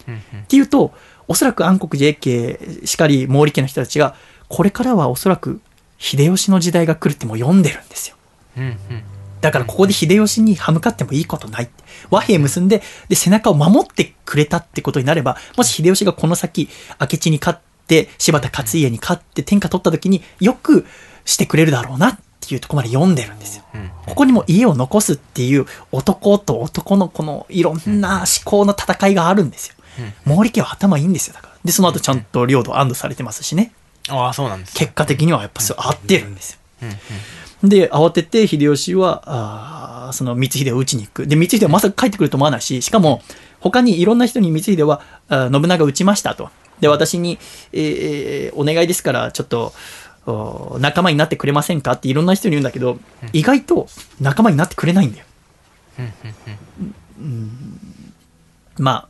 [0.07, 0.93] っていうと、
[1.27, 4.15] おそらく暗黒 JK しかり毛利家の人たちが、
[4.47, 5.61] これからはおそらく
[5.97, 8.15] 秀吉の時代が来るってもう読んでるんですよ。
[8.57, 9.03] うんうん
[9.41, 11.69] だからここで秀吉に歯向かってもいいことない。
[12.09, 16.67] 和平結んで、で、背中を守ってくれたってことになれば、もし秀吉がこの先、
[16.99, 20.87] 明智に勝って、柴田勝家に勝って天下取った時によく
[21.25, 23.63] してくれるだろうなっていうところまで読んでるんですよ。
[23.75, 29.75] うんここにも家を残すっていう男と男のこのいろんな思考の戦いがあるんですよ。
[30.25, 31.53] 毛利家は頭いいんですよ、だから。
[31.63, 33.71] で、その後ちゃんと領土安堵されてますしね。
[34.09, 34.79] ああ、そうなんですね。
[34.79, 36.59] 結果的にはやっぱそう合ってるんですよ。
[37.63, 41.27] で、慌てて秀吉は、あーその光秀を撃ちに行く。
[41.27, 43.23] で、光秀はまさか帰ってくると思わないし、しかも、
[43.59, 45.01] 他にいろんな人に光秀は、
[45.51, 46.49] 信長撃ちましたと。
[46.79, 47.39] で、私に、
[47.73, 49.73] えーお願いですから、ちょっと、
[50.27, 52.99] お仲間になってくれませんかっていろんな人に言うんだけど、
[53.33, 53.87] 意外と
[54.19, 55.25] 仲間になってくれないんだよ。
[55.99, 56.13] うん
[57.19, 57.79] うん
[58.77, 59.07] まあ、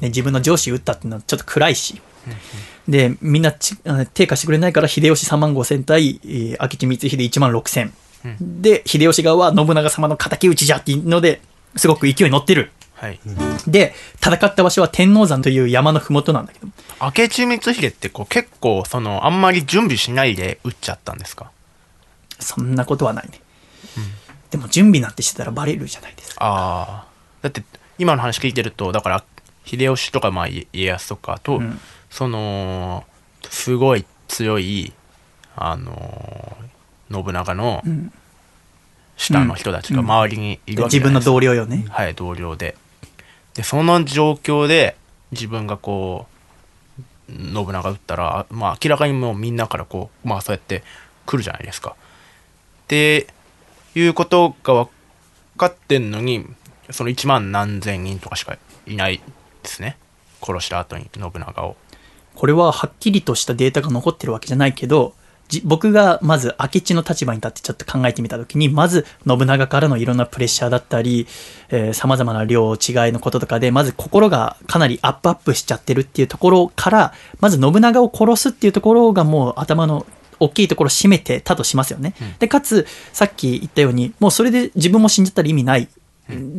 [0.00, 2.00] ね、自分の上司撃ったっていうのはちょっと暗いし、
[2.88, 7.92] で、みんなちあ低下してくれないから、秀吉3万5千対、えー明智光秀1万6千。
[8.40, 11.40] で、秀吉側は信長様の敵討ちじゃっていうので、
[11.76, 12.72] すごく勢いに乗ってる。
[12.94, 13.20] はい。
[13.66, 13.94] で、
[14.24, 16.68] 戦った場所は天王山という山のふもとなんだけど、
[17.00, 21.50] 明智光秀ってこう結構そのあんまり準備しないで撃っちゃったんですか？
[22.38, 23.40] そんなことはないね。
[24.50, 26.44] でも準備なんてしてたらバレるじゃないですか。
[26.44, 27.06] ああ。
[27.42, 27.62] だって
[27.98, 29.24] 今の話聞いてると、だから
[29.64, 31.80] 秀吉とかまあ家家康とかと、うん
[32.10, 33.04] その、
[33.50, 34.92] すごい強い、
[35.56, 36.64] あのー
[37.10, 38.12] 信長のん
[39.16, 41.86] 下の人たちが周りにいるわけ自分のじゃないですか同僚よね。
[41.88, 42.76] はい、同僚で。
[43.54, 44.96] で、その状況で
[45.30, 46.26] 自分がこ
[47.28, 50.82] う、信長撃ったら、まあ明らかにもうみんなからこう、まあそうやって
[51.26, 51.90] 来るじゃないですか。
[52.84, 53.28] って
[53.94, 54.90] いうことが分
[55.56, 56.46] かってんのに、
[56.90, 59.20] その1万何千人とかしかいない
[59.64, 59.96] ですね。
[60.42, 61.76] 殺した後に信長を。
[62.34, 65.14] これははっきりとしたデータが残ってるわけじゃないけど、
[65.48, 71.26] じ僕がまず明智の立場に立ってちょっと考えてみたときに、まず信長からのいろんなプレッシャーだったり、
[71.68, 72.78] えー様々な量違い
[73.12, 80.06] のこととかで、まず心がかなりアップアップしちゃってるっていうところから、まず信長を殺すっていうところがもう頭の
[80.40, 82.14] 大きいところを占めてたとしますよね。
[82.38, 85.88] で、かつ、さっき言ったように、もうそれで自分も死んじゃったら意味ない。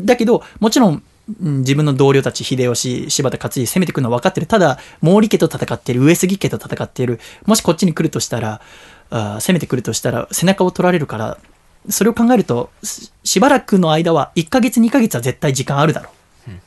[0.06, 4.48] だけど、もちろん、うん自分の同僚たち、秀吉、柴田勝家攻めてくるのは分かってる。
[4.48, 7.20] ただ、毛利家と戦ってる、上杉家と戦っている。
[7.46, 8.62] もしこっちに来るとしたら、
[9.10, 11.38] あー攻めてくるとしたら、背中を取られるから、
[11.90, 16.12] それを考えると、ししばらくの間は、1ヶ月、2ヶ月は絶対時間あるだろう。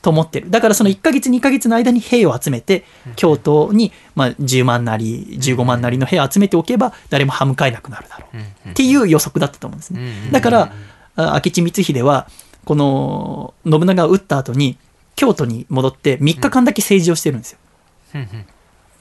[0.01, 0.49] と思ってる。
[0.49, 2.83] だからその1ヶ月、2ヶ月の間に兵を集めて、
[3.15, 8.69] 京都に、まあ、10万なり、15万なりの兵を集めておけば、誰も歯向かえなくなるだろう。
[8.71, 10.29] っていう予測だったと思うんですね。
[10.31, 10.73] だから、
[11.15, 12.27] あ明智光秀は、
[12.65, 14.77] この、信長を撃った後に、
[15.15, 17.59] 京都に戻って3日間だけ政治をしてるんですよ。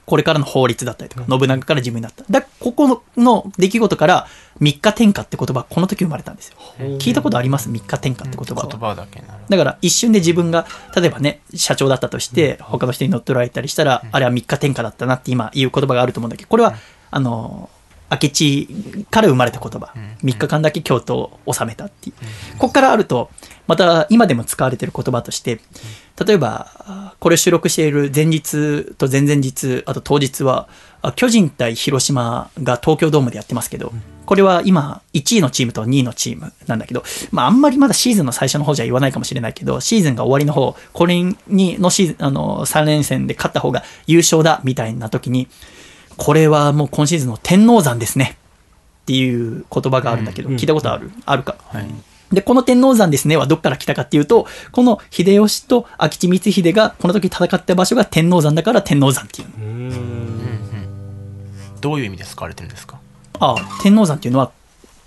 [0.08, 2.24] これからの法律だったりとか、信長から自分になった。
[2.30, 4.26] だここのの出来事から、
[4.62, 6.56] 3日天下って言葉はこの時生まれたんですよ。
[6.98, 8.96] 聞いたことあります ?3 日天下って言葉は。
[9.50, 10.66] だから一瞬で自分が、
[10.96, 16.74] 例えばね、社長だったとして、他の人に乗っ取られたりしたら、あれは3日天下だったなって今言う言葉があると思うんだけど、これは、
[17.10, 17.68] あの、
[18.10, 19.92] 明智から生まれた言葉。
[20.22, 22.14] 3日間だけ京都を治めたっていう。
[22.58, 23.30] ここからあると、
[23.66, 25.60] また今でも使われてる言葉として、
[26.24, 30.68] 例えば、これを収録している前日と前々日、あと当日は、
[31.00, 33.92] あ巨人対広島が東京ドームでやってますけど、
[34.24, 41.36] これは今、1位のチームと2位のチームなんだけど、まあ、あんまりまだシーズンの最初の方じゃ言わないかもしれないけど、シーズンが終わりの方、これに
[41.78, 45.48] のシーズン、あの、3連戦で勝った方が優勝だ、みたいな時に、
[46.18, 48.36] これはもう今シーズンの天王山ですね。
[49.04, 51.56] っていう言葉があるんだけど、聞いたことある、あるか。
[52.30, 59.54] で、この天王山ですねはどっから来たかっていうと、この秀吉と明智光秀がこの時戦った場所が天王山だから天王山っていうの。
[61.80, 62.98] どういう意味で使われてるんですか？
[63.40, 64.50] ああ、天王山っていうのは、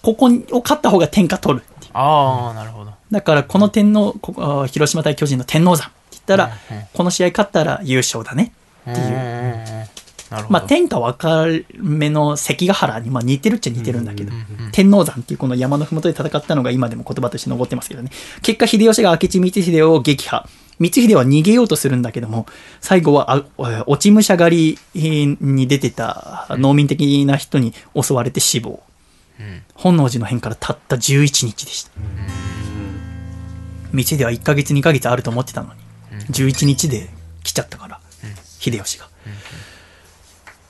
[0.02, 1.92] ここを勝った方が天下取るっていう。
[1.94, 8.52] ああなるほどだからこの天皇、こ広島対巨人の天王山って言ったら、うんうんこの試合勝ったら優勝だね
[8.90, 9.08] っていう。
[9.08, 9.86] うんうんうん
[10.50, 11.46] まあ、天下分か
[11.78, 18.10] めの関ヶ原にまあ似てるっちゃ似てるんだけど、うんうん天王山っていうこの山のふもとで戦ったのが今でも言葉として残ってますけどね。
[18.42, 20.48] 結果、秀吉が明智光秀を撃破。
[20.80, 22.46] 光秀は逃げようとするんだけども、
[22.80, 23.46] 最後は、
[23.86, 28.82] 落ち武者狩りに出てた農民的な人に襲われて死亡。
[29.40, 31.92] うん本能寺の変からたった11日でした。
[33.94, 35.80] 道では1ヶ月2ヶ月あると思ってたのに、
[36.30, 37.10] 11日で
[37.44, 38.00] 来ちゃったから、
[38.60, 39.10] 秀吉が。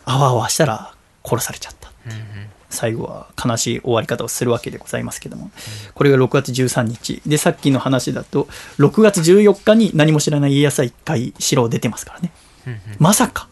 [0.05, 1.91] あわあわしたら殺されちゃった。
[2.05, 5.51] うんうん最後は悲しい終わり方をするわけでございますけども、
[5.93, 7.21] これが6月13日。
[7.27, 8.47] で、さっきの話だと、
[8.77, 12.31] 6月14日に何も知らない家康は一回城を出てますからね。
[12.67, 13.49] うんうんまさか、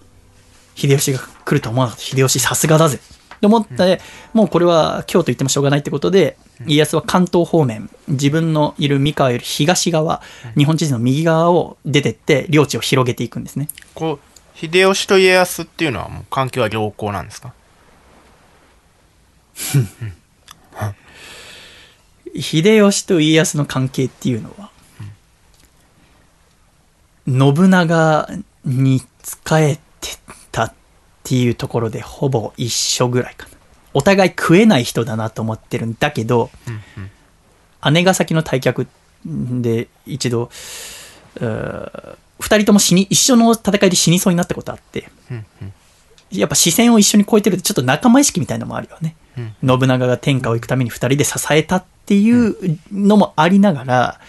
[0.75, 2.05] 秀吉が来ると思わなかった。
[2.05, 2.99] 秀吉さすがだぜ。
[3.41, 4.01] と思って、
[4.33, 10.21] もうこれは京都行ってもしょうがないってことで、家康は関東方面、自分のいる三河より東側、
[10.57, 13.67] 日本地図の右側を出てって、領地を広げていくんですね。
[13.95, 14.28] こう
[14.59, 17.53] 秀吉と家康っていうのはもう関係は良好なんですか？
[22.35, 24.69] 秀吉と家康の関係っていうのは、
[27.25, 28.27] 信長
[28.65, 29.05] に仕
[29.53, 30.17] えて
[30.51, 30.73] たっ
[31.23, 33.51] ていうところでほぼ一緒ぐらいかな。
[33.93, 36.73] お互い食えない人だなと思ってるんだけど、うん
[37.03, 37.11] うん
[37.93, 38.87] 姉ヶ崎の退却
[39.61, 40.51] で一度、
[42.39, 45.73] うー二人とも死に、一緒の戦いで死にそうになったことあって、うんうん
[46.31, 49.15] やっぱ視線を一緒に超えてるとちょっと仲間意識みたいなのもあるよね。
[49.35, 52.55] うん信長が天下を行くために二人で支えたっていう
[52.91, 54.19] のもありながら、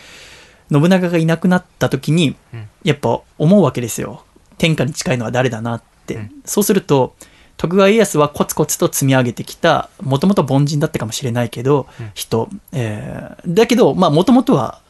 [0.71, 4.25] 信長がいなくなった時にうん、やっぱ思うわけですよ。
[4.57, 6.15] 天下に近いのは誰だなって。
[6.15, 7.15] うんそうすると、
[7.59, 14.81] 徳川家康はコツコツと積み上げてきた、もともと凡人だったかもしれないけど、うん人、えーだけど、まあもともとは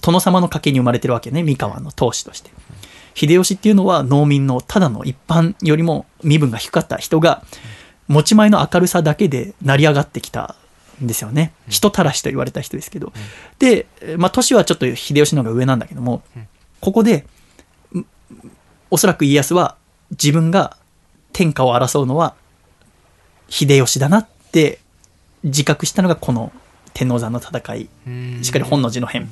[0.00, 2.50] 殿様の家系に生まれてるわけね、三河の当主として。
[3.14, 7.42] 秀吉っていうのは農民のただの一般よりも身分が低かった人が、
[8.06, 10.56] 持ち前の明るさだけで成り上がってきた
[11.02, 11.52] んですよね。
[11.68, 13.12] 人たらしと言われた人ですけど。
[13.58, 16.22] で、まあ年はちょっと秀吉の方が上なんだけども、
[16.80, 17.26] ここで、
[17.94, 18.04] ん
[18.90, 19.76] おそらく家康は
[20.10, 20.76] 自分が
[21.32, 22.34] 天下を争うのは
[23.48, 24.80] 秀吉だなって
[25.44, 26.52] 自覚したのがこの
[26.94, 27.88] 天王山の戦い。
[28.06, 29.28] うんしっかり本能寺の変。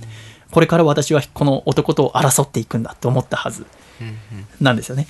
[0.51, 3.67] これから私はこの男と争っていくんだと思ったはず
[4.61, 5.07] なんですよね。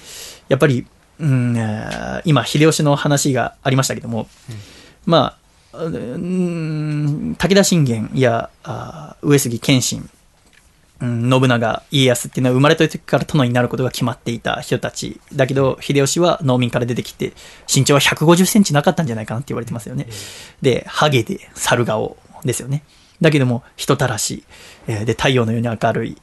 [0.48, 0.86] やっぱり、
[1.18, 4.28] うん、えー今、秀吉の話がありましたけども、
[5.04, 5.36] ま
[5.72, 10.10] あ、うん武田信玄やあ上杉謙信、
[11.00, 15.20] うん信長、家康っていうのは生まれた時から殿になることが決まっていた人たち。
[15.34, 17.34] だけど、秀吉は農民から出てきて、
[17.72, 20.06] 身長は150センチなかったんじゃないかなって言われてますよね。
[20.62, 22.82] で、ハゲで猿顔ですよね。
[23.20, 24.44] だけども、人たらし、
[24.86, 26.16] えーで、太陽のように明るい。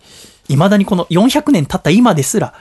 [0.48, 2.53] 未だにこの400年経った今ですら、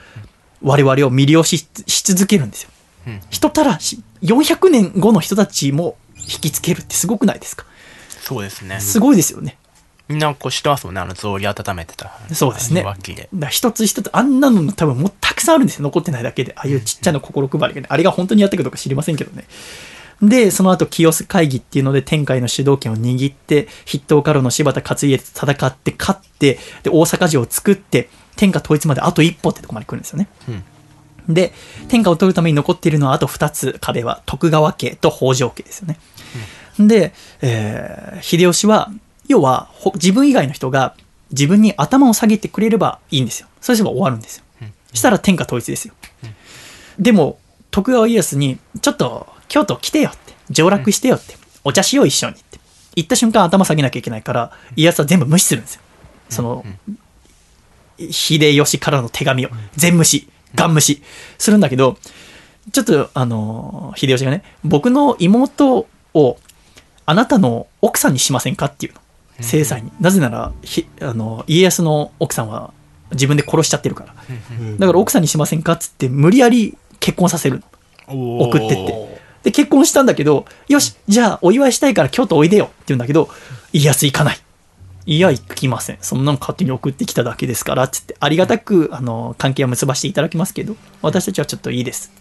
[0.61, 2.69] 我々を魅了しし続けるんですよ。
[3.07, 7.65] うん人たらし、400年後の人たちも引きつけるってすごくないですか？
[8.21, 9.57] そうですねすごいですよね。
[10.07, 12.85] みんなこう知ってますもんねあの草履温めてたそうですね。
[13.33, 15.83] だ一つ一つ、あんなの多分もうたくさんあるんですよ。
[15.83, 16.53] 残ってないだけで。
[16.57, 17.87] ああいうちっちゃな心配りがね。
[17.89, 19.45] あれが本当にやったかどうか知りませんけどね。
[20.21, 30.27] で、その後、清須会議っていうので、天海の主導権を握って、筆頭家老の柴田勝家と戦って、勝って、で、大阪城を作って、天下統一まであと一歩ってとこまで来るんですよね。
[30.47, 30.63] うん
[31.29, 31.53] で、
[31.87, 35.97] 天下を取るために残っているのはあと2つ壁は、徳川家と北条家ですよね。
[36.77, 38.91] で、えー秀吉は、
[39.29, 40.95] 要は、ほ自分以外の人が
[41.31, 43.47] 自分に頭を下げてくれればいいんですよ。
[43.61, 44.43] そうすれば終わるんですよ。
[44.93, 45.93] したら天下統一ですよ。
[46.99, 47.39] でも、
[47.71, 52.59] 徳川家康に、ちょっと、京都来てよって、上洛してよって、お茶しよう一緒にって。
[52.95, 55.81] 言った瞬間頭下げなきゃいけないから、家康は全部無視するんですよ。
[56.29, 56.65] その、
[58.11, 59.49] 秀吉からの手紙を。
[59.75, 61.01] 全無視、ガン無視。
[61.37, 61.97] するんだけど、
[62.71, 66.37] ちょっと、あの、秀吉がね、僕の妹を
[67.05, 68.67] あなたの奥さんにしませんか？
[68.67, 69.01] っていうの。
[69.41, 69.91] 制裁に。
[69.99, 72.71] なぜなら、ひあの、家康の奥さんは
[73.11, 74.15] 自分で殺しちゃってるから。
[74.77, 75.73] だから奥さんにしませんか？
[75.73, 77.61] っつって無理やり結婚させる。
[78.07, 78.39] の。
[78.39, 79.12] 送ってって。
[79.43, 83.29] で、結婚したんだけど、よし、じゃあお祝いしたいから京都おいでよって言うんだけど、
[83.73, 84.39] 家康行かない。
[85.05, 85.97] いや、行きません。
[86.01, 92.13] そんなの勝手に送ってきただけですから、つって、ありがたく、あの、関係を結ばせていただきますけど、私たちはちょっといいです。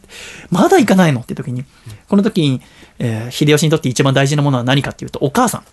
[0.50, 1.20] まだ行かないの？
[1.20, 1.64] って時に、
[2.08, 2.60] この時に、
[2.98, 5.64] えー秀吉にとって一番大事なものは何かっていうと、お母さん。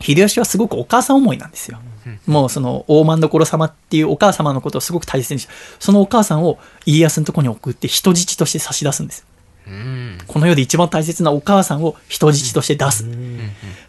[0.00, 1.78] 秀吉はすごくお母さん思いなんですよ。
[2.26, 9.24] もうその大政所様っていうお母様のことをすごく大切にして、そのお母さんを家康のところに送って人質として差し出すんです。
[9.66, 10.18] うん。
[10.26, 13.06] この世で一番大切なお母さんを人質として出す。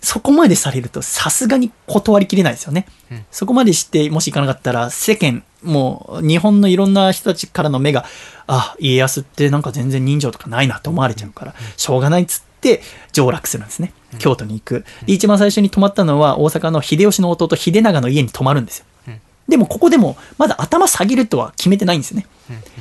[0.02, 2.88] そこまでされるとさすがに断りきれないですよね。
[3.11, 8.06] うんそこまでしてもし行かなかったら世間、もう日本のいろんな人たちからの目が、
[8.47, 12.81] あ、家康ってなんか全然人情とかないなと思われちゃうから、しょうがないっつって
[13.11, 13.93] 上洛するんですね。
[14.19, 14.85] 京都に行く。
[15.06, 18.85] で一番最初に泊まったのは大阪の秀吉の弟秀長の家に泊まるんですよ。
[19.07, 22.26] うんでもここでもまだ頭下げるとは決めてないんですよね。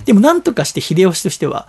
[0.06, 1.68] でもなんとかして秀吉としては、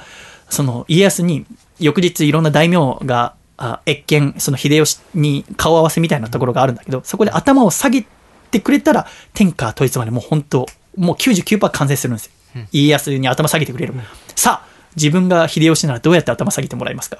[0.50, 1.46] その家康に
[1.80, 8.06] 翌日いろんな大名が、あ謁見、その秀吉に顔合わせみたいなところがあるんだけど、そこで頭を下げ
[8.52, 10.66] てくれたら、天下統一までもう本当、
[10.98, 12.32] もう99%完成するんですよ。
[12.72, 13.94] 家康に頭下げてくれる。
[14.36, 17.18] さあ、自分が秀吉ならどうやって頭下げてもらいますか？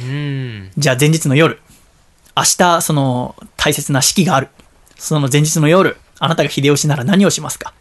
[0.00, 0.70] うん。
[0.76, 1.60] じゃあ前日の夜、
[2.36, 4.48] 明日その大切な式がある。
[4.96, 7.72] その前日の夜、あなたが秀吉なら何をしますか？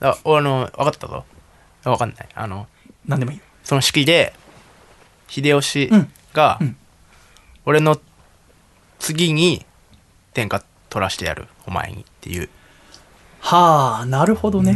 [0.00, 1.24] あ、あの、分かったぞ。
[1.84, 2.28] わかんない。
[2.34, 2.66] あの、
[3.06, 3.44] 何でもいいよ。
[3.68, 4.32] その式で、
[5.28, 6.76] 秀吉うんがうん、
[7.66, 8.00] 俺の
[8.98, 9.66] 次に
[10.32, 12.48] 天下取らしてやる、お前にっていう。
[13.40, 14.72] はあ、なるほどね。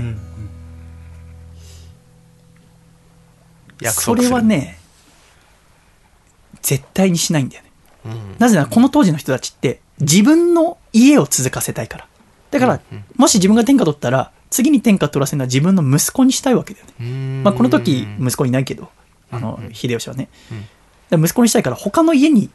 [3.80, 4.28] そ約束する。
[4.28, 4.78] れはね、
[6.60, 7.70] 絶対にしないんだよね。
[8.04, 8.36] うん。
[8.38, 12.06] なぜならこの当時の人たちって自分の家を続かせたいから。
[12.50, 16.92] だから、うんもし自分が天下取ったら、次に天下取らせるのは自分の息子にしたいわけだよね。
[17.00, 18.90] うんまあこの時、息子いないけど、
[19.30, 20.28] あのうん、秀吉はね。
[20.50, 22.48] うん息子にしたいから他の家に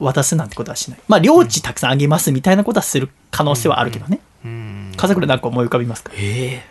[0.00, 1.00] 渡すなんてことはしない。
[1.06, 4.18] まあ領地たくさんあげますみたいなことはする可能性はあるけどね。
[4.44, 4.92] うん。
[4.96, 6.10] 家族でなんか思い浮かびますか？
[6.16, 6.64] え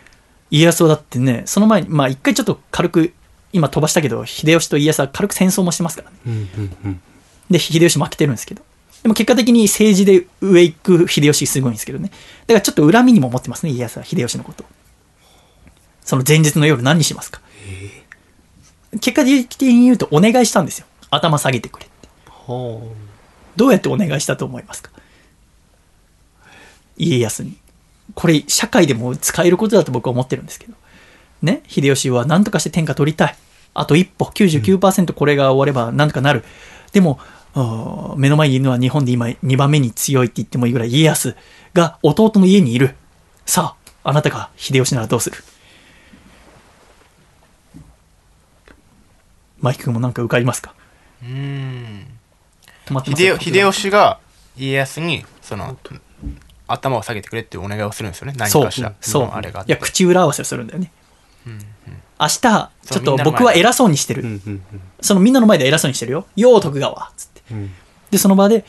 [0.50, 3.14] 家康はだってね、その前に、まあ一回ちょっと軽く、
[3.54, 6.16] 今飛ばしたけど、秀吉と家康は軽く戦争もしてますからね。
[6.26, 7.00] えうんうんうん
[7.48, 8.62] で、秀吉負けてるんですけど。
[9.02, 12.10] でも結果的に政治で上行く秀吉すごいんですけどね。
[12.46, 14.64] だからちょっと恨みにも思ってますね、家康は秀吉のこと。
[16.02, 17.40] その前日の夜何にしますか？
[19.00, 20.86] 結果的に言うとお願いしたんですよ。
[21.10, 22.08] 頭下げてくれって。
[22.28, 22.92] は
[23.56, 24.90] どうやってお願いしたと思いますか？
[26.96, 27.56] 家康に。
[28.14, 30.74] これ、社会でも使えることだと僕は思ってるんですけど。
[31.40, 33.36] ね、秀吉は何とかして天下取りたい。
[33.74, 36.44] あと一歩、99%これが終われば何とかなる。
[36.92, 37.18] でも、
[38.16, 41.36] 目の前にいるのは日本で今2番目に強いって言ってもいいぐらい家康
[41.74, 42.94] が弟の家にいる。
[43.44, 45.36] さあ、あなたが秀吉ならどうする？
[49.60, 50.74] マイク君もなんか浮かびますか？
[51.22, 52.06] うん。
[52.86, 54.18] 止まってます秀秀吉が
[54.56, 55.78] 家康に、その、
[56.66, 58.34] 頭を下げてくれっていうお願いをするんですよね。
[58.36, 58.92] 何そうかしら。
[59.00, 59.64] そうのあれが。
[59.66, 60.90] いや口裏合わせをするんだよね。
[61.46, 61.60] うんうん。
[62.20, 64.62] 明日ちょっと僕は偉そうにしてる、うんうん
[65.00, 66.26] そのみんなの前で偉そうにしてるよ。
[66.36, 67.70] よう徳川つってうん。
[68.10, 68.64] でその場で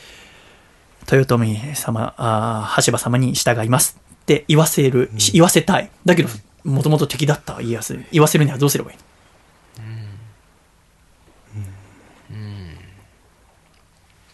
[1.11, 5.89] 豊臣様あー羽柴様に従いますって言わせる、し言わせたい。
[6.05, 6.29] だけど
[6.63, 8.01] もともと敵だった家康。
[8.11, 9.03] 言わせるにはどうすればいいの？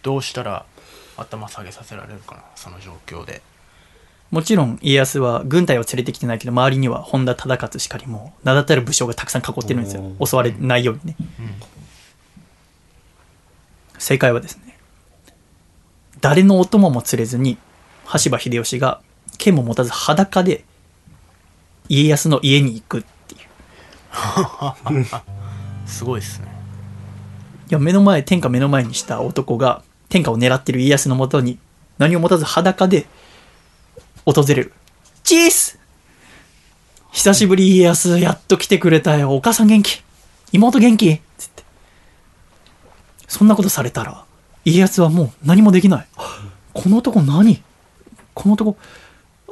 [0.02, 0.64] どうしたら
[1.16, 3.42] 頭下げさせられるかな、その状況で。
[4.30, 10.04] もちろん家康は軍隊を連れてきてないけど周りには本田忠勝しかりも名だたる武将がたくさん囲ってるんですよ。
[10.24, 11.16] 襲われないようにね
[14.00, 14.78] 正解はですね
[16.20, 17.58] 誰のお供も連れずに
[18.04, 19.00] 羽柴秀吉が
[19.38, 20.64] 剣も持たず裸で
[21.88, 25.06] 家康の家に行くっていう。
[25.86, 26.48] すごいですね。
[27.68, 31.58] いや目の前天下目の前にした男が天下を狙ってる家康のもとに
[31.98, 33.06] 何を持たず裸で
[34.24, 34.72] 訪れる。
[35.24, 35.78] チース!
[37.12, 39.34] 久しぶり家康やっと来てくれたよ。
[39.34, 40.02] お母さん元気。
[40.52, 41.20] 妹元気
[43.30, 44.24] そんなことされたら
[44.64, 46.06] 家康はもう何もできない。
[46.74, 47.62] この男何？
[48.34, 48.76] この男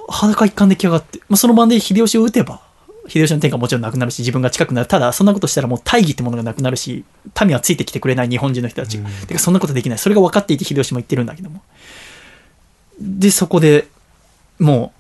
[0.09, 2.61] 裸一貫で来やがって、まあ、その晩で秀吉を撃てば
[3.07, 4.89] 秀吉の天下はもちろんなくなるし自分が近くなる。
[4.89, 7.05] ただそんなことしたらもう大義ってものがなくなるし
[7.41, 8.99] 民はついてきてくれない日本人の人たち。
[8.99, 9.99] が、てかそんなことできない。
[9.99, 11.63] それが分かっていて秀吉も言ってるんだけども。
[13.01, 13.87] でそこで
[14.59, 14.93] も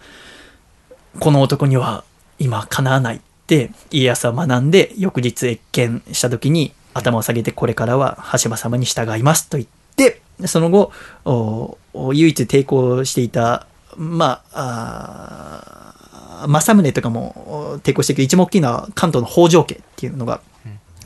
[1.17, 2.05] うこの男には
[2.39, 10.93] 今かなわないで、家康は学んで、翌日謁見した時に、頭を下げてこれからは羽柴様に従いますと言って、その後、
[12.15, 13.66] 唯一抵抗していた、
[13.97, 15.95] まあ、
[16.43, 20.41] あー政宗とかもお抵抗していく一番大きな関東の北条家っていうのが、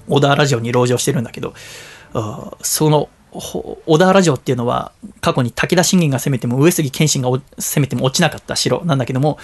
[0.09, 1.55] 小田原城に籠城してるんだけど、
[2.61, 9.39] そのほ小田原城っていうのは過去に武田信玄が攻めても上杉謙信がお攻めても落ちなかった城なんだけども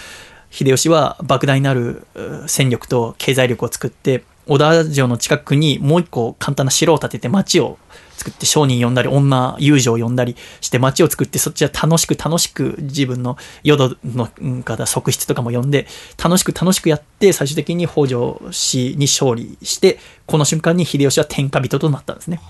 [0.50, 7.78] 秀吉は莫大なるう戦力と経済力を作って小田城の近くにもう一個簡単な城を建てて町を
[8.16, 14.26] 作って商人呼んだり女遊女を呼んだりして町を作ってそっちは楽しく楽しく自分の淀の
[14.64, 15.86] 方側室とかも呼んで
[16.22, 22.40] 楽しく楽しくやって最終的に北条氏に勝利してこの瞬間に秀吉は天下人となったんですね。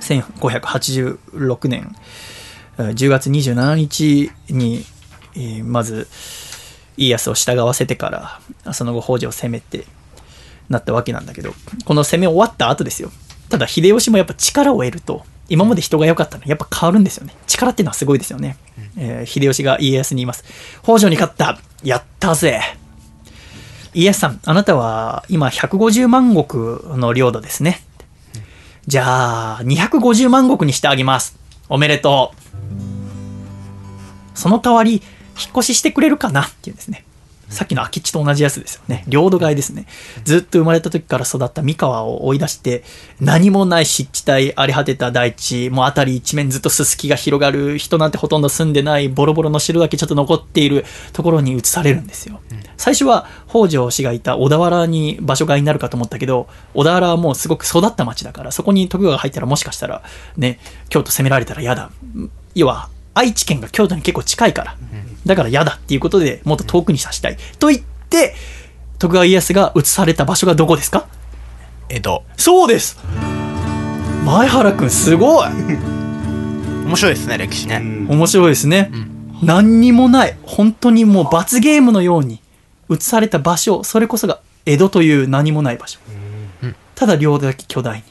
[0.00, 1.96] 1586年
[2.76, 4.84] 10月27日に、
[5.64, 6.06] まず
[6.98, 9.86] 家康を従わせてからその後北条を攻めて
[10.68, 13.10] なったわけなんだけどこの攻め終わった後ですよ。
[13.48, 16.44] ただ秀吉もやっぱ力を得ると今まで人が良かったの。
[16.46, 17.34] やっぱ変わるんですよね。
[17.46, 18.56] 力っていうのはすごいですよね、
[18.96, 20.44] えー秀吉が家康に言います。
[20.82, 21.58] 北条に勝った。
[21.84, 22.60] やったぜ。
[23.94, 26.46] 家康さんあなたは今150万石
[26.98, 27.82] の領土ですね。
[28.86, 31.36] じゃあ、250万石にしてあげます。
[31.68, 34.38] おめでとう。
[34.38, 35.02] その代わり、引っ
[35.56, 36.42] 越ししてくれるかな？
[36.42, 37.04] っていうんですね。
[37.48, 39.04] さっきの空き地と同じやつですよね。
[39.06, 39.86] 領土外ですね。
[40.24, 42.82] ずっと生まれた時から育った三河を追い出して、
[43.20, 52.40] 何もない湿地帯、荒れ果てた大地、もう辺り一面ずっとすすきが広がる、人なんてほとんど住んでない、ボロボロの城だけちょっと残っているところに移されるんですよ。
[52.76, 60.02] 最初は北条氏がいた小田原に場所がになるかと思ったけど、小田原はもうすごく育った町だから、そこに徳川が入ったらもしかしたら、
[60.36, 60.58] ね、
[60.88, 61.90] 京都攻められたら嫌だ。
[62.54, 64.76] 要は、愛知県が京都に結構近いから、
[65.26, 67.36] だから嫌だっていうことでもっと遠くにさしたい。
[67.58, 68.34] と言って、
[68.98, 71.06] 徳川家康が移された場所がどこですか？
[71.88, 72.22] 江戸。
[72.36, 72.98] そうです。
[74.24, 75.48] 前原くんすごい。
[76.86, 77.78] 面白いですね歴史ね、
[78.08, 78.92] 面白いですね、
[79.42, 80.36] 何にもない。
[80.44, 82.40] 本当にもう罰ゲームのように
[82.88, 83.82] 移された場所。
[83.82, 85.98] それこそが江戸という何もない場所、
[86.94, 88.04] ただ領土だけ巨大に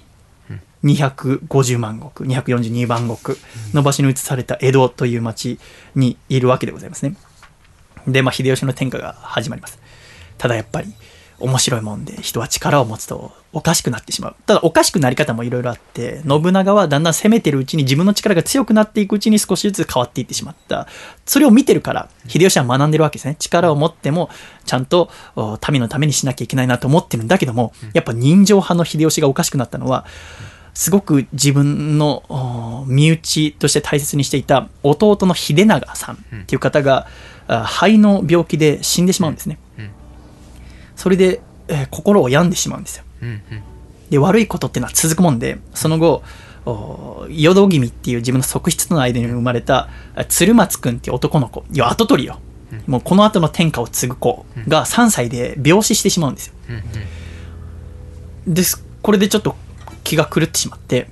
[0.85, 3.37] 250万石242万石
[3.73, 5.59] の場所に移された江戸という町
[5.95, 7.15] にいるわけでございますね。
[8.07, 9.79] でまあ秀吉の天下が始まります。
[10.37, 10.93] ただやっぱり
[11.37, 14.35] 面白いもんで人は力を持つとおかしくなってしまう。
[14.45, 20.87] ただおかしくなり方もいろいろあって信長はだんだん攻めてるうちに自分の力が強くなっていくうちに少しずつ変わっていってしまった。
[21.25, 23.35] それを見てるから秀吉は学んでるわけですね。
[23.39, 24.29] 力を持っても
[24.65, 25.09] ちゃんと
[25.69, 30.05] 民のためにしなきゃいけないなと思ってるんだけどもやっぱ人情派の秀吉がおかしくなったのは
[30.75, 37.07] すごく自分のお身内として大切にしていた弟の秀長さんっていう方が、
[37.47, 39.57] あ肺の病気で死んでしまうんですね。
[39.79, 39.89] うん
[40.95, 43.03] それで、えー心を病んでしまうんですよ。
[43.23, 43.41] うんうん
[44.09, 46.21] で、悪いことっていうのは続くもんで、その後、
[46.65, 52.39] お淀君っていう自分の側室との間に生まれた、あ鶴松くんっていう男の子、いや、跡取りよ。
[52.87, 56.53] もうこの後の天下を継ぐ子が3歳で病死してしまうんですよ。
[58.47, 59.55] うんですこれでちょっと
[60.05, 61.09] 気が狂ってしまって、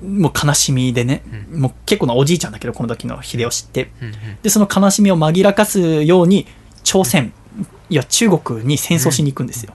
[0.00, 1.22] もう悲しみでね、
[1.52, 3.90] もう結構なおじいちゃんだけどこの時の秀吉って。
[4.42, 6.46] でその悲しみを紛らかすように
[6.84, 7.32] 朝鮮
[7.88, 9.72] いや中国に戦争しに行くんですよ、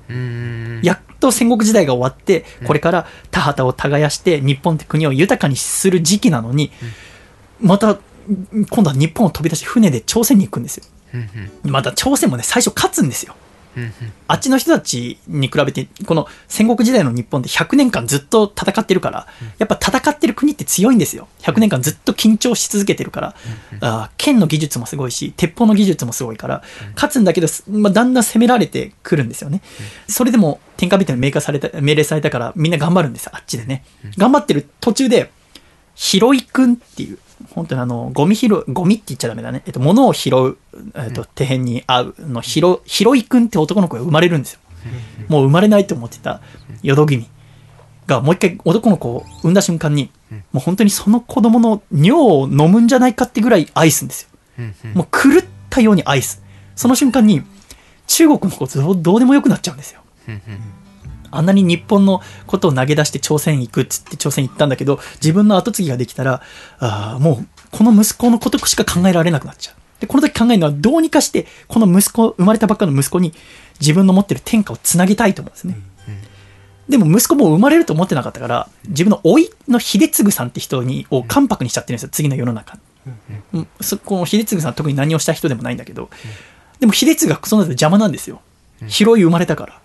[0.83, 6.71] やっと戦国時代が終わってこれから田畑を耕して日本って国を豊かにする時期なのに、
[7.59, 7.99] また
[8.69, 10.85] 今度は日本を飛び出して船で朝鮮に行くんですよ。
[11.63, 13.35] また朝鮮もね最初勝つんですよ
[14.27, 19.27] あっちの人たちに比べて、この戦国時代の日本って100年間ずっと戦ってるから、
[19.57, 21.27] やっぱ戦ってる国って強いんですよ。
[21.39, 23.35] 100年間ずっと緊張し続けてるから、
[23.79, 26.63] あー剣の技術もすごいし、鉄砲の技術もすごいから、
[26.95, 29.61] 勝つんだけど、すまあ、だんだん攻められてくるんですよね。
[30.07, 33.83] それでも天下人に命下された、命令されたから、みんな頑張るんですよ、あっちでね。
[34.17, 35.31] 頑張ってる途中で、
[35.95, 37.19] ひろいくんっていう、
[37.53, 39.61] 本当にあの、ゴミ拾う、ゴミって言っちゃダメだね。
[39.65, 40.57] えっと、物を拾う、
[40.95, 44.59] えっと、手辺に合うの、ひろ、ひろいくんって男の子が生まれるんですよ。
[45.27, 46.41] もう生まれないと思ってた
[46.81, 47.27] 淀君
[48.07, 50.09] が、もう一回男の子を産んだ瞬間に、
[50.51, 54.29] もう本当にその子供の尿を飲むんじゃないかってぐらい愛すんですよ。
[54.93, 56.41] もう狂ったように愛す。
[56.75, 57.43] その瞬間に、
[58.07, 60.01] 中国のことどうどうでもよくなっちゃうんですよ。
[61.31, 66.41] うんうんあんなに日本のことを投げ出して朝鮮行くっつって朝鮮行ったんだけど、自分の後継ぎができたら、
[66.79, 69.75] あーもうこの息子のことしか考えられなくなっちゃう。
[70.01, 73.33] で、この時考えるのはどうにかして、この息子、生まれたばっかの息子に
[73.79, 75.77] 自分の持ってる天下をつなげたいと思うんですね。
[76.89, 82.79] でも息子も生まれると思ってなかったから、自分の甥の秀次さんって人に、を関白にしちゃってるんですよ、次の世の中に。
[83.53, 86.09] うんそこの秀次さんは特に何をした人でもないんだけど、
[86.79, 88.41] でも秀次がその後邪魔なんですよ。
[88.87, 89.79] ヒロイ生まれたから。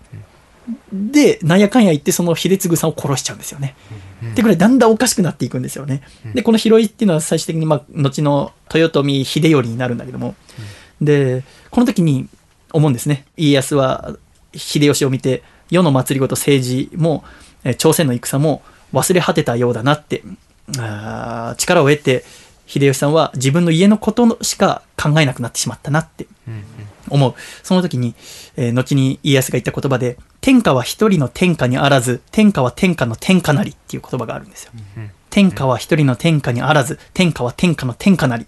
[0.93, 3.75] で、なんやかんや言ってその秀次さんを殺しちゃうんですよね。
[4.35, 6.03] で、これだんだんおかしくなっていくんですよね。
[6.35, 10.35] で、このヒロイっていうのは最終的に、まあ、後の豊臣秀頼になるんだけども。
[11.01, 12.29] で、この時に
[12.73, 13.27] 思うんですね。
[13.37, 14.17] 家康は
[14.55, 17.25] 秀吉を見て、世の祭りごと政治も、
[17.65, 18.63] えー朝鮮の戦も
[18.93, 20.23] 忘れ果てたようだなって、
[20.79, 22.25] あー力を得て、
[22.67, 26.27] 秀吉さんは自分の家のことしか考えなくなってしまったなって
[27.09, 27.35] 思う。
[27.63, 28.15] その時に、
[28.57, 34.73] えー後に家康が言った言葉で、天下は一人の天下にあらず、天下は天下の天下なりっていう言葉があるんですよ。
[35.31, 38.47] 天下は一人の天下にあらず、天下は天下の天下なり。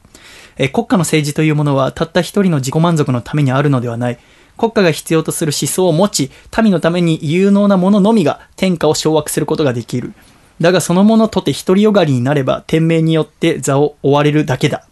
[0.56, 4.18] えー国家の政治というものはたった一人の自己満足のためにあるのではない。
[4.56, 6.30] 国家が必要とする思想を持ち、
[6.60, 10.12] 民のために有能な者のみが天下を掌握することができる。
[10.60, 14.84] だがその者とて独りよがりになれば天命によって座を追われるだけだ。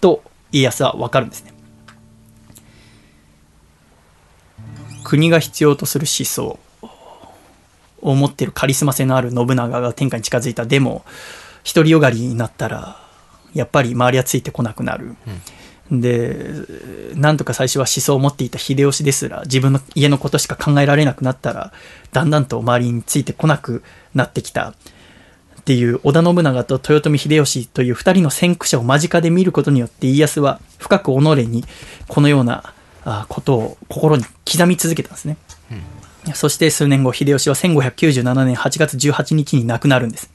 [0.00, 1.51] と家康はわかるんですね。
[5.12, 6.58] 国が必要とする思想
[8.00, 11.04] を持っているカリスマ性のある信長が天下に近づいたでも
[11.70, 12.96] 独りよがりになったら
[13.52, 15.14] やっぱり周りはついてこなくなる、
[15.90, 16.46] で
[17.14, 21.74] なんとか最初は思想を持っていた秀吉ですら自分の家のことしか考えられなくなったら
[22.12, 23.82] だんだんと周りについてこなく
[24.14, 24.70] なってきた。
[25.60, 31.64] っていう織田信長と豊臣秀吉という二人の先駆者を間近で見ることによって家康は深く己に
[32.08, 32.81] このようなあ
[33.28, 35.36] ことを心に刻み続けたんですね。
[36.34, 40.30] そして数年後、秀吉は1597年8月18日に亡くなるんです。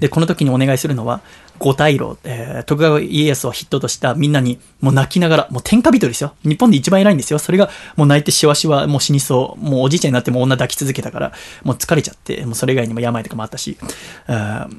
[0.00, 1.20] で、この時にお願いするのは、
[1.58, 6.34] 五大老、えー徳川家康を筆頭としたみんなに、もう泣きながら、もう天下人ですよ。
[6.44, 7.38] 日本で一番偉いんですよ。
[7.38, 9.64] それが、もう泣いてしわしわ、もう死にそう。
[9.64, 13.76] もうおじいちゃんになっても女抱き続けたから、もう疲れちゃって、もうそれ以外にも病とかもあったし、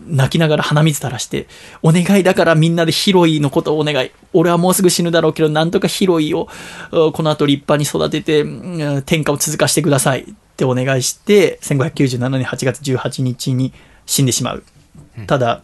[0.08, 1.48] 泣きながら鼻水垂らして、
[1.82, 4.12] お願いだからみんなでヒロイのことをお願い。
[4.34, 6.48] 俺はもうすぐ死ぬだろうけど、なんとかヒロイを、
[6.92, 10.22] うんこの後立派に育てて、うん天下を続かしてください。
[10.22, 10.26] っ
[10.58, 13.74] てお願いして、1597年8月18日に
[14.08, 14.64] 死んでしまう。
[15.28, 15.62] ただ、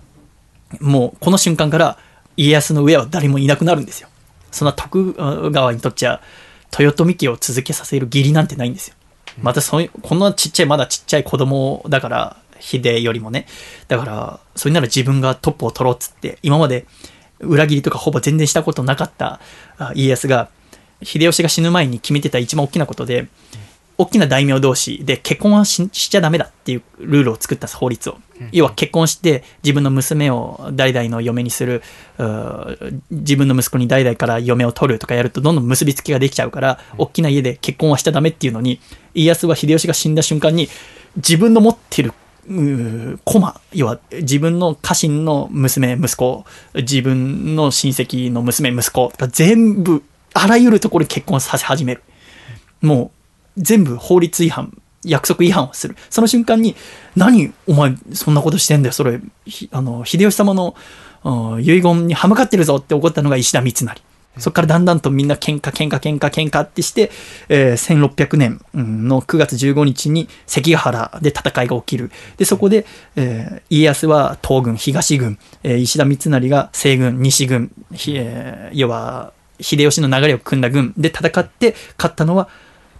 [0.80, 1.98] もうこの瞬間から
[2.38, 4.10] 家康の上は誰もいなくなるんですよ。
[4.52, 6.22] そんな徳川にとっちゃ、
[6.78, 8.95] 豊臣家を続けさせる義理なんてないんですよ。
[9.41, 13.45] またそういう、こんなちっちゃい、まだちっちゃい子供だから、秀よりもね。
[13.88, 16.86] だから、それなら自分がトップを取ろうっつって、今まで
[17.40, 19.40] 裏切りとかほぼ全然したことなかった
[19.78, 20.50] あ家康が、
[21.02, 23.28] 秀吉が死ぬ前に決めてた一番大きなことで、
[23.98, 28.18] 大きな大名同士で結婚はししちゃダメだっていうルールを作った法律を。
[28.52, 31.82] 要は結婚して自分の娘を代々の嫁にする、
[33.11, 38.80] 自分の息子に代々から嫁を取るとかやるとどんどん結びつきができちゃうから、大きな家で結婚はしちゃダメっていうのに、
[39.14, 40.70] 家康は秀吉が死んだ瞬間に
[41.15, 42.14] 自分の持ってる
[43.24, 46.45] 駒、要は自分の家臣の娘、息子、
[46.76, 50.03] 自分の親戚の娘、息子が全部、
[50.34, 52.03] あらゆるところに結婚させ始める。
[52.82, 53.11] も
[53.57, 55.95] う、全部法律違反、約束違反をする。
[56.09, 56.75] その瞬間に、
[57.15, 60.75] 何、お前、そんなことしてんだよ、それ、ひあの、秀吉様の、
[61.23, 64.01] うん遺言に歯向かってるぞって怒ったのが石田三成。
[64.38, 67.11] そこからだんだんとみんな喧嘩喧嘩喧嘩喧嘩ってして、
[67.49, 72.11] えー1600年うんの9月15日に関ヶ原で戦いが起きる。
[72.38, 72.85] で、そこで、
[73.15, 82.49] えー家康は東軍、東軍、えー石田三成が西軍、西軍、ひえー要は、秀吉の流れを組んだ軍で戦って勝ったのは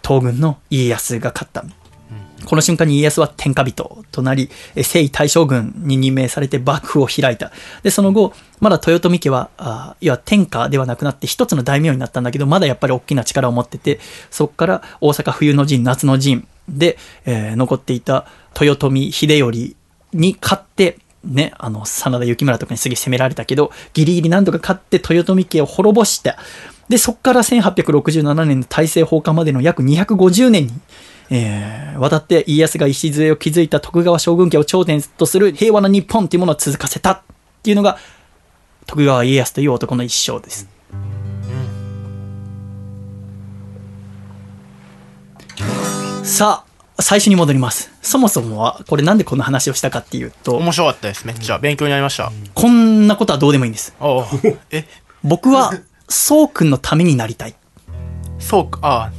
[0.06, 1.64] 東軍の家康が勝った。
[2.44, 7.52] この瞬間に家康は天下人となり、征夷大将軍に任命されて幕府を開いた。
[7.82, 14.00] で、その後、まだ豊臣家は、あいや、天下ではなくなって一つの大名になったんだけど、まだやっぱり大きな力を持ってて、
[14.30, 18.26] そこから大阪冬の陣、夏の陣で、えー残っていた
[18.60, 19.74] 豊臣秀頼
[20.12, 26.36] に勝って、ね、あの、真田幸村とかにすげえ攻められたけど、ギリギリなんとか勝って豊臣家を滅ぼした。
[26.88, 30.72] で、そこから1867年の大政放下までの約250年に、
[31.30, 37.22] えー、渡って家康が礎を築いた徳川将軍家を頂点とする平和な日本っていうものを続かせたっ
[37.62, 37.98] ていうのが、
[38.86, 40.68] 徳川家康という男の一生です。
[46.22, 46.64] さ
[46.96, 47.90] あ、最初に戻ります。
[48.02, 53.94] そもそもは、これなんでこの話をしたかっていうと、面白かったですめっちゃ勉強になりました、こんなことはどうでもいいんです。
[54.70, 54.84] え？
[55.22, 55.72] 僕は、
[56.08, 57.54] そうくんのためになりたい。
[58.38, 59.10] そうかあ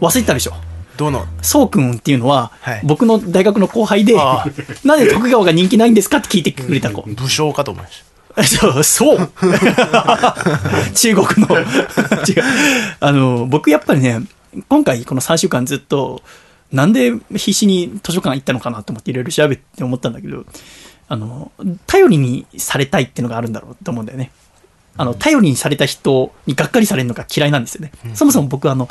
[0.00, 0.52] 忘れてたでしょ
[0.96, 1.26] どの？
[1.42, 4.44] そうくんっていうのは、はい僕の大学の後輩であ、
[4.84, 7.02] なんで徳川が人気ないんですかって聞いてくれた子。
[7.02, 8.04] 武将かと思いまし
[8.48, 9.18] そう、そう。
[10.94, 11.58] 中国の。
[11.58, 11.64] 違う。
[12.98, 14.22] あの、僕やっぱりね、
[14.68, 16.22] 今回この3週間ずっと、
[16.72, 20.44] なんで必死に図書館行ったのかなと思っていろいろ調べて思ったんだけど、
[21.08, 21.52] あの、
[21.86, 24.32] 頼りにされたいっていうのがあるんだろうと思うんだよね。
[24.96, 27.92] あの、頼りにされた人にがっかりされるのが嫌いなんですよね。
[28.14, 28.88] そもそも僕はあの、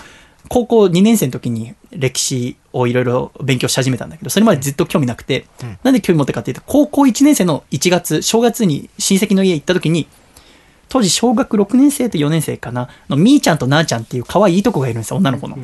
[0.49, 10.07] 高校2年生の時に歴史をいろいろ勉強し始めたんだけど、それまでずっと興味なくて、うんなんで興味持ったかっていうと、高校1年生の1月、正月に親戚の家行った時に、
[10.89, 15.57] 当時小学6年生と4年生かな、のみーちゃんとなーちゃんっていう可愛いいとこがいるんですよ、女の子の。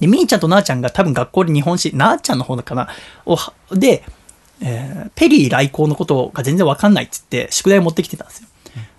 [0.00, 2.88] で、みーちゃんとなーちゃんが多分学校で日本史、なーちゃんの方かな、
[3.72, 4.02] で、
[4.60, 8.48] えーペリー来航のことが全然わかんないっつって、宿題を持ってきてたんですよ。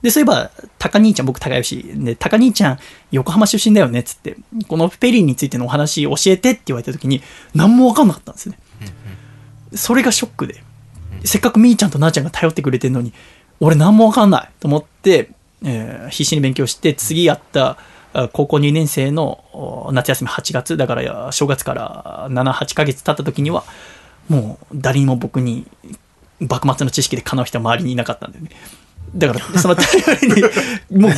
[0.02, 2.80] で、そういえば、高兄ちゃん、僕高吉で、高兄ちゃん、
[3.12, 4.38] 横浜出身だよねっつって、
[4.68, 7.22] このペリーについてのお話教えてって言われた時に、
[7.54, 8.58] 何もわかんなかったんですね。
[9.76, 10.64] それがショックで、
[11.24, 13.14] せっかくみーちゃんとなーちゃんが頼ってくれてるのに、
[13.60, 15.32] 俺何もわかんないと思って、
[15.64, 17.78] えー必死に勉強して、次やった
[18.34, 23.64] 高校2年生の夏休み8月、だから正月から7、8ヶ月経った時には、
[24.28, 25.68] もう誰にも僕に
[26.40, 28.52] 幕末の知識でかなう人は周りにいなかったんだよね。
[29.16, 29.88] だから、その頼
[30.22, 30.28] り
[30.98, 31.12] に、もう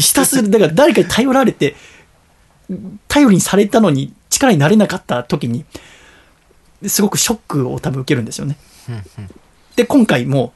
[0.00, 1.76] ひたすら、だから誰かに頼られて、
[3.08, 5.64] 頼りにされたのに力になれなかった時に、
[6.86, 8.56] すごくショックを多分受けるんですよね。
[9.76, 10.52] で、今回も、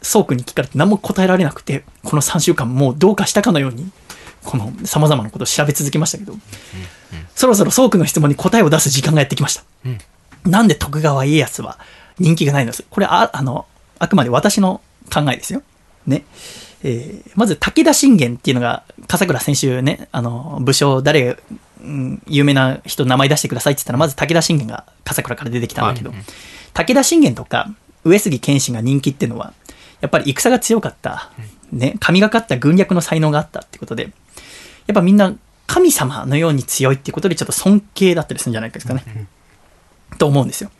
[0.00, 3.90] そうくんに聞かれて何も答えられなくて、この3週間もうどうかしたかのように、
[4.44, 6.34] この様々なことを調べ続けましたけど、
[7.34, 9.64] そろそろそうくんの質問に答えを出す時間がやってきました。
[10.44, 11.78] なんで徳川家康は
[12.18, 13.66] 人気がないのですこれあ、あの、
[13.98, 14.80] あくまで私の
[15.12, 15.62] 考えですよ。
[16.06, 16.24] ね。
[16.84, 21.38] えーまず武田信玄っていうのが、笠倉先週ね、あの、武将誰、
[21.80, 26.18] うん、有名な人の名前出してくださいって言ったら、まず武田信玄が笠倉から出てきたんだけど、はい
[26.74, 27.70] 武田信玄とか
[28.04, 29.52] 上杉謙信が人気っていうのは、
[30.00, 31.30] やっぱり戦が強かった、
[31.70, 34.04] ね、神がかった軍略の才能があったってことで、
[34.86, 35.34] やっぱみんな
[35.66, 39.04] 神様のように強いっていうことでちょっと尊敬だったりするんじゃないですかね。
[40.18, 40.70] と思うんですよ。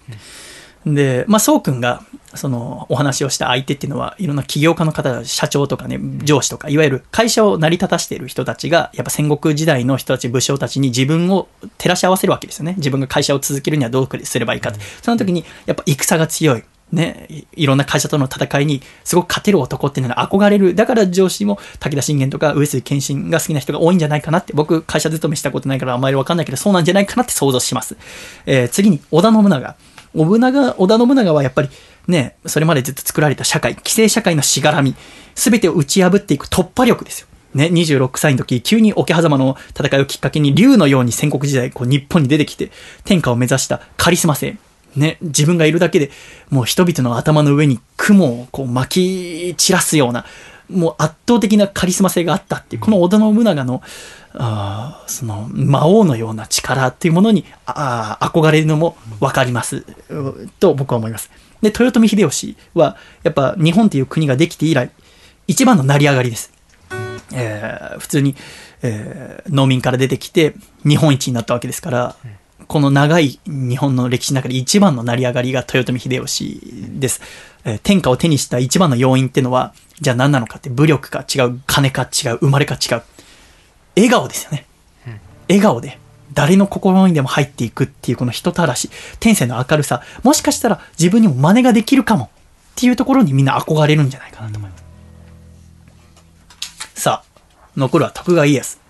[0.86, 2.02] で、まあ、そうくんが、
[2.34, 11.48] その、お話をした相手っていうのは、いろんな起業家の方、社長とかね、上司とか、いわゆる会社を成り立たしている人たちが、やっぱ戦国時代の人たち、武将たちに自分を
[11.78, 12.74] 照らし合わせるわけですよね。
[12.78, 14.80] 自分が会社を続けるにはどうすればいいかって。
[15.02, 16.64] その時に、やっぱ戦が強い。
[16.92, 20.74] ね、いいろんな会社との戦いにすごく勝てる男っていうのが憧れる。
[20.74, 27.96] だから上司も武田信玄とか上杉謙信が好きな人が多いんじゃないかなって、僕会社勤めしたことないからあんまりわかんないけど、そうなんじゃないかなって想像します。
[28.44, 29.74] えー次に織田信長。
[30.14, 31.68] 信長、織田信長はやっぱり
[32.08, 34.94] ね、それまでずっと作られた社会、既成社会のしがらみ、
[35.34, 37.26] すべてを打ち破っていく突破力ですよ。
[37.54, 42.70] ね、26歳の時、急に桶狭間の戦いをきっかけに竜のように戦国時代、こう日本に出てきて、
[43.04, 44.56] 天下を目指したカリスマ性。
[44.96, 46.10] ね、自分がいるだけで、
[46.50, 50.26] もう人々の頭の上に雲をこう巻き散らすような、
[50.72, 53.82] もう圧倒的なカリスマ性があったっていう、この織田信長の、
[54.34, 61.30] あーその魔王のような力っていうものにあー憧れるのもわかりますうと僕は思います。
[61.60, 64.90] で、豊臣秀吉はやっぱ日本っていう国ができて以来
[65.46, 66.52] 一番の成り上がりです。
[67.34, 68.34] えー普通に、
[68.82, 70.54] えー農民から出てきて
[70.84, 72.16] 日本一になったわけですから、
[72.68, 76.60] この長い日本の歴史の中で一番の成り上がりが豊臣秀吉
[76.98, 77.20] です。
[77.64, 83.02] えー天下を手にした一番の要因っていうのは、じゃあ何なのかって武力か違う、金か違う、生まれか違う。
[83.94, 84.66] 笑顔ですよね。
[85.48, 85.98] 笑顔で
[86.32, 92.28] 誰の心にでも入っていくっていうこの人たらし、天性の明るさ、もしかしたら自分にも真似ができるかもっ
[92.74, 94.82] ていうところにみんな憧れるんじゃないかなと思います。
[97.00, 97.28] さあ、
[97.76, 98.81] 残るは徳川家康。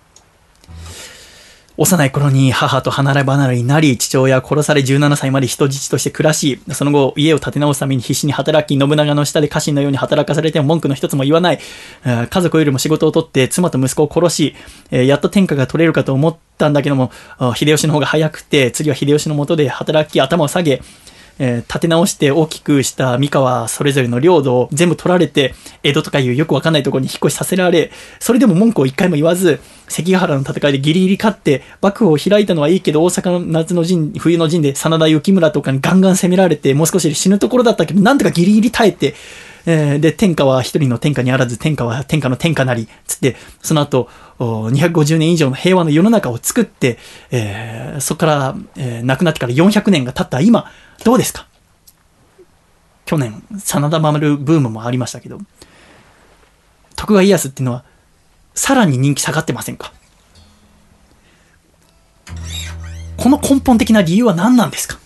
[1.75, 11.59] 幼い頃に母と離れ離れになり、父親は殺され17歳まで人質として暮らし、その後家を建て直すために必死に働き、信長の下で家臣のように働かされても文句の一つも言わない。
[12.03, 14.55] 家族よりも仕事を取って妻と息子を殺し、
[14.91, 17.11] やっと天下が取れるかと思ったんだけども、
[17.55, 20.79] 秀吉の方が早くて、次は秀吉の下で働き頭を下げ、
[21.39, 25.53] えー立て直して大きくした三河それぞれの領土を全部取られて、
[25.83, 39.15] 江戸とかいうよくわかんないところに引っ越しさせられ、それでも文句を一回も言わず、関ヶ原の戦いでギリギリ勝って、幕府を開いたのはいいけど、大阪の夏の陣、冬の陣で真田幸村とかにガンガン攻められて、もう少しで死ぬところだったけど、なんとかギリギリ耐えて、
[39.65, 46.97] えーで、天下は一人の天下にあらず、天下は天下の天下なり、つって、その後、250年以上の平和の世の中を作って、
[47.31, 50.69] えーそこから、えー亡くなってから400年が経った今、
[51.03, 51.47] どうですか？
[53.05, 55.39] 去年、真田丸ブームもありましたけど、
[56.95, 57.83] 徳川家康っていうのは、
[58.55, 59.91] さらに人気下がってませんか？
[63.17, 64.97] この根本的な理由は何なんですか？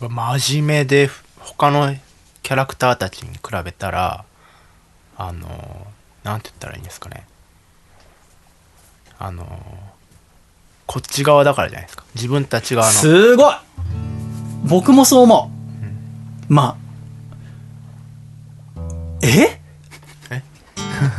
[0.00, 1.08] 真面目で
[1.38, 1.94] 他の
[2.42, 4.24] キャラクターたちに比べたら
[5.16, 5.86] あの
[6.24, 7.26] なんて言ったらいいんですかね。
[9.18, 9.46] あの
[10.86, 12.04] こっち側だからじゃないですか。
[12.14, 12.92] 自分たち側の。
[12.92, 13.54] すごい
[14.62, 15.50] 僕もそう思
[16.48, 16.52] う。
[16.52, 16.76] ま
[18.76, 18.80] あ。
[19.22, 19.60] え？
[20.30, 20.42] え？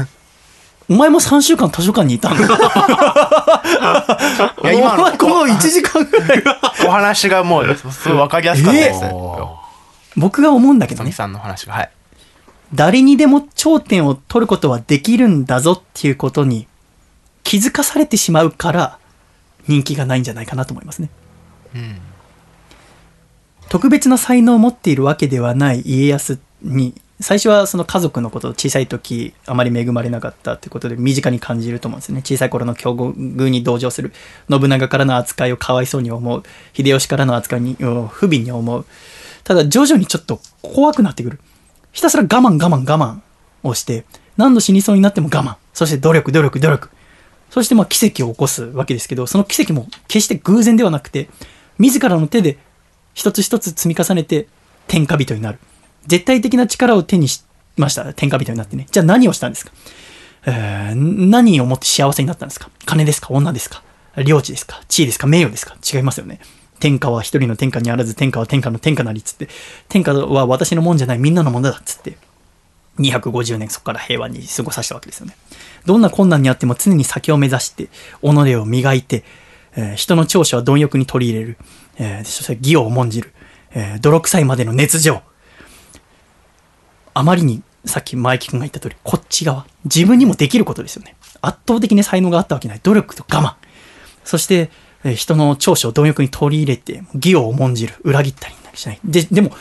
[0.89, 2.45] お前も3週間図書館にいたんだ。
[4.63, 6.43] いや今のこの1時間ぐらい。
[6.85, 9.01] お話がもう、すごいわかりやすかったです。
[10.15, 11.11] 僕が思うんだけどね。
[11.11, 11.73] さんの話が。
[11.73, 11.91] はい。
[12.73, 16.67] 誰にでも頂点を取ることはできるんだぞっていうことに
[17.43, 18.97] 気づかされてしまうから
[19.67, 21.09] 人気がないんじゃないかなと思いますね。
[21.75, 21.97] うん。
[23.73, 32.21] 特別な才能を持っているわけではない家康に最初はその家族のこと小さい時あまり恵まれなかったということで身近に感じると思うんですね。
[32.23, 34.13] 小さい頃の境遇に同情する。
[34.47, 36.43] 信長からの扱いをかわいそうに思う。
[36.73, 38.85] 秀吉からの扱いにを不憫に思う。
[39.43, 41.39] ただ徐々にちょっと怖くなってくる。
[41.93, 43.21] ひたすら我慢我慢我慢
[43.67, 44.05] をして
[44.37, 45.55] 何度死にそうになっても我慢。
[45.73, 46.89] そして努力努力努力。
[47.49, 51.27] そしてまあ奇跡を起こすわけですけどその奇跡も決して偶然ではなくて
[51.79, 52.59] 自らの手で
[53.13, 54.47] 一つ一つ積み重ねて
[54.87, 55.59] 天下人になる。
[56.07, 57.43] 絶対的な力を手にし
[57.77, 58.13] ました。
[58.13, 58.87] 天下人になってね。
[58.91, 59.71] じゃあ何をしたんですか、
[60.45, 62.69] えー、何をもって幸せになったんですか？
[62.85, 63.27] 金ですか？
[63.31, 63.83] 女ですか？
[64.17, 64.81] 領地ですか？
[64.87, 65.27] 地位ですか？
[65.27, 65.75] 名誉ですか？
[65.93, 66.39] 違いますよね。
[66.79, 69.47] 天下は一人の天下にあらず、天下は天下の天下なりつって、
[69.87, 72.17] 天下は私のもんじゃないみんなのものだっつって、
[72.99, 75.37] 250年そこから平和に過ごさせたわけですよね。
[75.85, 77.87] どんな困難にあっても常に先を目指して、
[78.21, 79.23] 己を磨いて、
[79.77, 81.57] えー、人の長所は貪欲に取り入れる。
[81.97, 83.33] えー、そして義を重んじる。
[83.71, 85.21] えー、泥臭いまでの熱情。
[87.13, 89.65] あまりに、さっき前木君が言った通り、こっち側。
[89.85, 91.15] 自分にもできることですよね。
[91.41, 92.79] 圧倒的に才能があったわけない。
[92.81, 93.55] 努力と我慢。
[94.23, 94.69] そして、
[95.03, 97.95] えー、人の長所を貪欲に取り入れて、義を重んじる。
[98.03, 98.99] 裏切ったりしない。
[99.03, 99.51] で、でも、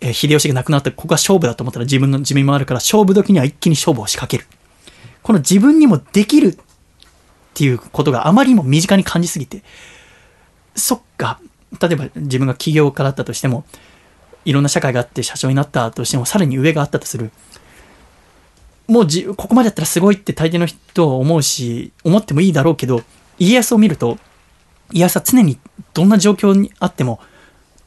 [0.00, 4.46] えー、秀吉が亡くなって、ここが勝負だと思ったら自分の自分もあるから、勝負時には一気に勝負を仕掛ける。
[5.22, 6.56] この自分にもできるっ
[7.54, 9.62] ていうことがあまりにも身近に感じすぎて、
[10.74, 11.40] そっか、
[11.80, 13.64] 例えば自分が起業家だったとしても、
[14.44, 17.30] いろんな社会があって社長になったとしても、さらに上があったとする。
[18.88, 23.02] もうじ、ここまでやったらすごいって大抵の人は思うし、思ってもいいだろうけど、
[23.38, 24.18] 家康を見ると、
[24.92, 25.58] 家康は常に
[25.94, 27.20] どんな状況にあっても、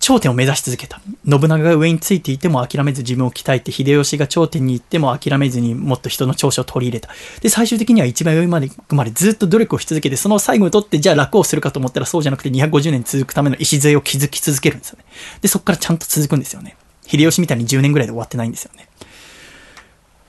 [0.03, 0.99] 頂点を目指し続けた。
[1.25, 7.09] 信長が上についていても諦めず自分を鍛えて、秀吉が頂点に行っても諦めずにもっと人の長所を取り入れた。
[7.39, 15.05] で、最終的には一番上まで行くまでずっと努力をし続けて、その最後にとってじゃあ楽をするかと思ったらそうじゃなくて250年続くための礎を築き続けるんですよね。
[15.39, 16.75] で、そこからちゃんと続くんですよね。
[17.07, 18.89] 秀吉みたいに10年ぐらいで終わってないんですよね。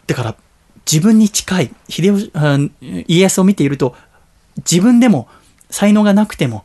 [0.07, 0.37] だから、
[0.87, 2.33] 自分に近い、秀吉、
[3.09, 3.97] 家康を見ていると、
[4.59, 5.27] 自分でも
[5.69, 6.65] 才能がなくても、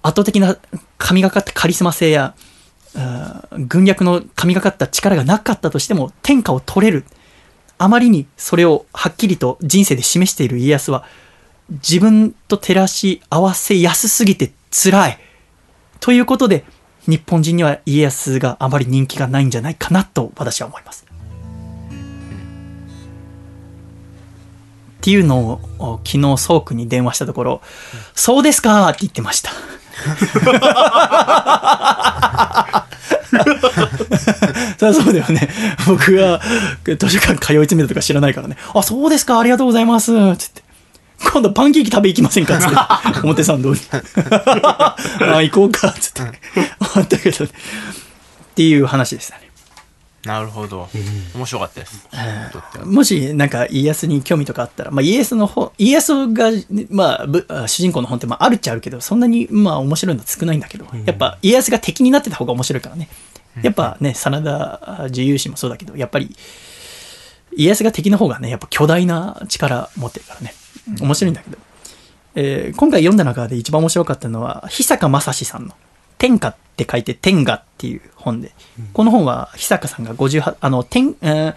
[0.00, 0.58] 圧倒的な
[1.04, 2.34] 神がかったカリスマ性や、
[3.68, 7.04] 軍略の神がかった力がなかったとしても天下を取れる。
[7.76, 11.04] あまりにそれをはっきりと人生で示している家康は、
[11.68, 15.18] 自分と照らし合わせやすすぎて辛い。
[16.00, 16.64] ということで、
[17.06, 21.04] 日本人には家康があまり人気がないんじゃないかなと私は思います。
[21.04, 21.86] っ
[25.02, 27.60] ていうのを昨日ソークに電話したところ、
[28.14, 29.50] そうですかって言ってました。
[34.78, 35.48] そりゃそうだよね。
[35.86, 36.40] 僕が
[36.98, 38.56] 図書館通い詰めたとか知らないからね。
[38.74, 40.12] あ、そうですか、ありがとうございます。
[40.36, 40.62] つって。
[41.32, 42.58] 今度パンケーキ食べ行きませんか？
[42.60, 42.76] つって。
[43.24, 43.80] 表参道に。
[43.90, 44.96] あ、
[45.42, 45.92] 行こうか。
[45.98, 46.22] つって。
[46.22, 46.32] だ
[47.18, 47.54] けど、ね、っ
[48.54, 49.42] ていう話でしたね。
[50.24, 50.88] なるほど。
[51.34, 52.08] 面白かったです。
[52.84, 56.50] もし、なんか、家康に興味とかあったら、まあ、家康の方、家康が、
[56.90, 63.08] まあ、主人公の本って、まあ、あるっちゃあるけど、そんなに、まあ、面白いの少ないんだけど、やっぱ、家康が敵になってた方が面白いからね。
[63.62, 66.34] やっぱね、真田自由史もそうだけど、やっぱり、
[67.56, 70.54] 家康が敵の方がね、やっぱ巨大な力持ってるからね。
[71.00, 71.58] 面白いんだけど。
[72.36, 75.74] えー、今回読んだ中で一番面白かったのは、久坂正史さんの、
[76.18, 78.52] 天下って書いて天下っていう本で、
[78.92, 81.54] この本は久坂さんが58、あの、天、えー、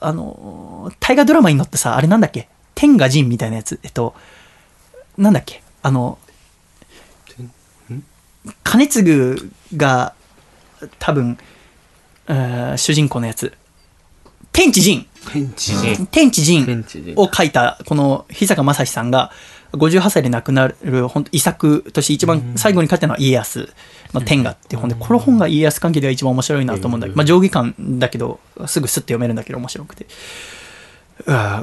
[0.00, 2.48] あの、大河ドラマに乗ってさ、あれなんだっけ？
[2.74, 3.80] 天下人みたいなやつ。
[3.82, 4.14] えっと、
[5.18, 5.62] なんだっけ？
[5.82, 6.18] あの、
[8.64, 10.14] 兼次が
[10.98, 11.38] 多分、
[12.28, 13.52] えー、主人公のやつ。
[14.52, 16.06] 天地人天地人。
[16.06, 16.42] 天地
[17.02, 19.32] 人を書いた、この日坂正史さんが、
[19.76, 23.68] 58歳で亡くなる本当遺作として一番最後に書いたのは家康。
[24.12, 30.06] の天下っていう本で、この本が家康関係では一番面白いなと思うんだけど、まあ上下巻だけど、すぐスッと読めるんだけど面白くて。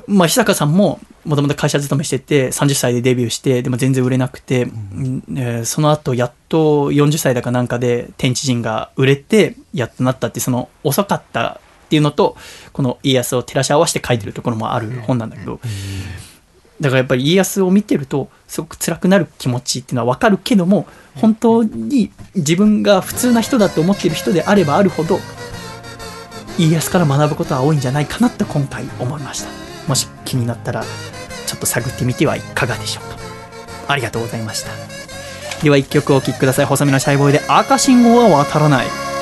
[0.08, 5.24] まあ、久坂さんももともと会社勤めしてて30歳でデビューしてでも全然売れなくて、うん。
[5.38, 12.36] えー、その後やっと40歳だかなんかで天地人が売れてやっとなったってその遅かったっていうのと
[12.72, 15.60] この家康を照らし合わせて書いてるところもある本なんだけど、
[16.82, 25.20] だからやっぱり家康を見てるとすごく辛くなる気持ちっていうのは分かるけども本当に自分が普通な人だと思っている人であればあるほど
[26.58, 29.50] 家康から学ぶことは多いんじゃないかなと今回思いました。
[29.88, 33.18] もし気になったらちょっと探ってみてはいかがでしょうか。
[33.88, 34.72] ありがとうございました。
[35.64, 36.66] では1曲お聴きください。
[36.66, 39.13] 細身のシャイボーイで赤信号は渡らない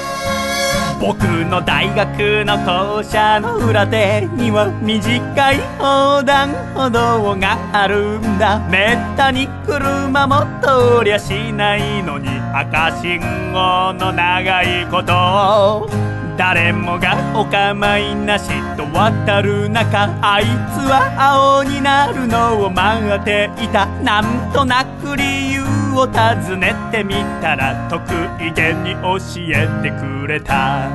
[1.01, 8.59] 僕の大学の校舎の裏手には短い横断歩道があるんだ。
[8.69, 13.19] めったに車も通りゃしないのに赤信
[13.51, 15.89] 号の長いこと。
[16.37, 20.47] 誰もがお構いなしと渡る中あいつ
[20.87, 23.87] は青になるのを待っていた。
[24.03, 25.80] なんとなく理由。
[25.97, 28.01] を尋ねてみたら得
[28.41, 29.17] 意げに教
[29.53, 30.89] えてくれた。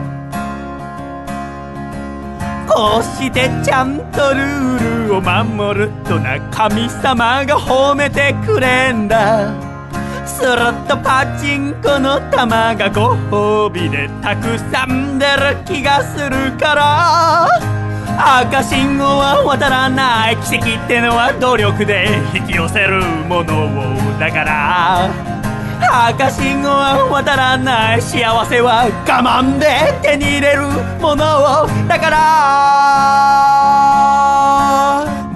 [2.68, 9.52] こうしてちゃんとルールを守るとな神様が褒めてくれんだ。
[10.26, 10.56] する
[10.86, 17.85] とパチンコの玉がご褒美でたくさん出る気がするから。
[18.18, 20.36] 赤信号は渡らない。
[20.38, 23.70] 奇跡ってのは努力で引き寄せるものを。
[24.18, 25.10] だから
[26.08, 28.02] 赤信号は渡らない。
[28.02, 29.66] 幸せは我慢で
[30.02, 30.62] 手に入れる
[31.00, 31.68] ものを。
[31.88, 34.15] だから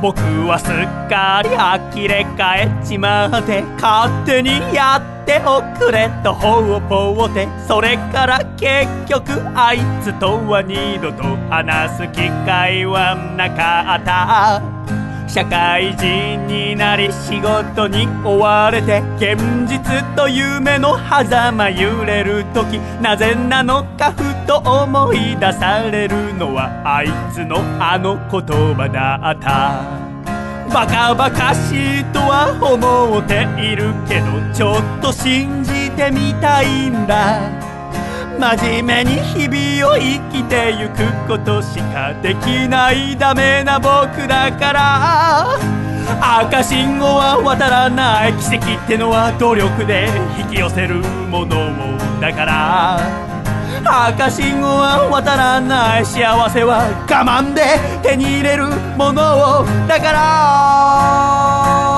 [0.00, 0.18] 僕
[0.48, 0.68] はすっ
[1.10, 14.99] かり呆れ返っちまって勝手にやっておくれとほうぼうてそれから結局あいつとは二度と話す機会はなかった。
[15.32, 19.80] 社会人になり仕事に追われて現実
[20.16, 30.10] と夢の狭間揺れる時なぜなのかふと思い出されるのはあいつのあの言葉だった。
[30.74, 37.69] バカバカしいとは思っているけどちょっと信じてみたいんだ。
[38.40, 45.58] 真面目に日々を生きてゆくことしかできないダメな僕だから。
[46.22, 50.08] 赤信号は渡らない奇跡ってのは努力で
[50.38, 50.96] 引き寄せる
[51.28, 52.98] ものをだから。
[53.84, 61.89] 赤信号は渡らない幸せは我慢で手に入れるものをだから。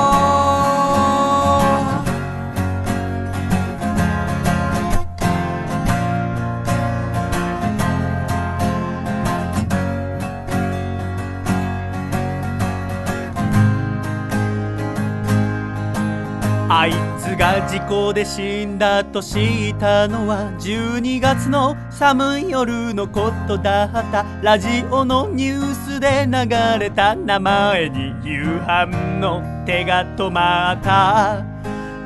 [16.74, 23.84] あいつが事故で死んだと知ったのは12月の寒い夜のことだ。
[23.84, 28.86] ったラジオのニュースで流れた名前に夕飯
[29.20, 31.44] の手が止まった。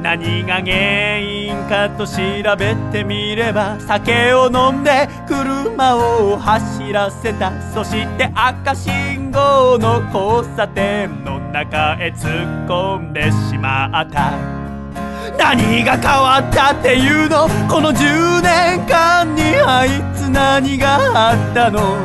[0.02, 2.12] 何が原因かと調
[2.58, 7.52] べてみれば酒を飲んで車を走らせた。
[7.72, 14.55] そして赤信号の交差点の中へ突っ込んでしまった。
[15.38, 17.48] 何が変わったっていうの？
[17.68, 21.96] この10年間にあいつ何があったの？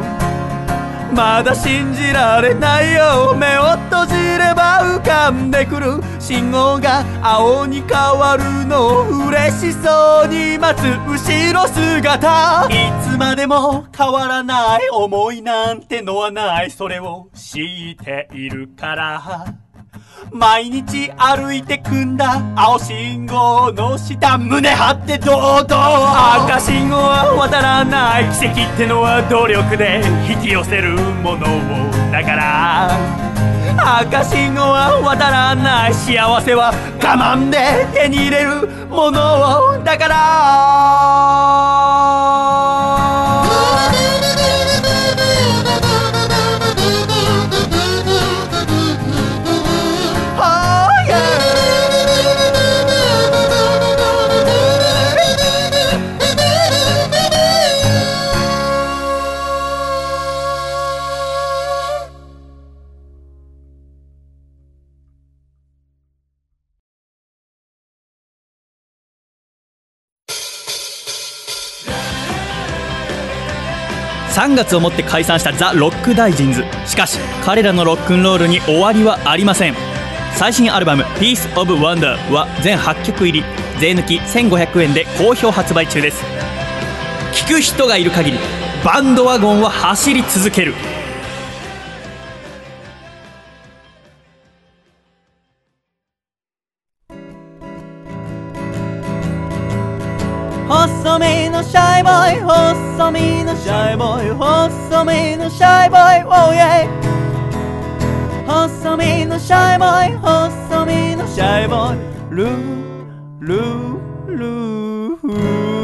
[1.13, 3.35] まだ信じられないよ。
[3.35, 6.01] 目を閉じれば浮かんでくる。
[6.19, 9.27] 信号が青に変わるの。
[9.27, 10.85] 嬉しそうに待つ。
[10.85, 12.69] 後ろ姿。
[12.69, 16.71] いつまでも変わらない思いなんてのはない。
[16.71, 19.53] それを知っているから。
[20.33, 29.99] 毎日歩いてくんだ青信号の下胸張って堂々赤信号は渡らない奇跡ってのは努力で
[30.29, 30.91] 引き寄せる
[31.21, 31.49] ものを
[32.13, 32.97] だから
[33.99, 39.19] 赤信号は渡らない幸せは我慢で手に入れるもの
[39.75, 42.10] をだから
[74.41, 76.65] 3月をもって解散したザ・ロックダイジンズ。
[76.88, 79.76] しかし彼らのロックンロールに終わりはありません。
[80.34, 83.45] 最新アルバム「Piece of Wonder」は全8曲入り。
[83.80, 86.23] 税抜き1500円で好評発売中です。
[87.34, 88.39] 聴く人がいる限り
[88.84, 90.73] バンドワゴンは走り続ける。
[101.11, 106.88] 細身のシャイボーイ細身のシャイボーイ細身のシャイボーイ oh yeah
[108.47, 111.99] 細身のシャイボーイ細身のシャイボーイ。
[112.33, 115.17] ルールールー。
[115.17, 115.81] フー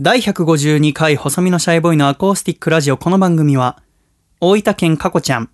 [0.00, 3.82] 第152回細身のシャイボーイのアコースティックラジオこの番組は
[4.40, 5.50] 大分県かこちゃん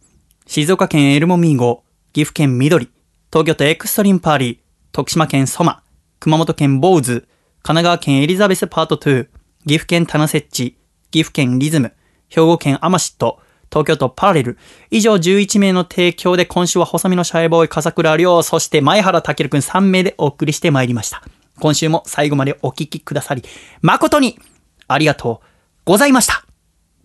[0.48, 1.82] 静岡県エルモミーゴ
[2.12, 2.88] 岐阜県緑
[3.32, 4.58] 東京都エクストリームパーリー
[4.92, 5.82] 徳島県ソマ
[6.20, 7.26] 熊本県ボウズ
[7.62, 9.24] 神奈川県エリザベスパート2
[9.66, 10.78] 岐阜県タナセッチ
[11.10, 11.92] 岐阜県リズム
[12.28, 13.40] 兵庫県アマシット
[13.72, 14.58] 東京都パラレル。
[14.90, 21.22] 以上11名の提供で今週は細身のシャイボーイ笠倉亮、そして前原健くん3名でお送りしてまいりました。
[21.58, 23.42] 今週も最後までお聞きくださり、
[23.82, 24.38] 誠に
[24.86, 25.46] ありがとう
[25.84, 26.44] ございました。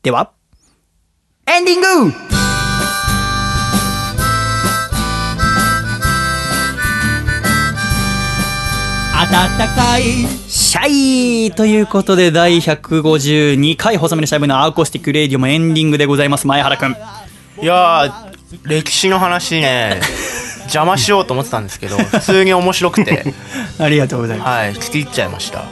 [0.04, 0.32] では、
[1.48, 2.51] エンディング
[9.32, 10.04] 暖かい
[10.50, 16.48] シャイということで第152回細身のシャイボーイのアコースティックレディオもエンディングでございます。
[16.48, 16.92] 前原くん。
[16.92, 20.02] いやー歴史の話ね。
[20.64, 23.34] 邪魔しようと思ってたんですけど 普通に面白くて。
[23.80, 24.50] ありがとうございます。
[24.50, 25.64] はい聞き入っちゃいました。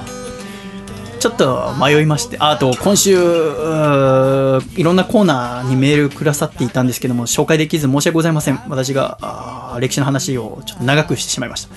[1.20, 2.38] ちょっと迷いまして。
[2.40, 8.62] ああと今週いろんなコーナーにメールくださっていたんですけども紹介できず申し訳ございません。
[8.70, 11.70] 私が歴史の話をちょっと長くしてしまいました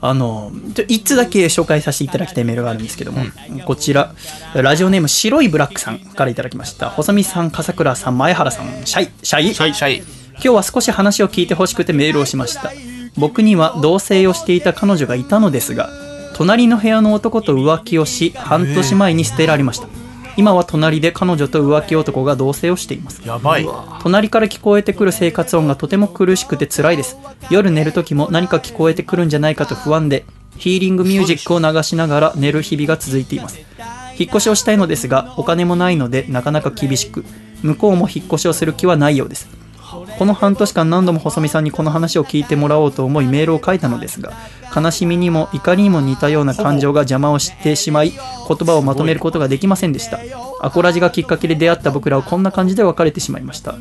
[0.00, 3.20] あのちょ一つだけ紹介させていただきたいメールがあるんですけども、
[3.66, 4.14] こちら
[4.54, 6.90] ラジオネーム白いブラックさんからいただきました。
[6.90, 8.86] 細身さん笠倉さん前原さん。
[8.86, 9.54] シャイシャイ。
[9.54, 9.96] シャイシャイ。
[10.34, 12.72] 今日は少し話を聞いてほしくてメールをしました。
[13.18, 15.90] 僕には同棲をしていた彼女がいたのですが
[16.34, 19.88] 隣の部屋の男と浮気をし半年前に捨てられました
[20.38, 23.26] 今は隣で彼女と浮気男が同棲をしています。
[23.26, 23.66] やばい。
[24.04, 27.18] 隣から聞こえてくる生活音がとても苦しくて辛いです。
[27.50, 30.24] 夜寝る時も何か聞こえてくるんじゃないかと不安で
[30.56, 33.58] ヒーリングミュージックを流しながら寝る日々が続いています。
[34.16, 37.24] 引っ越しをしたいのですがお金もないのでなかなか厳しく
[37.62, 39.48] 向こうも引っ越しをする気はないようです
[40.18, 44.32] この半年間何度も細見さんにこの話を聞いてもらおうと思いメールを書いたのですが
[44.74, 48.18] 悲しみにも怒りにも似たような感情が邪魔をしてしまい言
[48.56, 50.18] 葉をまとめることができませんでした。
[50.60, 53.76] アコラジがきっかけで出会った僕らはこんな感じで別れてしまいました。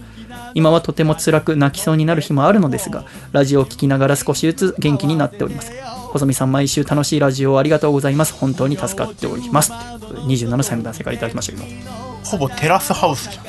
[0.54, 5.72] 今はとても辛く泣きそうになる日もあるのですがラジオを聴きながら少しずつ元気になっております。
[6.12, 8.34] 細見さん毎週楽しいラジオをありがとうございます。
[8.34, 9.72] 本当に助かっております。
[10.08, 13.48] と27歳の男性からいただきましたけどほぼテラスハウスじゃん。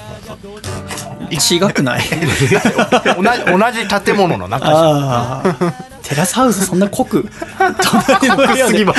[1.30, 2.00] 違くない？
[2.08, 5.74] 同じ同じ建物の中じゃん。
[6.02, 7.28] テラスハウスそんな濃く？
[7.82, 8.92] 隣の部屋で同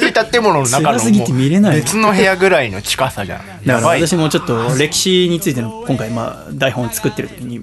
[0.00, 1.76] じ建物の中の辛すぎて見れない。
[1.76, 3.40] 別の部屋ぐらいの近さじゃん。
[3.66, 7.60] だから私もちょっと歴史についての今回まあ台本を作ってる時に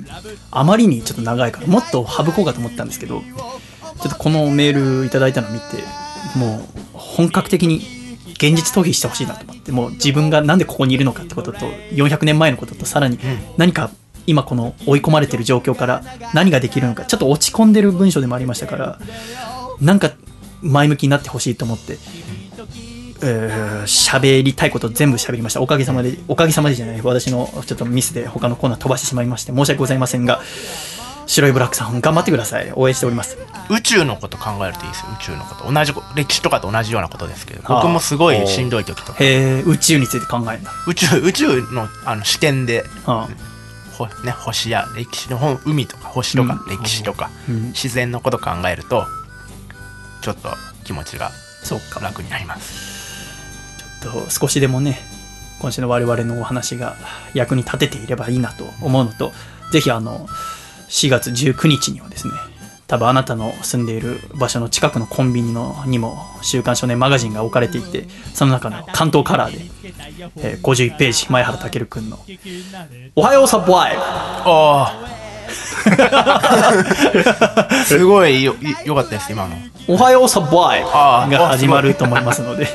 [0.52, 5.66] あまりにちょっと長いからもっと省こうかと思ったんですけどちょっとこのメールいただいたのを見て
[6.36, 6.62] もう
[6.94, 8.01] 本格的に
[8.42, 11.60] 現実逃避してほしいなと思ってもう自分がなんでここにいるのかってことと
[11.92, 13.20] 400年前のこととさらに
[13.58, 13.92] 何か
[14.26, 16.04] 今この追い込まれてる状況から
[16.34, 19.00] 何ができるのかちょっと落ち込んでる文章でもありましたから
[19.80, 20.12] なんか
[20.62, 21.98] 前向きになってほしいと思って
[23.24, 25.62] えー喋りたいこと全部喋りました。
[25.62, 30.42] おかげさまで、おかげさまでじゃない、私のちょっとミスで他のコーナー飛ばしてしまいまして、申し訳ございませんが、
[31.32, 32.74] 白いブラックさん、頑張ってください。
[32.76, 33.38] 応援しております。
[33.70, 35.06] 宇宙のこと考えるといいですよ。
[35.18, 35.72] 宇宙のこと。
[35.72, 39.24] 同じこ歴史とかと同じようなことですけど僕もすごいしんどい時とか。
[39.24, 40.72] へえ、宇宙について考えるんだ。
[40.88, 43.26] 宇宙宇宙のあの視点でうん
[43.98, 47.62] ほ、ね、星や歴史の本海とか星とか歴史とか、うん。
[47.68, 49.06] 自然のこと考えると
[50.22, 50.50] ちょっと
[50.84, 51.32] 気持ちが
[51.64, 52.02] そうか。
[52.02, 53.22] 楽になります。
[54.02, 55.00] ちょっと少しでもね、
[55.62, 56.98] 今週の我々のお話が
[57.34, 59.32] 役に立てていればいいなと思うのと、
[59.72, 60.28] ぜひあの、
[60.92, 62.34] 4月19日にはですね、
[62.88, 69.66] 多分あなたの住んでいる場所の近くのコンビニのにも「週刊少年マガジン」が置かれていてその中の関東カラーで、
[70.38, 72.20] えー51ページ前原健君の
[73.16, 75.08] 「おはようサボワイああ
[77.88, 79.56] すごいよいよかったです今の。
[79.88, 82.66] おはようサボワイが始まると思いますので。
[82.66, 82.70] な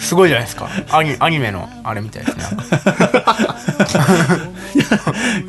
[0.00, 0.68] すごいじゃないですか。
[0.90, 2.44] アニアニメのあれみたいですね。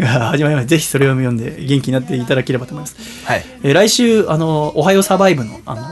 [0.08, 0.68] 始まります。
[0.68, 2.96] ぜひそれを読んで元気になっていただければと思います。
[3.26, 3.46] はい。
[3.64, 5.88] えー来週、あの、おはようサバイブの、あの、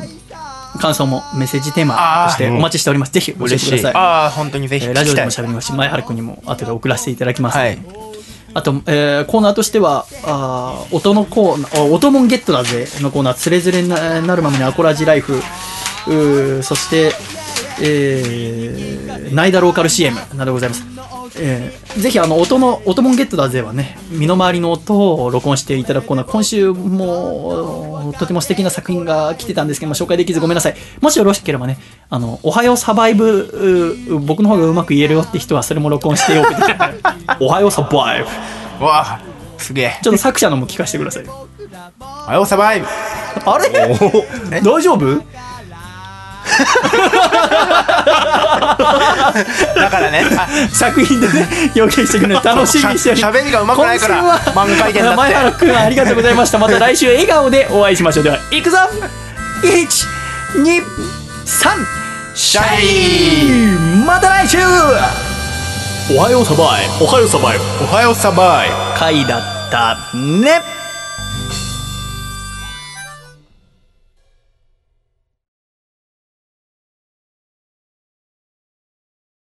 [0.80, 3.12] 感想もメッセージテーマとしてお待ちしております。
[3.12, 3.94] ぜひ教えて嬉しいください。
[3.96, 7.58] ああ本当にぜひえーラジオでも喋りますし、前原君にも後で送らせていただきます。
[7.58, 7.78] はい。
[8.54, 17.14] あと、えーコーナーとしては、あー音のコーナー、あ音もんゲットだぜのコーナー、つれづれにななるままにアコラジライフ、うーそして、
[17.82, 20.84] えー、ナイダローカル CM などございます。
[21.38, 30.76] えー、ぜひあの音の音もんゲットだぜはね身の回りの音を録音していただくコーナー今週もとても素敵な作品が来てたんですけども紹介できずごめんなさい。
[31.02, 31.78] もしよろしければね
[32.10, 36.54] あのおはようサバイブう僕の方がうまく言えるよって人はそれも録音しておく。
[37.42, 38.24] おはようサバイ
[38.80, 38.86] ブ。
[38.86, 39.22] わあ
[39.58, 40.00] すげえ。
[40.02, 41.26] ちょっと作者のも聞かせてください。
[41.28, 41.48] お
[42.28, 42.88] はようサバイブ。
[43.46, 44.62] あれ？
[44.62, 45.22] 大丈夫？
[49.76, 50.26] だからね。
[50.38, 54.24] あ 作品でね表現してくれる楽しみにしておりしゃ喋りが上手くないから
[55.16, 56.58] 前原くんありがとうございました。
[56.60, 58.24] また来週笑顔でお会いしましょう。
[58.24, 58.78] ではいくぞ。
[59.64, 60.76] 123
[62.36, 64.58] シャイまた来週。
[66.08, 69.42] おはようサバイおはようサバイおはようサバイ回だっ
[69.72, 69.98] た。
[70.14, 70.62] ね